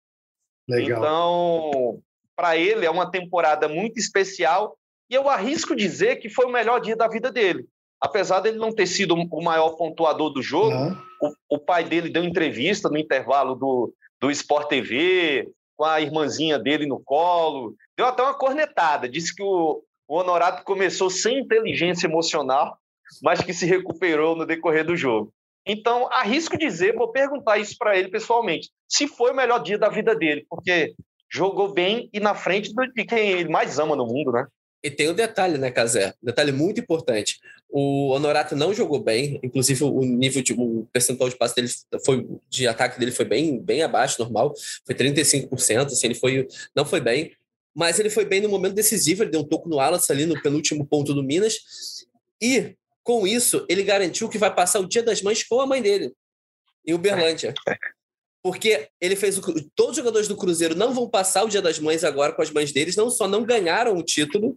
Legal. 0.69 0.99
Então, 0.99 2.03
para 2.41 2.57
ele 2.57 2.87
é 2.87 2.91
uma 2.91 3.11
temporada 3.11 3.69
muito 3.69 3.99
especial 3.99 4.75
e 5.11 5.15
eu 5.15 5.29
arrisco 5.29 5.77
dizer 5.77 6.17
que 6.17 6.31
foi 6.31 6.47
o 6.47 6.51
melhor 6.51 6.81
dia 6.81 6.97
da 6.97 7.07
vida 7.07 7.31
dele. 7.31 7.67
Apesar 8.01 8.41
dele 8.41 8.57
não 8.57 8.75
ter 8.75 8.87
sido 8.87 9.15
o 9.15 9.45
maior 9.45 9.77
pontuador 9.77 10.31
do 10.31 10.41
jogo, 10.41 10.75
uhum. 10.75 10.97
o, 11.21 11.57
o, 11.57 11.59
pai 11.59 11.85
dele 11.85 12.09
deu 12.09 12.25
entrevista 12.25 12.89
no 12.89 12.97
intervalo 12.97 13.55
do, 13.55 13.93
do 14.19 14.31
Sport 14.31 14.69
TV, 14.69 15.51
com 15.77 15.85
a 15.85 16.01
irmãzinha 16.01 16.59
dele 16.59 16.87
no 16.87 16.99
colo. 16.99 17.75
Deu 17.95 18.07
até 18.07 18.23
uma 18.23 18.33
cornetada. 18.33 19.07
Disse 19.07 19.37
que 19.37 19.43
o, 19.43 19.83
o 20.09 20.17
Honorato 20.17 20.65
começou 20.65 21.11
sem 21.11 21.41
inteligência 21.41 22.07
emocional, 22.07 22.79
mas 23.23 23.43
que 23.43 23.53
se 23.53 23.67
recuperou 23.67 24.35
no 24.35 24.47
decorrer 24.47 24.87
do 24.87 24.97
jogo. 24.97 25.31
Então, 25.67 26.09
arrisco 26.11 26.57
dizer, 26.57 26.95
vou 26.95 27.13
perguntar 27.13 27.59
isso 27.59 27.77
para 27.77 27.99
ele 27.99 28.09
pessoalmente, 28.09 28.71
se 28.89 29.07
foi 29.07 29.31
o 29.31 29.37
melhor 29.37 29.59
dia 29.59 29.77
da 29.77 29.91
vida 29.91 30.17
dele, 30.17 30.47
porque 30.49 30.95
jogou 31.31 31.73
bem 31.73 32.11
e 32.13 32.21
na 32.21 32.35
frente 32.35 32.73
de 32.75 33.05
quem 33.05 33.31
ele 33.31 33.49
mais 33.49 33.79
ama 33.79 33.95
no 33.95 34.07
mundo, 34.07 34.33
né? 34.33 34.47
E 34.83 34.91
tem 34.91 35.11
um 35.11 35.15
detalhe, 35.15 35.59
né, 35.59 35.71
Casé? 35.71 36.15
Um 36.23 36.27
detalhe 36.27 36.53
muito 36.53 36.81
importante. 36.81 37.39
O 37.69 38.09
Honorato 38.11 38.57
não 38.57 38.73
jogou 38.73 38.99
bem, 38.99 39.39
inclusive 39.43 39.85
o 39.85 40.01
nível 40.01 40.43
de 40.43 40.55
o 40.55 40.87
percentual 40.93 41.29
de 41.29 41.37
passe 41.37 41.55
dele 41.55 41.69
foi 42.05 42.27
de 42.49 42.67
ataque 42.67 42.99
dele 42.99 43.13
foi 43.13 43.27
bem 43.27 43.61
bem 43.61 43.83
abaixo 43.83 44.21
normal, 44.21 44.55
foi 44.85 44.95
35%, 44.95 45.87
assim, 45.87 46.07
ele 46.07 46.15
foi 46.15 46.49
não 46.75 46.85
foi 46.85 47.01
bem, 47.01 47.33
mas 47.75 48.01
ele 48.01 48.11
foi 48.11 48.25
bem 48.25 48.41
no 48.41 48.49
momento 48.49 48.75
decisivo, 48.75 49.23
ele 49.23 49.31
deu 49.31 49.41
um 49.41 49.45
toco 49.45 49.69
no 49.69 49.79
Alas 49.79 50.11
ali 50.11 50.25
no 50.27 50.41
penúltimo 50.41 50.87
ponto 50.87 51.15
do 51.15 51.23
Minas. 51.23 52.07
E 52.41 52.75
com 53.05 53.27
isso, 53.27 53.67
ele 53.69 53.83
garantiu 53.83 54.29
que 54.29 54.39
vai 54.39 54.53
passar 54.53 54.81
o 54.81 54.89
Dia 54.89 55.03
das 55.03 55.21
Mães 55.23 55.45
com 55.45 55.61
a 55.61 55.67
mãe 55.67 55.83
dele 55.83 56.13
em 56.87 56.95
Uberlândia. 56.95 57.55
porque 58.43 58.89
ele 59.01 59.17
fez 59.17 59.39
o, 59.39 59.43
todos 59.75 59.93
os 59.93 59.97
jogadores 59.97 60.29
do 60.29 60.37
Cruzeiro 60.37 60.75
não 60.75 60.95
vão 60.95 61.09
passar 61.09 61.45
o 61.45 61.49
Dia 61.49 61.63
das 61.63 61.79
Mães 61.79 62.05
agora 62.05 62.33
com 62.33 62.43
as 62.43 62.51
mães 62.51 62.73
deles, 62.73 62.97
não 62.97 63.11
só 63.11 63.29
não 63.29 63.45
ganharam 63.45 63.97
o 63.97 64.03
título 64.03 64.57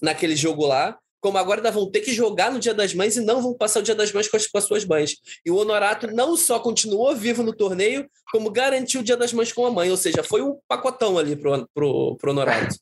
naquele 0.00 0.34
jogo 0.34 0.66
lá, 0.66 0.98
como 1.20 1.36
agora 1.36 1.60
ainda 1.60 1.70
vão 1.70 1.90
ter 1.90 2.00
que 2.00 2.12
jogar 2.12 2.50
no 2.52 2.60
Dia 2.60 2.72
das 2.72 2.94
Mães 2.94 3.16
e 3.16 3.20
não 3.20 3.42
vão 3.42 3.54
passar 3.54 3.80
o 3.80 3.82
Dia 3.82 3.94
das 3.94 4.12
Mães 4.12 4.28
com 4.28 4.36
as, 4.36 4.46
com 4.46 4.58
as 4.58 4.64
suas 4.64 4.84
mães. 4.84 5.16
E 5.44 5.50
o 5.50 5.56
Honorato 5.56 6.06
não 6.08 6.36
só 6.36 6.58
continuou 6.58 7.14
vivo 7.14 7.42
no 7.42 7.52
torneio, 7.52 8.08
como 8.30 8.50
garantiu 8.50 9.00
o 9.00 9.04
Dia 9.04 9.16
das 9.16 9.32
Mães 9.32 9.52
com 9.52 9.66
a 9.66 9.70
mãe, 9.70 9.90
ou 9.90 9.96
seja, 9.96 10.22
foi 10.22 10.42
um 10.42 10.58
pacotão 10.68 11.18
ali 11.18 11.34
pro, 11.36 11.68
pro, 11.74 12.16
pro 12.16 12.30
Honorato. 12.30 12.76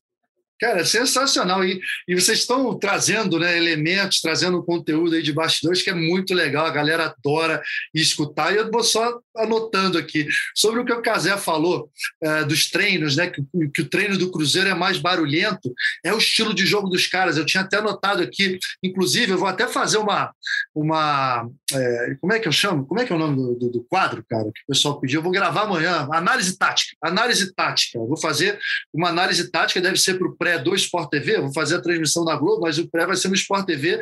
Cara, 0.58 0.80
é 0.80 0.84
sensacional. 0.84 1.64
E, 1.64 1.80
e 2.08 2.14
vocês 2.14 2.40
estão 2.40 2.78
trazendo 2.78 3.38
né, 3.38 3.56
elementos, 3.56 4.20
trazendo 4.20 4.62
conteúdo 4.62 5.14
aí 5.14 5.22
de 5.22 5.32
bastidores 5.32 5.82
que 5.82 5.90
é 5.90 5.94
muito 5.94 6.32
legal, 6.32 6.66
a 6.66 6.70
galera 6.70 7.06
adora 7.06 7.62
escutar. 7.94 8.52
E 8.52 8.56
eu 8.56 8.70
vou 8.70 8.82
só 8.82 9.20
anotando 9.36 9.98
aqui 9.98 10.26
sobre 10.54 10.80
o 10.80 10.84
que 10.84 10.92
o 10.92 11.02
Casé 11.02 11.36
falou 11.36 11.90
é, 12.22 12.44
dos 12.44 12.70
treinos, 12.70 13.16
né? 13.16 13.28
Que, 13.28 13.42
que, 13.74 13.82
o 13.82 13.88
treino 13.88 14.16
do 14.16 14.30
Cruzeiro 14.30 14.68
é 14.68 14.74
mais 14.74 14.98
barulhento, 14.98 15.72
é 16.04 16.12
o 16.12 16.18
estilo 16.18 16.54
de 16.54 16.64
jogo 16.64 16.88
dos 16.88 17.06
caras. 17.06 17.36
Eu 17.36 17.44
tinha 17.44 17.62
até 17.62 17.76
anotado 17.78 18.22
aqui, 18.22 18.58
inclusive, 18.82 19.32
eu 19.32 19.38
vou 19.38 19.48
até 19.48 19.66
fazer 19.68 19.98
uma. 19.98 20.32
uma 20.74 21.48
é, 21.72 22.16
como 22.20 22.32
é 22.32 22.38
que 22.38 22.48
eu 22.48 22.52
chamo? 22.52 22.86
Como 22.86 23.00
é 23.00 23.04
que 23.04 23.12
é 23.12 23.16
o 23.16 23.18
nome 23.18 23.36
do, 23.36 23.54
do, 23.54 23.70
do, 23.70 23.84
quadro, 23.84 24.24
cara, 24.28 24.44
que 24.44 24.62
o 24.62 24.66
pessoal 24.68 24.98
pediu? 25.00 25.18
Eu 25.18 25.22
vou 25.22 25.32
gravar 25.32 25.62
amanhã. 25.62 26.08
Análise 26.12 26.56
tática. 26.56 26.96
Análise 27.02 27.52
tática. 27.54 27.98
Eu 27.98 28.06
vou 28.06 28.16
fazer 28.16 28.58
uma 28.92 29.08
análise 29.08 29.50
tática, 29.50 29.80
deve 29.80 29.98
ser 29.98 30.14
para 30.14 30.28
o 30.28 30.36
pré 30.46 30.58
do 30.60 30.76
Sport 30.76 31.10
TV, 31.10 31.40
vou 31.40 31.52
fazer 31.52 31.76
a 31.76 31.80
transmissão 31.80 32.24
na 32.24 32.36
Globo, 32.36 32.62
mas 32.62 32.78
o 32.78 32.88
pré 32.88 33.04
vai 33.04 33.16
ser 33.16 33.28
no 33.28 33.34
Sport 33.34 33.66
TV. 33.66 34.00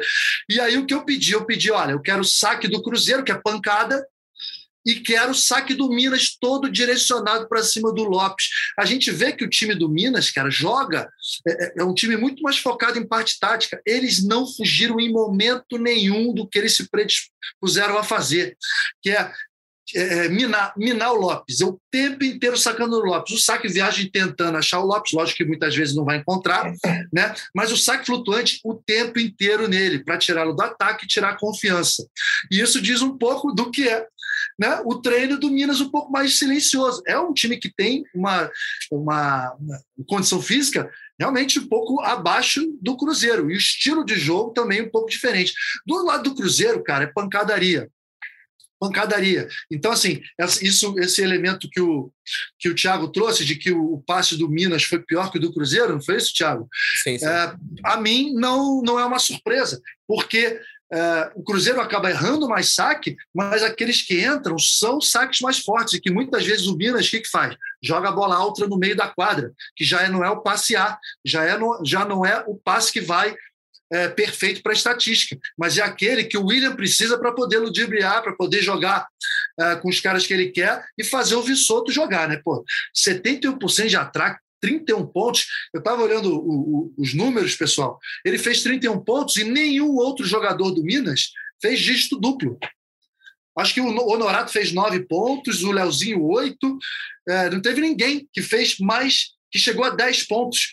E 0.51 0.61
aí 0.61 0.77
o 0.77 0.85
que 0.85 0.93
eu 0.93 1.03
pedi? 1.03 1.33
Eu 1.33 1.47
pedi, 1.47 1.71
olha, 1.71 1.93
eu 1.93 2.01
quero 2.01 2.23
saque 2.23 2.69
do 2.69 2.83
Cruzeiro, 2.83 3.25
que 3.25 3.33
é 3.33 3.35
pancada, 3.35 4.07
e 4.87 4.97
quero 4.97 5.31
o 5.31 5.35
saque 5.35 5.73
do 5.73 5.89
Minas 5.89 6.37
todo 6.39 6.71
direcionado 6.71 7.49
para 7.49 7.63
cima 7.63 7.91
do 7.91 8.05
Lopes. 8.05 8.51
A 8.79 8.85
gente 8.85 9.11
vê 9.11 9.33
que 9.33 9.43
o 9.43 9.49
time 9.49 9.75
do 9.75 9.89
Minas, 9.89 10.31
cara, 10.31 10.51
joga, 10.51 11.09
é, 11.49 11.65
é, 11.65 11.73
é, 11.79 11.85
um 11.85 11.95
time 11.95 12.19
muito 12.19 12.43
mais 12.43 12.59
focado 12.59 12.99
em 12.99 13.07
parte 13.07 13.39
tática. 13.41 13.81
Eles 13.87 14.23
não 14.23 14.47
fugiram 14.47 15.01
em 15.01 15.11
momento 15.11 15.79
nenhum 15.79 16.35
do 16.35 16.47
que 16.47 16.59
eles 16.59 16.77
se 16.77 16.91
predispuseram 16.91 17.97
a 17.97 18.05
fazer, 18.05 18.59
que 19.03 19.09
é 19.09 19.33
é, 19.95 20.27
é, 20.27 20.29
minar, 20.29 20.73
minar 20.77 21.13
o 21.13 21.17
Lopes. 21.17 21.61
Eu 21.61 21.69
o 21.69 21.81
tempo 21.91 22.25
inteiro 22.25 22.57
sacando 22.57 22.97
o 22.97 23.05
Lopes. 23.05 23.35
O 23.35 23.39
saque 23.39 23.69
viagem 23.69 24.11
tentando 24.11 24.57
achar 24.57 24.81
o 24.81 24.87
Lopes, 24.87 25.13
lógico 25.13 25.39
que 25.39 25.45
muitas 25.45 25.75
vezes 25.75 25.95
não 25.95 26.05
vai 26.05 26.19
encontrar, 26.19 26.73
né? 27.13 27.35
mas 27.55 27.71
o 27.71 27.77
saque 27.77 28.07
flutuante 28.07 28.61
o 28.65 28.75
tempo 28.75 29.19
inteiro 29.19 29.69
nele, 29.69 30.03
para 30.03 30.19
tirá-lo 30.19 30.55
do 30.55 30.63
ataque 30.63 31.05
e 31.05 31.09
tirar 31.09 31.31
a 31.31 31.39
confiança. 31.39 32.07
E 32.51 32.61
isso 32.61 32.81
diz 32.81 33.03
um 33.03 33.17
pouco 33.17 33.53
do 33.53 33.71
que 33.71 33.89
é 33.89 34.07
né? 34.59 34.81
o 34.85 35.01
treino 35.01 35.39
do 35.39 35.51
Minas 35.51 35.81
um 35.81 35.91
pouco 35.91 36.11
mais 36.11 36.39
silencioso. 36.39 37.03
É 37.07 37.19
um 37.19 37.33
time 37.33 37.57
que 37.57 37.73
tem 37.73 38.05
uma, 38.15 38.51
uma, 38.91 39.55
uma 39.59 39.81
condição 40.07 40.41
física 40.41 40.91
realmente 41.19 41.61
um 41.61 41.69
pouco 41.69 42.01
abaixo 42.01 42.61
do 42.81 42.97
Cruzeiro. 42.97 43.51
E 43.51 43.55
o 43.55 43.59
estilo 43.59 44.05
de 44.05 44.17
jogo 44.17 44.53
também 44.53 44.83
um 44.83 44.91
pouco 44.91 45.09
diferente. 45.09 45.53
Do 45.87 46.03
lado 46.05 46.25
do 46.25 46.35
Cruzeiro, 46.35 46.83
cara, 46.83 47.05
é 47.05 47.07
pancadaria 47.07 47.89
pancadaria. 48.85 49.49
Então, 49.71 49.93
assim, 49.93 50.21
isso, 50.61 50.95
esse 50.99 51.23
elemento 51.23 51.69
que 51.71 51.81
o, 51.81 52.11
que 52.59 52.69
o 52.69 52.75
Thiago 52.75 53.09
trouxe, 53.09 53.45
de 53.45 53.57
que 53.57 53.73
o, 53.73 54.03
passe 54.07 54.37
do 54.37 54.49
Minas 54.49 54.85
foi 54.85 54.99
pior 54.99 55.31
que 55.31 55.39
o 55.39 55.41
do 55.41 55.53
Cruzeiro, 55.53 55.93
não 55.93 56.03
foi 56.03 56.17
isso, 56.17 56.35
Thiago? 56.35 56.69
Sim, 57.03 57.19
sim. 57.19 57.27
É, 57.27 57.55
a 57.85 57.97
mim, 57.97 58.33
não, 58.35 58.83
não 58.83 58.99
é 58.99 59.05
uma 59.05 59.19
surpresa, 59.19 59.81
porque 60.07 60.61
é, 60.93 61.33
o 61.35 61.43
Cruzeiro 61.43 61.81
acaba 61.81 62.11
errando 62.11 62.49
mais 62.49 62.75
saque, 62.75 63.17
mas 63.35 63.63
aqueles 63.63 64.03
que 64.03 64.25
entram 64.25 64.59
são 64.59 65.01
saques 65.01 65.41
mais 65.41 65.59
fortes, 65.59 65.95
e 65.95 66.01
que 66.01 66.11
muitas 66.11 66.45
vezes 66.45 66.67
o 66.67 66.77
Minas, 66.77 67.07
o 67.07 67.11
que, 67.11 67.21
que 67.21 67.31
faz? 67.31 67.57
Joga 67.83 68.11
a 68.11 68.13
bola 68.13 68.37
alta 68.37 68.67
no 68.67 68.79
meio 68.79 68.97
da 68.97 69.09
quadra, 69.09 69.53
que 69.75 69.85
já 69.85 70.03
é, 70.03 70.09
não 70.09 70.25
é 70.25 70.31
o 70.31 70.41
passe 70.41 70.77
A, 70.77 70.99
já, 71.25 71.45
é 71.45 71.57
no, 71.57 71.81
já 71.85 72.05
não 72.05 72.25
é 72.25 72.45
o 72.47 72.57
passe 72.57 72.93
que 72.93 73.01
vai 73.01 73.35
é, 73.95 74.09
perfeito 74.09 74.61
para 74.61 74.73
estatística, 74.73 75.39
mas 75.57 75.79
é 75.79 75.83
aquele 75.83 76.25
que 76.25 76.37
o 76.37 76.47
William 76.47 76.75
precisa 76.75 77.17
para 77.17 77.31
poder 77.31 77.59
ludibriar, 77.59 78.25
para 78.25 78.35
poder 78.35 78.61
jogar 78.61 79.07
é, 79.61 79.77
com 79.77 79.89
os 79.89 80.01
caras 80.01 80.27
que 80.27 80.35
ele 80.35 80.51
quer 80.51 80.85
e 80.99 81.05
fazer 81.05 81.37
o 81.37 81.43
Vissoto 81.43 81.93
jogar, 81.93 82.29
né? 82.29 82.41
Pô, 82.45 82.65
71% 82.93 83.87
de 83.87 83.97
atraque, 83.97 84.41
31 84.61 85.07
pontos. 85.07 85.47
Eu 85.73 85.79
estava 85.79 86.03
olhando 86.03 86.35
o, 86.35 86.89
o, 86.89 86.95
os 86.99 87.15
números, 87.15 87.55
pessoal. 87.55 88.01
Ele 88.25 88.37
fez 88.39 88.63
31 88.65 88.99
pontos 89.05 89.37
e 89.37 89.45
nenhum 89.45 89.95
outro 89.95 90.27
jogador 90.27 90.73
do 90.73 90.83
Minas 90.83 91.31
fez 91.63 91.79
dígito 91.79 92.19
duplo. 92.19 92.59
Acho 93.57 93.75
que 93.75 93.81
o 93.81 93.87
Honorato 93.87 94.51
fez 94.51 94.73
nove 94.73 95.07
pontos, 95.07 95.63
o 95.63 95.71
Leozinho 95.71 96.25
oito. 96.25 96.77
É, 97.29 97.49
não 97.49 97.63
teve 97.63 97.81
ninguém 97.81 98.29
que 98.33 98.43
fez 98.43 98.77
mais, 98.81 99.35
que 99.53 99.59
chegou 99.59 99.85
a 99.85 99.91
10 99.91 100.25
pontos. 100.25 100.73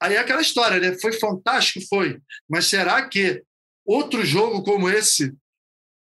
Aí 0.00 0.14
é 0.14 0.18
aquela 0.18 0.40
história, 0.40 0.78
né? 0.78 0.96
Foi 1.00 1.12
fantástico, 1.12 1.84
foi. 1.88 2.18
Mas 2.48 2.66
será 2.66 3.08
que 3.08 3.42
outro 3.84 4.24
jogo 4.24 4.62
como 4.62 4.88
esse 4.88 5.34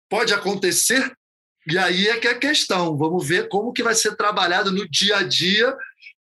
pode 0.09 0.33
acontecer? 0.33 1.13
E 1.67 1.77
aí 1.77 2.07
é 2.07 2.19
que 2.19 2.27
é 2.27 2.31
a 2.31 2.39
questão. 2.39 2.97
Vamos 2.97 3.27
ver 3.27 3.47
como 3.49 3.73
que 3.73 3.83
vai 3.83 3.95
ser 3.95 4.15
trabalhado 4.15 4.71
no 4.71 4.87
dia 4.89 5.17
a 5.17 5.23
dia 5.23 5.75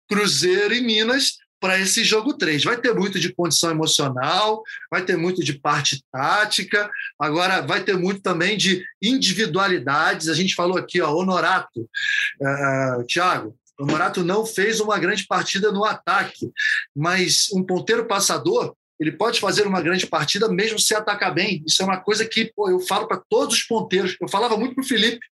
Cruzeiro 0.08 0.74
e 0.74 0.80
Minas 0.80 1.38
para 1.60 1.78
esse 1.78 2.04
jogo 2.04 2.34
3. 2.34 2.62
Vai 2.64 2.78
ter 2.78 2.94
muito 2.94 3.18
de 3.18 3.32
condição 3.32 3.70
emocional, 3.70 4.62
vai 4.90 5.02
ter 5.02 5.16
muito 5.16 5.42
de 5.42 5.58
parte 5.58 6.04
tática, 6.12 6.90
agora 7.18 7.62
vai 7.62 7.82
ter 7.82 7.96
muito 7.96 8.20
também 8.20 8.56
de 8.56 8.84
individualidades. 9.02 10.28
A 10.28 10.34
gente 10.34 10.54
falou 10.54 10.76
aqui, 10.76 11.00
ó, 11.00 11.14
Honorato, 11.14 11.80
uh, 11.80 13.04
Thiago, 13.06 13.56
Honorato 13.78 14.22
não 14.22 14.46
fez 14.46 14.80
uma 14.80 14.98
grande 14.98 15.26
partida 15.26 15.72
no 15.72 15.84
ataque, 15.84 16.50
mas 16.94 17.48
um 17.52 17.62
ponteiro 17.62 18.06
passador 18.06 18.74
ele 18.98 19.12
pode 19.12 19.40
fazer 19.40 19.66
uma 19.66 19.82
grande 19.82 20.06
partida 20.06 20.48
mesmo 20.48 20.78
se 20.78 20.94
atacar 20.94 21.34
bem. 21.34 21.62
Isso 21.66 21.82
é 21.82 21.84
uma 21.84 22.00
coisa 22.00 22.24
que 22.24 22.52
pô, 22.54 22.70
eu 22.70 22.80
falo 22.80 23.08
para 23.08 23.20
todos 23.28 23.56
os 23.56 23.62
ponteiros. 23.62 24.16
Eu 24.20 24.28
falava 24.28 24.56
muito 24.56 24.74
para 24.74 24.84
o 24.84 24.86
Felipe, 24.86 25.26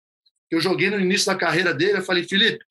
eu 0.51 0.59
joguei 0.59 0.89
no 0.89 0.99
início 0.99 1.27
da 1.27 1.35
carreira 1.35 1.73
dele, 1.73 1.99
eu 1.99 2.03
falei, 2.03 2.23
Felipe, 2.23 2.63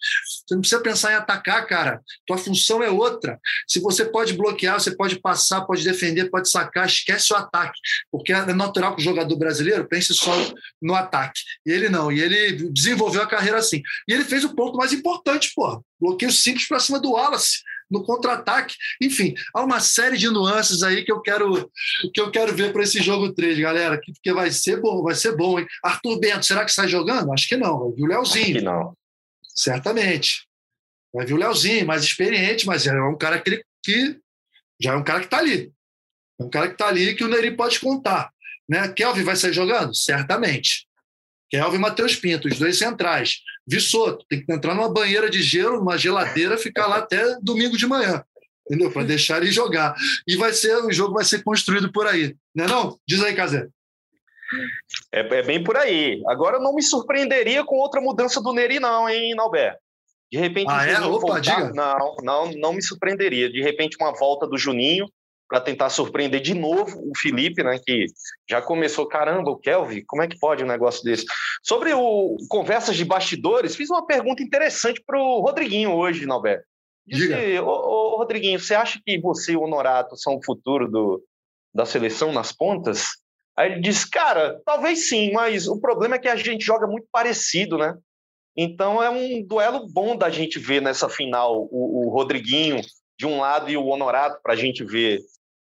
você 0.47 0.55
não 0.55 0.61
precisa 0.61 0.83
pensar 0.83 1.12
em 1.12 1.14
atacar, 1.14 1.66
cara. 1.66 2.01
Tua 2.26 2.37
função 2.37 2.83
é 2.83 2.91
outra. 2.91 3.41
Se 3.66 3.81
você 3.81 4.05
pode 4.05 4.35
bloquear, 4.35 4.78
você 4.78 4.95
pode 4.95 5.18
passar, 5.18 5.62
pode 5.62 5.83
defender, 5.83 6.31
pode 6.31 6.51
sacar, 6.51 6.87
esquece 6.87 7.33
o 7.33 7.37
ataque. 7.37 7.78
Porque 8.11 8.33
é 8.33 8.53
natural 8.53 8.95
que 8.95 9.01
o 9.01 9.05
jogador 9.05 9.37
brasileiro 9.37 9.87
pense 9.89 10.12
só 10.14 10.33
no 10.81 10.95
ataque. 10.95 11.41
E 11.64 11.70
ele 11.72 11.89
não. 11.89 12.12
E 12.12 12.20
ele 12.20 12.70
desenvolveu 12.70 13.22
a 13.22 13.26
carreira 13.26 13.59
assim. 13.59 13.83
E 14.07 14.12
ele 14.12 14.24
fez 14.24 14.45
o 14.45 14.55
ponto 14.55 14.76
mais 14.76 14.93
importante, 14.93 15.53
pô. 15.55 15.83
Bloqueio 15.99 16.33
simples 16.33 16.68
para 16.68 16.81
cima 16.81 16.99
do 16.99 17.12
Wallace 17.12 17.61
no 17.91 18.03
contra-ataque. 18.05 18.76
Enfim, 19.03 19.34
há 19.55 19.62
uma 19.62 19.80
série 19.80 20.16
de 20.16 20.30
nuances 20.30 20.82
aí 20.82 21.05
que 21.05 21.12
eu 21.12 21.20
quero 21.20 21.70
que 22.14 22.20
eu 22.20 22.30
quero 22.30 22.55
ver 22.55 22.72
para 22.72 22.82
esse 22.82 23.03
jogo 23.03 23.32
3, 23.32 23.59
galera, 23.59 24.01
porque 24.01 24.32
vai 24.32 24.51
ser 24.51 24.80
bom, 24.80 25.03
vai 25.03 25.14
ser 25.14 25.36
bom, 25.36 25.59
hein? 25.59 25.66
Arthur 25.82 26.18
Bento, 26.20 26.47
será 26.47 26.64
que 26.64 26.72
sai 26.72 26.88
jogando? 26.88 27.32
Acho 27.32 27.49
que 27.49 27.57
não, 27.57 27.78
vai 27.80 27.93
vir 27.93 28.03
o 28.05 28.07
Leozinho. 28.07 28.45
Acho 28.45 28.55
que 28.55 28.61
não. 28.62 28.97
Certamente. 29.55 30.47
Vai 31.12 31.26
vir 31.26 31.34
o 31.34 31.38
Leozinho, 31.38 31.86
mais 31.86 32.05
experiente, 32.05 32.66
mas 32.66 32.86
é 32.86 33.03
um 33.03 33.18
cara 33.18 33.41
que, 33.41 33.64
que 33.82 34.18
já 34.80 34.93
é 34.93 34.97
um 34.97 35.05
cara 35.05 35.20
que 35.20 35.26
está 35.26 35.38
ali. 35.38 35.72
É 36.38 36.45
um 36.45 36.51
cara 36.51 36.68
que 36.68 36.74
está 36.74 36.88
ali 36.88 37.14
que 37.14 37.24
o 37.24 37.28
Neri 37.28 37.57
pode 37.57 37.80
contar. 37.80 38.30
Né? 38.68 38.88
Kelvin 38.93 39.24
vai 39.24 39.36
sair 39.36 39.53
jogando? 39.53 39.95
Certamente. 39.95 40.86
Kelvin 41.51 41.77
e 41.77 41.81
Matheus 41.81 42.17
Pinto, 42.17 42.49
os 42.49 42.59
dois 42.59 42.79
centrais. 42.79 43.41
Vissoto, 43.67 44.25
tem 44.29 44.45
que 44.45 44.53
entrar 44.53 44.75
numa 44.75 44.93
banheira 44.93 45.29
de 45.29 45.43
gelo, 45.43 45.79
numa 45.79 45.99
geladeira, 45.99 46.57
ficar 46.57 46.87
lá 46.87 46.99
até 46.99 47.37
domingo 47.43 47.77
de 47.77 47.87
manhã, 47.87 48.25
entendeu? 48.67 48.91
Para 48.91 49.05
deixar 49.05 49.43
ele 49.43 49.51
jogar. 49.51 49.95
E 50.27 50.37
vai 50.37 50.53
ser, 50.53 50.77
o 50.77 50.93
jogo 50.93 51.15
vai 51.15 51.25
ser 51.25 51.43
construído 51.43 51.93
por 51.93 52.07
aí. 52.07 52.35
Não 52.55 52.65
é 52.65 52.69
não? 52.69 52.99
Diz 53.07 53.23
aí, 53.23 53.35
Casé. 53.35 53.67
É, 55.13 55.21
é, 55.21 55.43
bem 55.43 55.63
por 55.63 55.77
aí. 55.77 56.23
Agora 56.29 56.57
eu 56.57 56.63
não 56.63 56.75
me 56.75 56.83
surpreenderia 56.83 57.65
com 57.65 57.77
outra 57.77 58.01
mudança 58.01 58.41
do 58.41 58.53
Neri, 58.53 58.81
não, 58.81 59.09
hein, 59.09 59.35
Nalber? 59.35 59.77
De 60.33 60.39
repente, 60.39 60.71
ah, 60.71 60.87
é? 60.87 61.01
Opa, 61.01 61.09
voltar, 61.09 61.41
diga. 61.41 61.73
não, 61.73 62.17
não, 62.23 62.53
não 62.53 62.73
me 62.73 62.83
surpreenderia. 62.83 63.51
De 63.51 63.61
repente, 63.61 63.97
uma 64.01 64.13
volta 64.13 64.47
do 64.47 64.57
Juninho, 64.57 65.07
para 65.51 65.61
tentar 65.61 65.91
surpreender 65.91 66.41
de 66.41 66.55
novo 66.55 66.97
o 67.11 67.13
Felipe, 67.19 67.65
né, 67.65 67.77
que 67.85 68.07
já 68.49 68.63
começou, 68.63 69.05
caramba, 69.05 69.51
o 69.51 69.59
Kelvin, 69.59 70.05
como 70.07 70.23
é 70.23 70.29
que 70.29 70.39
pode 70.39 70.63
um 70.63 70.69
negócio 70.69 71.03
desse? 71.03 71.27
Sobre 71.61 71.93
o 71.93 72.37
conversas 72.49 72.97
de 72.97 73.05
bastidores, 73.05 73.75
fiz 73.75 73.91
uma 73.91 74.07
pergunta 74.07 74.45
interessante 74.45 75.03
para 75.05 75.21
o 75.21 75.41
Rodriguinho 75.41 75.93
hoje, 75.93 76.25
Nalberto. 76.25 76.65
Disse, 77.05 77.59
ô, 77.59 77.67
ô, 77.67 78.19
Rodriguinho, 78.19 78.61
você 78.61 78.77
acha 78.77 79.01
que 79.05 79.21
você 79.21 79.53
e 79.53 79.57
o 79.57 79.63
Honorato 79.63 80.17
são 80.17 80.37
o 80.37 80.45
futuro 80.45 80.89
do, 80.89 81.21
da 81.75 81.85
seleção 81.85 82.31
nas 82.33 82.53
pontas? 82.53 83.09
Aí 83.57 83.73
ele 83.73 83.81
disse, 83.81 84.09
cara, 84.09 84.61
talvez 84.65 85.09
sim, 85.09 85.33
mas 85.33 85.67
o 85.67 85.81
problema 85.81 86.15
é 86.15 86.19
que 86.21 86.29
a 86.29 86.37
gente 86.37 86.65
joga 86.65 86.87
muito 86.87 87.09
parecido, 87.11 87.77
né? 87.77 87.97
Então 88.57 89.03
é 89.03 89.11
um 89.11 89.45
duelo 89.45 89.89
bom 89.89 90.17
da 90.17 90.31
gente 90.31 90.61
ver 90.61 90.81
nessa 90.81 91.09
final 91.09 91.69
o, 91.73 92.07
o 92.07 92.11
Rodriguinho 92.11 92.81
de 93.19 93.27
um 93.27 93.41
lado 93.41 93.69
e 93.69 93.77
o 93.77 93.87
Honorato 93.87 94.41
para 94.41 94.53
a 94.53 94.57
gente 94.57 94.85
ver 94.85 95.19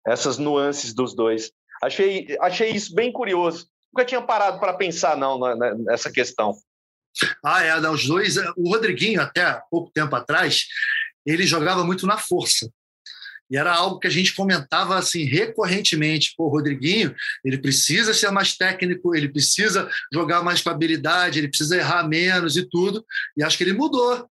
essas 0.05 0.37
nuances 0.37 0.93
dos 0.93 1.15
dois. 1.15 1.51
Achei, 1.81 2.37
achei 2.41 2.71
isso 2.71 2.93
bem 2.93 3.11
curioso. 3.11 3.67
Nunca 3.93 4.05
tinha 4.05 4.21
parado 4.21 4.59
para 4.59 4.73
pensar, 4.73 5.17
não, 5.17 5.39
nessa 5.79 6.11
questão. 6.11 6.55
Ah, 7.43 7.63
é, 7.63 7.89
os 7.89 8.07
dois. 8.07 8.37
O 8.55 8.69
Rodriguinho, 8.69 9.21
até 9.21 9.61
pouco 9.69 9.91
tempo 9.91 10.15
atrás, 10.15 10.65
ele 11.25 11.45
jogava 11.45 11.83
muito 11.83 12.07
na 12.07 12.17
força. 12.17 12.71
E 13.49 13.57
era 13.57 13.73
algo 13.73 13.99
que 13.99 14.07
a 14.07 14.11
gente 14.11 14.33
comentava 14.33 14.97
assim 14.97 15.25
recorrentemente. 15.25 16.33
Pô, 16.37 16.45
o 16.45 16.49
Rodriguinho, 16.49 17.13
ele 17.43 17.57
precisa 17.57 18.13
ser 18.13 18.31
mais 18.31 18.55
técnico, 18.55 19.13
ele 19.13 19.27
precisa 19.27 19.89
jogar 20.13 20.41
mais 20.41 20.61
com 20.61 20.69
habilidade, 20.69 21.37
ele 21.37 21.49
precisa 21.49 21.75
errar 21.75 22.07
menos 22.07 22.55
e 22.55 22.63
tudo. 22.63 23.05
E 23.35 23.43
acho 23.43 23.57
que 23.57 23.65
ele 23.65 23.73
mudou 23.73 24.25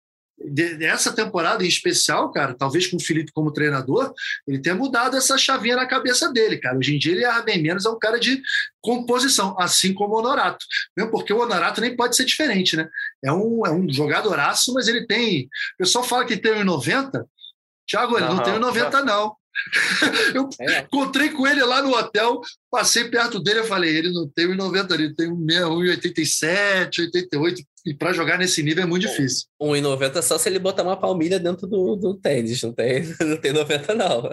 dessa 0.44 1.12
temporada 1.12 1.64
em 1.64 1.68
especial, 1.68 2.30
cara, 2.30 2.54
talvez 2.54 2.86
com 2.86 2.96
o 2.96 3.02
Felipe 3.02 3.32
como 3.32 3.52
treinador, 3.52 4.12
ele 4.46 4.58
tenha 4.58 4.74
mudado 4.74 5.16
essa 5.16 5.36
chavinha 5.36 5.76
na 5.76 5.86
cabeça 5.86 6.32
dele, 6.32 6.58
cara. 6.58 6.78
Hoje 6.78 6.94
em 6.94 6.98
dia 6.98 7.12
ele 7.12 7.24
erra 7.24 7.42
bem 7.42 7.60
menos, 7.60 7.84
é 7.84 7.90
um 7.90 7.98
cara 7.98 8.18
de 8.18 8.40
composição, 8.80 9.58
assim 9.58 9.92
como 9.92 10.14
o 10.14 10.18
Honorato. 10.18 10.64
Mesmo 10.96 11.10
porque 11.10 11.32
o 11.32 11.40
Honorato 11.40 11.80
nem 11.80 11.96
pode 11.96 12.16
ser 12.16 12.24
diferente, 12.24 12.76
né? 12.76 12.88
É 13.22 13.32
um, 13.32 13.66
é 13.66 13.70
um 13.70 13.90
jogadoraço, 13.92 14.72
mas 14.72 14.86
ele 14.86 15.06
tem. 15.06 15.44
O 15.74 15.78
pessoal 15.78 16.04
fala 16.04 16.24
que 16.24 16.36
tem 16.36 16.52
1,90. 16.52 17.24
Thiago, 17.86 18.16
ele 18.16 18.26
uhum. 18.26 18.34
não 18.36 18.42
tem 18.42 18.54
1,90, 18.54 19.04
não. 19.04 19.36
eu 20.34 20.48
é. 20.60 20.80
encontrei 20.80 21.30
com 21.30 21.46
ele 21.46 21.62
lá 21.64 21.82
no 21.82 21.94
hotel, 21.96 22.40
passei 22.70 23.04
perto 23.04 23.40
dele, 23.40 23.60
eu 23.60 23.64
falei, 23.64 23.96
ele 23.96 24.12
não 24.12 24.28
tem 24.28 24.46
1,90, 24.46 24.94
ele 24.94 25.14
tem 25.14 25.28
1,87, 25.28 27.00
88, 27.00 27.62
e 27.88 27.94
para 27.94 28.12
jogar 28.12 28.38
nesse 28.38 28.62
nível 28.62 28.84
é 28.84 28.86
muito 28.86 29.08
difícil. 29.08 29.46
1,90 29.60 30.20
só 30.20 30.36
se 30.36 30.48
ele 30.48 30.58
botar 30.58 30.82
uma 30.82 30.96
palmilha 30.96 31.38
dentro 31.38 31.66
do, 31.66 31.96
do 31.96 32.14
tênis, 32.14 32.62
não 32.62 32.72
tem, 32.72 33.02
não 33.20 33.36
tem 33.38 33.52
90 33.52 33.94
não. 33.94 34.30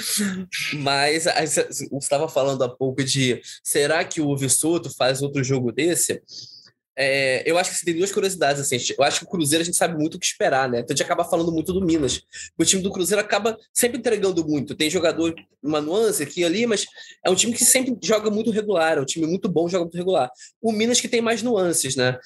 Mas 0.80 1.24
você 1.24 1.88
estava 1.92 2.26
falando 2.26 2.64
há 2.64 2.68
pouco 2.68 3.04
de, 3.04 3.42
será 3.62 4.02
que 4.04 4.20
o 4.20 4.34
Vissuto 4.36 4.88
faz 4.96 5.20
outro 5.20 5.44
jogo 5.44 5.70
desse? 5.70 6.22
É, 6.98 7.42
eu 7.44 7.58
acho 7.58 7.78
que 7.78 7.84
tem 7.84 7.94
duas 7.94 8.10
curiosidades. 8.10 8.60
Assim, 8.62 8.78
eu 8.98 9.04
acho 9.04 9.20
que 9.20 9.26
o 9.26 9.28
Cruzeiro 9.28 9.60
a 9.60 9.64
gente 9.64 9.76
sabe 9.76 9.98
muito 9.98 10.14
o 10.14 10.18
que 10.18 10.24
esperar, 10.24 10.68
né? 10.68 10.78
Então 10.80 10.94
a 10.94 10.96
gente 10.96 11.04
acaba 11.04 11.24
falando 11.24 11.52
muito 11.52 11.72
do 11.72 11.84
Minas. 11.84 12.22
O 12.56 12.64
time 12.64 12.82
do 12.82 12.90
Cruzeiro 12.90 13.20
acaba 13.20 13.58
sempre 13.72 13.98
entregando 13.98 14.46
muito. 14.46 14.74
Tem 14.74 14.88
jogador, 14.88 15.34
uma 15.62 15.80
nuance 15.80 16.22
aqui 16.22 16.40
e 16.40 16.44
ali, 16.44 16.66
mas 16.66 16.86
é 17.22 17.28
um 17.28 17.34
time 17.34 17.52
que 17.52 17.64
sempre 17.64 17.94
joga 18.02 18.30
muito 18.30 18.50
regular. 18.50 18.96
É 18.96 19.00
um 19.00 19.04
time 19.04 19.26
muito 19.26 19.48
bom, 19.48 19.68
joga 19.68 19.84
muito 19.84 19.98
regular. 19.98 20.30
O 20.60 20.72
Minas 20.72 21.00
que 21.00 21.08
tem 21.08 21.20
mais 21.20 21.42
nuances, 21.42 21.96
né? 21.96 22.18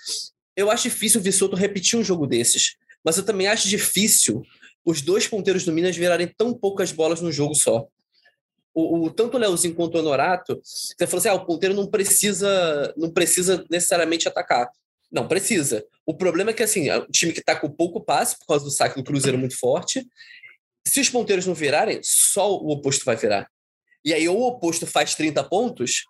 Eu 0.57 0.71
acho 0.71 0.85
difícil 0.85 1.21
o 1.21 1.25
Vissoto 1.25 1.57
repetir 1.57 1.99
um 1.99 2.05
jogo 2.05 2.27
desses. 2.27 2.77
Mas 3.05 3.17
eu 3.17 3.25
também 3.25 3.47
acho 3.47 3.69
difícil 3.69 4.43
os 4.85 5.01
dois 5.01 5.27
ponteiros 5.27 5.65
do 5.65 5.73
Minas 5.73 5.97
virarem 5.97 6.27
tão 6.27 6.53
poucas 6.53 6.93
bolas 6.93 7.21
no 7.21 7.33
jogo 7.33 7.55
só 7.55 7.87
o, 8.75 9.07
o, 9.07 9.11
tanto 9.11 9.37
o 9.37 9.41
Leozinho 9.41 9.75
quanto 9.75 9.97
o 9.97 9.99
Honorato, 9.99 10.61
você 10.63 11.07
falou 11.07 11.19
assim: 11.19 11.29
ah, 11.29 11.35
o 11.35 11.47
ponteiro 11.47 11.75
não 11.75 11.87
precisa, 11.87 12.95
não 12.97 13.11
precisa 13.11 13.65
necessariamente 13.71 14.29
atacar. 14.29 14.69
Não, 15.11 15.27
precisa. 15.27 15.85
O 16.07 16.15
problema 16.15 16.51
é 16.51 16.55
que 16.55 16.63
assim, 16.63 16.89
o 16.91 17.07
time 17.07 17.33
que 17.33 17.41
está 17.41 17.57
com 17.57 17.69
pouco 17.69 18.01
passe, 18.01 18.39
por 18.39 18.47
causa 18.47 18.65
do 18.65 18.71
saque 18.71 18.97
do 18.97 19.05
Cruzeiro 19.05 19.37
muito 19.37 19.59
forte, 19.59 20.07
se 20.87 21.01
os 21.01 21.11
ponteiros 21.11 21.47
não 21.47 21.55
virarem, 21.55 22.01
só 22.03 22.53
o 22.53 22.71
oposto 22.71 23.05
vai 23.05 23.17
virar. 23.17 23.51
E 24.05 24.15
aí, 24.15 24.29
ou 24.29 24.39
o 24.39 24.47
oposto 24.47 24.87
faz 24.87 25.15
30 25.15 25.43
pontos, 25.45 26.05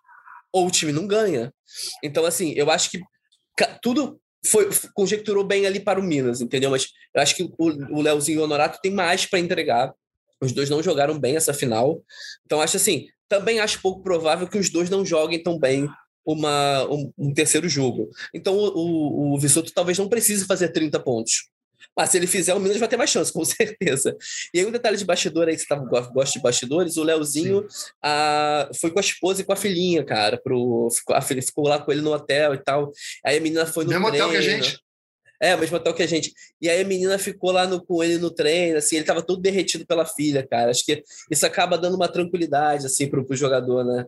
ou 0.51 0.67
o 0.67 0.71
time 0.71 0.91
não 0.91 1.07
ganha. 1.07 1.51
Então, 2.03 2.25
assim, 2.25 2.53
eu 2.55 2.69
acho 2.69 2.91
que 2.91 3.01
tudo 3.81 4.19
foi 4.45 4.69
conjecturou 4.93 5.43
bem 5.43 5.65
ali 5.65 5.79
para 5.79 5.99
o 5.99 6.03
Minas, 6.03 6.41
entendeu? 6.41 6.71
Mas 6.71 6.87
eu 7.13 7.21
acho 7.21 7.35
que 7.35 7.43
o, 7.43 7.97
o 7.97 8.01
Leozinho 8.01 8.37
e 8.37 8.41
o 8.41 8.43
Honorato 8.43 8.79
tem 8.81 8.91
mais 8.91 9.25
para 9.25 9.39
entregar 9.39 9.93
os 10.41 10.51
dois 10.51 10.69
não 10.69 10.81
jogaram 10.81 11.19
bem 11.19 11.35
essa 11.35 11.53
final. 11.53 12.01
Então, 12.45 12.59
acho 12.59 12.77
assim, 12.77 13.05
também 13.29 13.59
acho 13.59 13.81
pouco 13.81 14.01
provável 14.01 14.47
que 14.47 14.57
os 14.57 14.69
dois 14.69 14.89
não 14.89 15.05
joguem 15.05 15.41
tão 15.41 15.59
bem 15.59 15.87
uma, 16.25 16.83
um, 16.89 17.13
um 17.17 17.33
terceiro 17.33 17.69
jogo. 17.69 18.09
Então, 18.33 18.57
o, 18.57 18.71
o, 18.75 19.33
o 19.35 19.39
Vissoto 19.39 19.71
talvez 19.71 19.97
não 19.97 20.09
precise 20.09 20.45
fazer 20.45 20.69
30 20.69 20.99
pontos. 20.99 21.50
Mas 21.97 22.09
se 22.09 22.17
ele 22.17 22.27
fizer, 22.27 22.53
o 22.53 22.59
Minas 22.59 22.77
vai 22.77 22.87
ter 22.87 22.97
mais 22.97 23.09
chance, 23.09 23.31
com 23.33 23.43
certeza. 23.43 24.15
E 24.53 24.59
aí, 24.59 24.65
um 24.65 24.71
detalhe 24.71 24.97
de 24.97 25.05
bastidor 25.05 25.47
aí, 25.47 25.55
que 25.55 25.61
você 25.61 25.67
tava, 25.67 25.83
gosta 25.85 26.37
de 26.37 26.41
bastidores, 26.41 26.97
o 26.97 27.03
Leozinho 27.03 27.65
a, 28.01 28.69
foi 28.79 28.91
com 28.91 28.99
a 28.99 29.01
esposa 29.01 29.41
e 29.41 29.43
com 29.43 29.53
a 29.53 29.57
filhinha, 29.57 30.03
cara. 30.03 30.37
Pro, 30.41 30.89
ficou, 30.91 31.15
a 31.15 31.21
filha 31.21 31.41
ficou 31.41 31.67
lá 31.67 31.79
com 31.79 31.91
ele 31.91 32.01
no 32.01 32.13
hotel 32.13 32.53
e 32.53 32.57
tal. 32.57 32.91
Aí 33.25 33.37
a 33.37 33.41
menina 33.41 33.65
foi 33.65 33.83
no 33.83 33.91
Mesmo 33.91 34.07
treino. 34.07 34.25
hotel 34.25 34.41
que 34.41 34.47
a 34.47 34.49
gente. 34.49 34.79
É, 35.41 35.55
o 35.55 35.59
mesmo 35.59 35.75
hotel 35.75 35.93
que 35.95 36.03
a 36.03 36.07
gente. 36.07 36.31
E 36.61 36.69
aí 36.69 36.81
a 36.81 36.85
menina 36.85 37.17
ficou 37.17 37.51
lá 37.51 37.65
no, 37.65 37.83
com 37.83 38.03
ele 38.03 38.19
no 38.19 38.29
treino, 38.29 38.77
assim, 38.77 38.97
ele 38.97 39.05
tava 39.05 39.23
todo 39.23 39.41
derretido 39.41 39.85
pela 39.87 40.05
filha, 40.05 40.45
cara. 40.45 40.69
Acho 40.69 40.85
que 40.85 41.03
isso 41.31 41.45
acaba 41.47 41.79
dando 41.79 41.95
uma 41.95 42.07
tranquilidade, 42.07 42.85
assim, 42.85 43.09
pro, 43.09 43.25
pro 43.25 43.35
jogador, 43.35 43.83
né? 43.83 44.05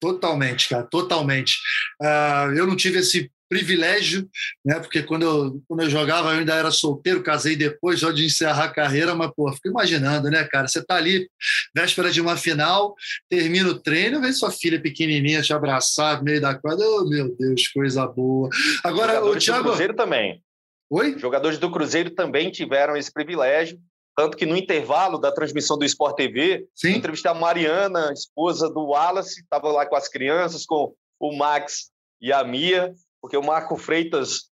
Totalmente, 0.00 0.70
cara, 0.70 0.84
totalmente. 0.84 1.58
Uh, 2.00 2.56
eu 2.56 2.66
não 2.66 2.74
tive 2.74 3.00
esse 3.00 3.30
privilégio, 3.50 4.30
né? 4.64 4.78
Porque 4.78 5.02
quando 5.02 5.22
eu, 5.24 5.62
quando 5.66 5.82
eu 5.82 5.90
jogava, 5.90 6.32
eu 6.32 6.38
ainda 6.38 6.54
era 6.54 6.70
solteiro, 6.70 7.22
casei 7.22 7.56
depois, 7.56 7.98
já 7.98 8.12
de 8.12 8.24
encerrar 8.24 8.64
a 8.64 8.72
carreira, 8.72 9.12
mas, 9.12 9.32
pô, 9.34 9.52
fico 9.52 9.68
imaginando, 9.68 10.30
né, 10.30 10.44
cara? 10.44 10.68
Você 10.68 10.82
tá 10.82 10.94
ali, 10.94 11.28
véspera 11.74 12.12
de 12.12 12.20
uma 12.20 12.36
final, 12.36 12.94
termina 13.28 13.68
o 13.68 13.78
treino, 13.78 14.20
vem 14.20 14.32
sua 14.32 14.52
filha 14.52 14.80
pequenininha 14.80 15.42
te 15.42 15.52
abraçar 15.52 16.18
no 16.18 16.24
meio 16.24 16.40
da 16.40 16.54
quadra, 16.54 16.86
oh, 16.86 17.04
meu 17.08 17.36
Deus, 17.36 17.66
coisa 17.68 18.06
boa. 18.06 18.48
Agora, 18.84 19.24
o 19.24 19.36
Thiago. 19.36 19.64
Do 19.64 19.68
Cruzeiro 19.70 19.94
também. 19.94 20.40
Oi? 20.88 21.18
Jogadores 21.18 21.58
do 21.58 21.70
Cruzeiro 21.70 22.10
também 22.10 22.52
tiveram 22.52 22.96
esse 22.96 23.12
privilégio. 23.12 23.80
Tanto 24.16 24.36
que 24.36 24.46
no 24.46 24.56
intervalo 24.56 25.18
da 25.18 25.32
transmissão 25.32 25.76
do 25.76 25.84
Sport 25.84 26.14
TV, 26.14 26.66
Sim. 26.74 26.96
entrevistei 26.96 27.30
a 27.30 27.34
Mariana, 27.34 28.12
esposa 28.12 28.68
do 28.68 28.86
Wallace, 28.86 29.40
estava 29.40 29.68
lá 29.68 29.86
com 29.86 29.96
as 29.96 30.08
crianças, 30.08 30.64
com 30.66 30.94
o 31.18 31.36
Max 31.36 31.90
e 32.20 32.32
a 32.32 32.44
Mia, 32.44 32.92
porque 33.20 33.36
o 33.36 33.42
Marco 33.42 33.76
Freitas 33.76 34.50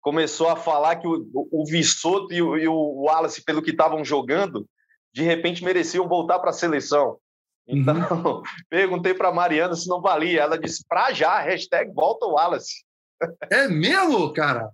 começou 0.00 0.48
a 0.48 0.56
falar 0.56 0.96
que 0.96 1.08
o, 1.08 1.26
o 1.32 1.64
Vissoto 1.66 2.32
e 2.32 2.40
o, 2.40 2.56
e 2.56 2.68
o 2.68 3.02
Wallace, 3.02 3.42
pelo 3.44 3.62
que 3.62 3.70
estavam 3.70 4.04
jogando, 4.04 4.66
de 5.12 5.22
repente 5.22 5.64
mereciam 5.64 6.06
voltar 6.06 6.38
para 6.38 6.50
a 6.50 6.54
seleção. 6.54 7.18
Então, 7.66 7.96
uhum. 7.96 8.42
perguntei 8.70 9.14
para 9.14 9.28
a 9.28 9.34
Mariana 9.34 9.74
se 9.74 9.88
não 9.88 10.00
valia. 10.00 10.42
Ela 10.42 10.58
disse, 10.58 10.84
para 10.86 11.12
já, 11.12 11.40
hashtag 11.40 11.92
volta 11.92 12.26
o 12.26 12.34
Wallace. 12.34 12.84
É 13.50 13.66
mesmo, 13.66 14.32
cara? 14.32 14.70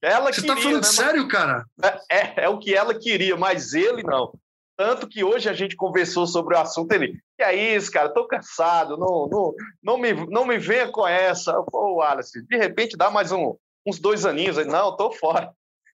Ela 0.00 0.32
Você 0.32 0.40
queria, 0.40 0.56
tá 0.56 0.62
falando 0.62 0.82
né, 0.82 0.88
sério, 0.88 1.28
cara? 1.28 1.64
É, 1.82 2.16
é, 2.16 2.44
é, 2.44 2.48
o 2.48 2.58
que 2.58 2.74
ela 2.74 2.98
queria, 2.98 3.36
mas 3.36 3.74
ele 3.74 4.02
não. 4.02 4.32
Tanto 4.76 5.08
que 5.08 5.22
hoje 5.22 5.48
a 5.48 5.52
gente 5.52 5.76
conversou 5.76 6.26
sobre 6.26 6.56
o 6.56 6.58
assunto, 6.58 6.90
ele, 6.92 7.20
que 7.36 7.44
é 7.44 7.76
isso, 7.76 7.92
cara, 7.92 8.08
tô 8.08 8.26
cansado, 8.26 8.96
não, 8.96 9.28
não, 9.28 9.54
não, 9.82 9.98
me, 9.98 10.12
não 10.28 10.44
me 10.44 10.58
venha 10.58 10.88
com 10.90 11.06
essa. 11.06 11.52
Pô, 11.70 11.96
Wallace, 11.96 12.44
de 12.44 12.56
repente 12.56 12.96
dá 12.96 13.08
mais 13.08 13.30
um, 13.30 13.56
uns 13.86 14.00
dois 14.00 14.26
aninhos. 14.26 14.58
Ele, 14.58 14.70
não, 14.70 14.96
tô 14.96 15.12
fora. 15.12 15.52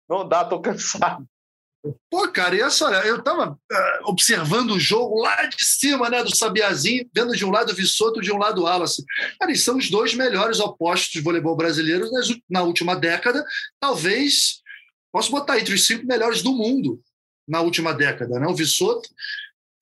Não 0.09 0.27
dá, 0.27 0.45
tô 0.45 0.61
cansado. 0.61 1.27
Pô, 2.11 2.29
cara, 2.29 2.55
e 2.55 2.61
essa, 2.61 2.85
eu 3.07 3.19
estava 3.19 3.53
uh, 3.53 3.57
observando 4.05 4.73
o 4.73 4.81
jogo 4.81 5.21
lá 5.21 5.47
de 5.47 5.65
cima, 5.65 6.11
né, 6.11 6.23
do 6.23 6.35
Sabiazinho, 6.35 7.09
vendo 7.15 7.35
de 7.35 7.45
um 7.45 7.51
lado 7.51 7.73
o 7.73 7.75
Vissoto, 7.75 8.21
de 8.21 8.33
um 8.33 8.37
lado 8.37 8.61
o 8.61 8.65
Wallace. 8.65 9.05
Cara, 9.39 9.51
eles 9.51 9.65
são 9.65 9.77
os 9.77 9.91
dois 9.91 10.15
melhores 10.15 10.61
opostos 10.61 11.11
de 11.11 11.21
voleibol 11.21 11.57
brasileiro 11.57 12.07
na 12.49 12.63
última 12.63 12.95
década. 12.95 13.45
Talvez, 13.79 14.61
posso 15.13 15.31
botar 15.31 15.59
entre 15.59 15.75
os 15.75 15.87
cinco 15.87 16.07
melhores 16.07 16.43
do 16.43 16.53
mundo 16.53 17.01
na 17.51 17.61
última 17.61 17.93
década, 17.93 18.39
né? 18.39 18.47
O 18.47 18.55
Vissoto 18.55 19.09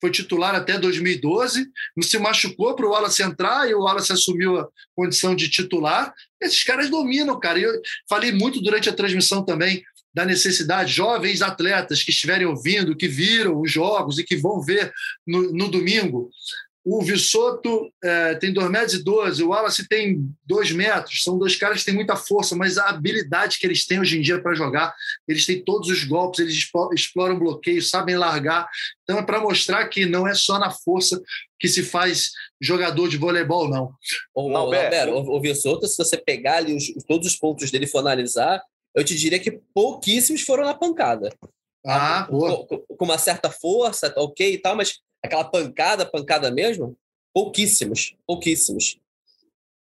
foi 0.01 0.11
titular 0.11 0.55
até 0.55 0.79
2012, 0.79 1.67
não 1.95 2.03
se 2.03 2.17
machucou 2.17 2.73
para 2.73 2.85
o 2.85 2.89
Wallace 2.89 3.21
entrar 3.21 3.69
e 3.69 3.73
o 3.73 3.81
Wallace 3.81 4.11
assumiu 4.11 4.57
a 4.57 4.67
condição 4.95 5.35
de 5.35 5.49
titular. 5.49 6.13
Esses 6.41 6.63
caras 6.63 6.89
dominam, 6.89 7.39
cara. 7.39 7.59
Eu 7.59 7.79
falei 8.07 8.31
muito 8.31 8.61
durante 8.61 8.89
a 8.89 8.93
transmissão 8.93 9.43
também 9.43 9.83
da 10.13 10.25
necessidade, 10.25 10.91
jovens 10.91 11.41
atletas 11.41 12.01
que 12.01 12.09
estiverem 12.09 12.47
ouvindo, 12.47 12.95
que 12.95 13.07
viram 13.07 13.61
os 13.61 13.71
jogos 13.71 14.17
e 14.17 14.23
que 14.23 14.37
vão 14.37 14.61
ver 14.61 14.91
no, 15.27 15.53
no 15.53 15.69
domingo. 15.69 16.31
O 16.91 17.03
Vissoto 17.03 17.93
é, 18.03 18.33
tem 18.33 18.51
2,12 18.51 18.69
metros, 18.71 18.93
e 18.95 19.03
12, 19.03 19.43
o 19.43 19.49
Wallace 19.49 19.87
tem 19.87 20.27
2 20.47 20.71
metros. 20.71 21.21
São 21.21 21.37
dois 21.37 21.55
caras 21.55 21.79
que 21.79 21.85
têm 21.85 21.93
muita 21.93 22.15
força, 22.15 22.55
mas 22.55 22.79
a 22.79 22.89
habilidade 22.89 23.59
que 23.59 23.67
eles 23.67 23.85
têm 23.85 23.99
hoje 23.99 24.17
em 24.17 24.21
dia 24.21 24.41
para 24.41 24.55
jogar, 24.55 24.95
eles 25.27 25.45
têm 25.45 25.63
todos 25.63 25.87
os 25.87 26.03
golpes, 26.03 26.39
eles 26.39 26.67
exploram 26.93 27.37
bloqueio, 27.37 27.79
sabem 27.83 28.17
largar. 28.17 28.67
Então 29.03 29.19
é 29.19 29.21
para 29.21 29.39
mostrar 29.39 29.87
que 29.87 30.07
não 30.07 30.27
é 30.27 30.33
só 30.33 30.57
na 30.57 30.71
força 30.71 31.21
que 31.59 31.67
se 31.67 31.83
faz 31.83 32.31
jogador 32.59 33.07
de 33.07 33.17
voleibol, 33.17 33.69
não. 33.69 33.93
Ô, 34.33 34.57
Alberto, 34.57 35.11
o, 35.11 35.37
o 35.37 35.39
Vissoto, 35.39 35.87
se 35.87 35.95
você 35.95 36.17
pegar 36.17 36.57
ali 36.57 36.75
os, 36.75 36.85
todos 37.07 37.27
os 37.27 37.35
pontos 37.35 37.69
dele 37.69 37.85
e 37.85 37.87
for 37.87 37.99
analisar, 37.99 38.63
eu 38.95 39.03
te 39.03 39.15
diria 39.15 39.37
que 39.37 39.59
pouquíssimos 39.75 40.41
foram 40.41 40.65
na 40.65 40.73
pancada. 40.73 41.29
Ah, 41.85 42.27
com, 42.29 42.65
com, 42.65 43.05
uma 43.05 43.17
certa 43.17 43.49
força, 43.49 44.09
tá 44.09 44.19
ok 44.21 44.53
e 44.53 44.57
tal, 44.57 44.75
mas 44.75 44.99
aquela 45.23 45.43
pancada, 45.43 46.05
pancada 46.05 46.51
mesmo, 46.51 46.97
pouquíssimos, 47.33 48.15
pouquíssimos. 48.25 48.99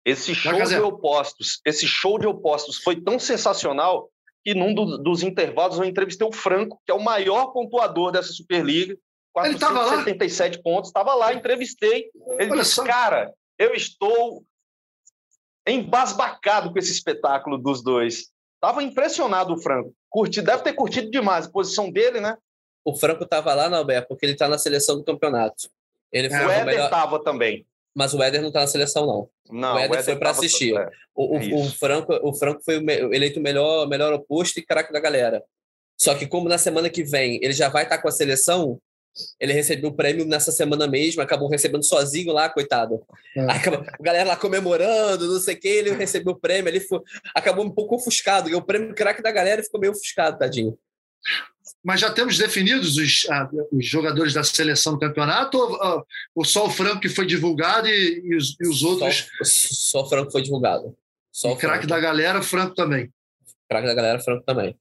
Esse 0.06 0.34
show 0.34 0.64
de 0.66 0.80
opostos, 0.80 1.62
esse 1.66 1.88
show 1.88 2.18
de 2.18 2.26
opostos 2.26 2.78
foi 2.78 3.00
tão 3.02 3.20
sensacional 3.20 4.10
que 4.44 4.54
num 4.54 4.74
do, 4.74 4.98
dos 4.98 5.22
intervalos 5.22 5.78
eu 5.78 5.86
entrevistei 5.86 6.26
o 6.26 6.32
Franco, 6.32 6.82
que 6.86 6.92
é 6.92 6.96
o 6.96 7.04
maior 7.04 7.48
pontuador 7.48 8.12
dessa 8.12 8.32
Superliga, 8.32 8.98
477 9.34 10.62
pontos, 10.62 10.90
estava 10.90 11.14
lá, 11.14 11.34
entrevistei. 11.34 12.10
Ele 12.40 12.52
Olha 12.52 12.62
disse, 12.62 12.76
só. 12.76 12.84
cara, 12.84 13.34
eu 13.58 13.74
estou 13.74 14.44
embasbacado 15.68 16.72
com 16.72 16.80
esse 16.80 16.92
espetáculo 16.92 17.58
dos 17.58 17.84
dois. 17.84 18.32
Tava 18.60 18.82
impressionado 18.82 19.54
o 19.54 19.62
Franco. 19.62 19.94
Curti, 20.10 20.42
deve 20.42 20.64
ter 20.64 20.74
curtido 20.74 21.12
demais 21.12 21.46
a 21.46 21.52
posição 21.52 21.92
dele, 21.92 22.20
né? 22.20 22.36
O 22.90 22.96
Franco 22.96 23.26
tava 23.26 23.54
lá, 23.54 23.76
Alberto, 23.76 24.08
porque 24.08 24.26
ele 24.26 24.36
tá 24.36 24.48
na 24.48 24.58
seleção 24.58 24.98
do 24.98 25.04
campeonato. 25.04 25.70
Ele 26.12 26.28
é, 26.28 26.30
foi 26.30 26.46
o 26.46 26.52
Éder 26.52 26.66
melhor... 26.66 26.90
tava 26.90 27.24
também. 27.24 27.66
Mas 27.96 28.14
o 28.14 28.24
Éder 28.24 28.42
não 28.42 28.52
tá 28.52 28.62
na 28.62 28.68
seleção, 28.68 29.06
não. 29.06 29.30
Não, 29.52 29.76
o 29.76 29.78
Éder, 29.78 29.92
o 29.92 29.94
Éder 29.94 30.06
foi 30.06 30.16
para 30.16 30.32
assistir. 30.32 30.76
É, 30.76 30.90
o, 31.14 31.38
o, 31.38 31.62
o, 31.62 31.70
Franco, 31.70 32.14
o 32.24 32.34
Franco 32.34 32.62
foi 32.64 32.76
eleito 33.12 33.40
o 33.40 33.44
melhor, 33.44 33.88
melhor 33.88 34.12
oposto 34.14 34.60
e 34.60 34.66
craque 34.66 34.92
da 34.92 35.00
galera. 35.00 35.44
Só 36.00 36.16
que 36.16 36.26
como 36.26 36.50
na 36.50 36.58
semana 36.58 36.90
que 36.90 37.04
vem 37.04 37.40
ele 37.44 37.54
já 37.54 37.70
vai 37.70 37.84
estar 37.84 37.98
tá 37.98 38.02
com 38.02 38.08
a 38.08 38.12
seleção, 38.12 38.80
ele 39.40 39.54
recebeu 39.54 39.90
o 39.90 39.94
prêmio 39.94 40.26
nessa 40.26 40.52
semana 40.52 40.88
mesmo, 40.88 41.22
acabou 41.22 41.50
recebendo 41.50 41.84
sozinho 41.84 42.32
lá, 42.32 42.50
coitado. 42.50 43.02
É. 43.36 43.42
Acabou, 43.52 43.82
a 43.88 44.04
galera 44.04 44.30
lá 44.30 44.36
comemorando, 44.36 45.28
não 45.28 45.40
sei 45.40 45.56
o 45.56 45.60
que, 45.60 45.68
ele 45.68 45.92
recebeu 45.92 46.34
o 46.34 46.40
prêmio, 46.40 46.70
ele 46.70 46.80
foi, 46.80 47.02
acabou 47.36 47.66
um 47.66 47.72
pouco 47.72 47.96
ofuscado. 47.96 48.50
E 48.50 48.56
o 48.56 48.62
prêmio 48.62 48.96
craque 48.96 49.22
da 49.22 49.32
galera 49.32 49.62
ficou 49.62 49.80
meio 49.80 49.92
ofuscado, 49.92 50.40
tadinho. 50.40 50.78
Mas 51.84 52.02
já 52.02 52.12
temos 52.12 52.38
definidos 52.38 52.98
os, 52.98 53.26
os 53.72 53.86
jogadores 53.86 54.34
da 54.34 54.44
seleção 54.44 54.94
do 54.94 55.00
campeonato 55.00 55.58
ou, 55.58 56.06
ou, 56.36 56.46
só 56.46 56.66
o 56.66 56.70
Franco 56.70 57.00
que 57.00 57.10
foi 57.10 57.26
divulgado 57.26 57.88
e, 57.88 58.22
e, 58.26 58.36
os, 58.36 58.56
e 58.60 58.68
os, 58.68 58.84
outros? 58.84 59.28
Só, 59.44 60.00
só, 60.00 60.02
o 60.02 60.10
Franco 60.10 60.32
foi 60.32 60.42
divulgado. 60.42 60.96
Só 61.32 61.54
o 61.54 61.58
craque 61.58 61.88
da 61.88 62.00
galera, 62.00 62.42
Franco 62.42 62.76
também. 62.76 63.10
Craque 63.70 63.88
da 63.88 63.94
galera, 63.94 64.20
Franco 64.20 64.44
também. 64.44 64.78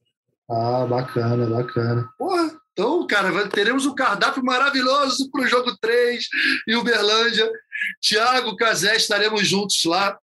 Ah, 0.49 0.85
bacana, 0.85 1.45
bacana. 1.45 2.09
Porra, 2.17 2.59
então, 2.73 3.05
cara, 3.05 3.47
teremos 3.49 3.85
um 3.85 3.93
cardápio 3.93 4.43
maravilhoso 4.43 5.29
para 5.29 5.43
o 5.43 5.47
jogo 5.47 5.77
3 5.81 6.25
em 6.67 6.75
Uberlândia. 6.75 7.49
Tiago, 8.01 8.55
Casé, 8.55 8.95
estaremos 8.95 9.47
juntos 9.47 9.83
lá. 9.85 10.17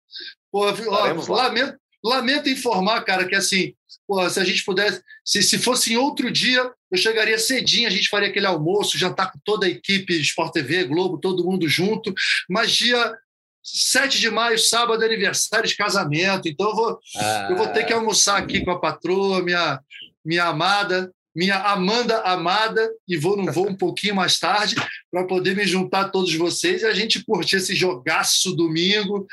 Pô, 0.51 0.66
ó, 0.66 1.33
lamento, 1.35 1.77
lamento 2.03 2.49
informar, 2.49 3.05
cara, 3.05 3.27
que 3.27 3.35
assim, 3.35 3.75
pô, 4.07 4.29
se 4.29 4.41
a 4.41 4.45
gente 4.45 4.65
pudesse, 4.65 5.03
se, 5.25 5.43
se 5.43 5.59
fosse 5.59 5.93
em 5.93 5.97
outro 5.97 6.31
dia, 6.31 6.71
eu 6.91 6.99
chegaria 6.99 7.39
cedinho, 7.39 7.89
a 7.89 7.91
gente 7.91 8.09
faria 8.09 8.29
aquele 8.29 8.47
almoço, 8.47 8.99
jantar 8.99 9.33
com 9.33 9.39
toda 9.45 9.67
a 9.67 9.71
equipe 9.71 10.21
Sport 10.21 10.53
TV, 10.53 10.85
Globo, 10.85 11.19
todo 11.19 11.45
mundo 11.45 11.69
junto. 11.69 12.15
Mas 12.49 12.73
dia 12.73 13.17
7 13.63 14.21
de 14.21 14.31
maio, 14.31 14.59
sábado, 14.59 15.05
aniversário 15.05 15.69
de 15.69 15.77
casamento. 15.77 16.49
Então 16.49 16.69
eu 16.69 16.77
vou, 16.77 16.99
ah. 17.17 17.49
eu 17.51 17.57
vou 17.57 17.69
ter 17.69 17.85
que 17.85 17.93
almoçar 17.93 18.37
aqui 18.37 18.65
com 18.65 18.71
a 18.71 18.81
patroa, 18.81 19.43
minha, 19.43 19.81
minha 20.25 20.45
amada, 20.45 21.11
minha 21.35 21.57
Amanda 21.57 22.21
amada, 22.21 22.89
e 23.09 23.17
vou 23.17 23.37
no 23.37 23.51
voo 23.53 23.69
um 23.69 23.77
pouquinho 23.77 24.15
mais 24.15 24.39
tarde, 24.39 24.77
para 25.11 25.27
poder 25.27 25.57
me 25.57 25.67
juntar 25.67 26.03
a 26.03 26.09
todos 26.09 26.33
vocês 26.35 26.83
e 26.83 26.87
a 26.87 26.95
gente 26.95 27.25
curtir 27.25 27.57
esse 27.57 27.75
jogaço 27.75 28.55
domingo. 28.55 29.27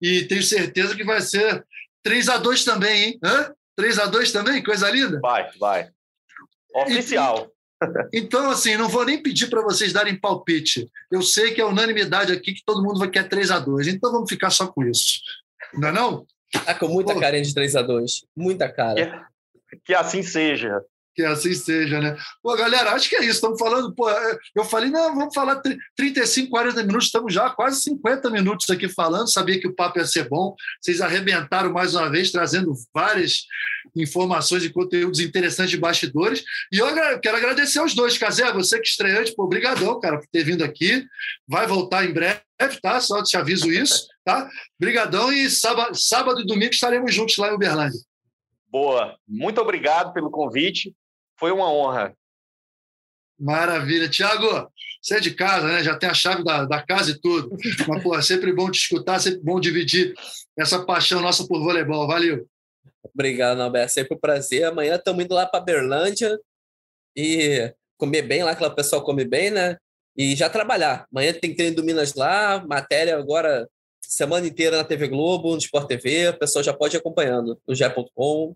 E 0.00 0.22
tenho 0.22 0.42
certeza 0.42 0.96
que 0.96 1.04
vai 1.04 1.20
ser 1.20 1.62
3 2.02 2.28
a 2.30 2.38
2 2.38 2.64
também, 2.64 3.04
hein? 3.04 3.18
Hã? 3.22 3.52
3 3.82 3.98
a 3.98 4.06
2 4.06 4.30
também? 4.30 4.62
Coisa 4.62 4.88
linda? 4.88 5.18
Vai, 5.20 5.50
vai. 5.58 5.88
Oficial. 6.72 7.50
Então, 8.14 8.48
assim, 8.48 8.76
não 8.76 8.88
vou 8.88 9.04
nem 9.04 9.20
pedir 9.20 9.50
para 9.50 9.60
vocês 9.60 9.92
darem 9.92 10.14
palpite. 10.14 10.88
Eu 11.10 11.20
sei 11.20 11.52
que 11.52 11.60
é 11.60 11.64
unanimidade 11.64 12.32
aqui 12.32 12.54
que 12.54 12.62
todo 12.64 12.80
mundo 12.80 13.00
vai 13.00 13.10
querer 13.10 13.28
3 13.28 13.50
a 13.50 13.58
2 13.58 13.88
Então 13.88 14.12
vamos 14.12 14.30
ficar 14.30 14.50
só 14.50 14.68
com 14.68 14.84
isso. 14.84 15.18
Não 15.74 15.88
é 15.88 15.92
não? 15.92 16.24
Tá 16.64 16.76
com 16.76 16.86
muita 16.86 17.12
Pô. 17.12 17.18
carinha 17.18 17.42
de 17.42 17.52
3 17.52 17.74
a 17.74 17.82
2 17.82 18.24
Muita 18.36 18.72
cara. 18.72 19.28
Que, 19.68 19.76
que 19.86 19.94
assim 19.96 20.22
seja. 20.22 20.80
Que 21.14 21.22
assim 21.24 21.52
seja, 21.52 22.00
né? 22.00 22.16
Pô, 22.42 22.56
galera, 22.56 22.92
acho 22.92 23.08
que 23.08 23.16
é 23.16 23.20
isso. 23.20 23.32
Estamos 23.32 23.58
falando, 23.58 23.94
pô, 23.94 24.08
é, 24.08 24.38
eu 24.54 24.64
falei, 24.64 24.88
não, 24.88 25.14
vamos 25.14 25.34
falar 25.34 25.60
35, 25.94 26.48
40 26.48 26.82
minutos, 26.84 27.06
estamos 27.06 27.34
já 27.34 27.50
quase 27.50 27.82
50 27.82 28.30
minutos 28.30 28.70
aqui 28.70 28.88
falando. 28.88 29.30
Sabia 29.30 29.60
que 29.60 29.68
o 29.68 29.74
papo 29.74 29.98
ia 29.98 30.06
ser 30.06 30.28
bom. 30.28 30.54
Vocês 30.80 31.02
arrebentaram 31.02 31.70
mais 31.70 31.94
uma 31.94 32.08
vez, 32.08 32.30
trazendo 32.30 32.72
várias 32.94 33.42
informações 33.94 34.64
e 34.64 34.70
conteúdos 34.70 35.20
interessantes 35.20 35.70
de 35.70 35.76
bastidores. 35.76 36.42
E 36.72 36.78
eu 36.78 36.86
quero 37.20 37.36
agradecer 37.36 37.78
aos 37.78 37.94
dois. 37.94 38.16
Casé, 38.16 38.50
você 38.50 38.80
que 38.80 38.88
estreante, 38.88 39.34
pô, 39.34 39.44
obrigadão, 39.44 40.00
cara, 40.00 40.18
por 40.18 40.26
ter 40.28 40.44
vindo 40.44 40.64
aqui. 40.64 41.04
Vai 41.46 41.66
voltar 41.66 42.06
em 42.06 42.12
breve, 42.12 42.40
tá? 42.80 42.98
Só 43.00 43.22
te 43.22 43.36
aviso 43.36 43.70
isso, 43.70 44.06
tá? 44.24 44.48
Obrigadão 44.80 45.30
e 45.30 45.50
sábado, 45.50 45.94
sábado 45.94 46.40
e 46.40 46.46
domingo 46.46 46.72
estaremos 46.72 47.14
juntos 47.14 47.36
lá 47.36 47.50
em 47.50 47.54
Uberlândia. 47.54 48.00
Boa. 48.72 49.18
Muito 49.28 49.60
obrigado 49.60 50.14
pelo 50.14 50.30
convite. 50.30 50.94
Foi 51.42 51.50
uma 51.50 51.68
honra. 51.68 52.16
Maravilha. 53.36 54.08
Tiago, 54.08 54.70
você 55.02 55.16
é 55.16 55.20
de 55.20 55.34
casa, 55.34 55.66
né? 55.66 55.82
Já 55.82 55.98
tem 55.98 56.08
a 56.08 56.14
chave 56.14 56.44
da, 56.44 56.64
da 56.64 56.80
casa 56.80 57.10
e 57.10 57.20
tudo. 57.20 57.56
Mas, 57.88 58.00
pô, 58.00 58.16
é 58.16 58.22
sempre 58.22 58.52
bom 58.52 58.70
te 58.70 58.78
escutar, 58.78 59.18
sempre 59.18 59.40
bom 59.40 59.58
dividir 59.58 60.14
essa 60.56 60.84
paixão 60.84 61.20
nossa 61.20 61.44
por 61.44 61.60
voleibol. 61.60 62.06
Valeu. 62.06 62.46
Obrigado, 63.12 63.60
Alberto. 63.60 63.92
Sempre 63.92 64.14
um 64.14 64.20
prazer. 64.20 64.66
Amanhã 64.66 64.94
estamos 64.94 65.24
indo 65.24 65.34
lá 65.34 65.44
para 65.44 65.58
Berlândia 65.58 66.38
e 67.16 67.74
comer 67.98 68.22
bem 68.22 68.44
lá, 68.44 68.54
que 68.54 68.64
o 68.64 68.70
pessoal 68.72 69.02
come 69.02 69.24
bem, 69.24 69.50
né? 69.50 69.76
E 70.16 70.36
já 70.36 70.48
trabalhar. 70.48 71.08
Amanhã 71.10 71.32
tem 71.32 71.56
treino 71.56 71.74
do 71.74 71.82
Minas 71.82 72.14
lá, 72.14 72.64
matéria 72.64 73.18
agora 73.18 73.68
semana 74.00 74.46
inteira 74.46 74.76
na 74.76 74.84
TV 74.84 75.08
Globo, 75.08 75.50
no 75.50 75.58
Sport 75.58 75.88
TV. 75.88 76.28
O 76.28 76.38
pessoal 76.38 76.62
já 76.62 76.72
pode 76.72 76.94
ir 76.94 77.00
acompanhando 77.00 77.60
no 77.66 77.74
Gé.com. 77.74 78.54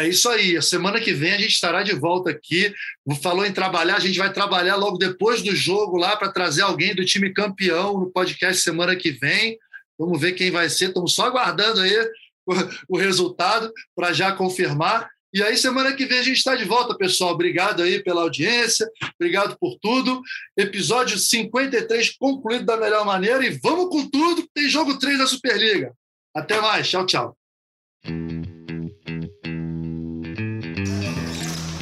É 0.00 0.08
isso 0.08 0.30
aí. 0.30 0.56
A 0.56 0.62
semana 0.62 0.98
que 0.98 1.12
vem 1.12 1.32
a 1.32 1.38
gente 1.38 1.52
estará 1.52 1.82
de 1.82 1.94
volta 1.94 2.30
aqui. 2.30 2.74
Falou 3.22 3.44
em 3.44 3.52
trabalhar, 3.52 3.96
a 3.96 4.00
gente 4.00 4.18
vai 4.18 4.32
trabalhar 4.32 4.76
logo 4.76 4.96
depois 4.96 5.42
do 5.42 5.54
jogo 5.54 5.98
lá 5.98 6.16
para 6.16 6.32
trazer 6.32 6.62
alguém 6.62 6.94
do 6.94 7.04
time 7.04 7.34
campeão 7.34 8.00
no 8.00 8.10
podcast 8.10 8.62
semana 8.62 8.96
que 8.96 9.10
vem. 9.10 9.58
Vamos 9.98 10.18
ver 10.18 10.32
quem 10.32 10.50
vai 10.50 10.70
ser. 10.70 10.86
Estamos 10.86 11.14
só 11.14 11.26
aguardando 11.26 11.82
aí 11.82 11.94
o, 12.88 12.96
resultado 12.96 13.70
para 13.94 14.10
já 14.14 14.32
confirmar. 14.32 15.06
E 15.34 15.42
aí, 15.42 15.54
semana 15.54 15.92
que 15.92 16.06
vem 16.06 16.18
a 16.18 16.22
gente 16.22 16.38
está 16.38 16.56
de 16.56 16.64
volta, 16.64 16.96
pessoal. 16.96 17.34
Obrigado 17.34 17.82
aí 17.82 18.02
pela 18.02 18.22
audiência, 18.22 18.88
obrigado 19.20 19.54
por 19.60 19.78
tudo. 19.80 20.22
Episódio 20.56 21.18
53 21.18 22.16
concluído 22.16 22.64
da 22.64 22.78
melhor 22.78 23.04
maneira 23.04 23.44
e 23.44 23.50
vamos 23.62 23.90
com 23.90 24.08
tudo, 24.08 24.48
tem 24.54 24.66
jogo 24.66 24.98
3 24.98 25.18
da 25.18 25.26
Superliga. 25.26 25.92
Até 26.34 26.58
mais, 26.58 26.88
tchau, 26.88 27.04
tchau. 27.04 27.36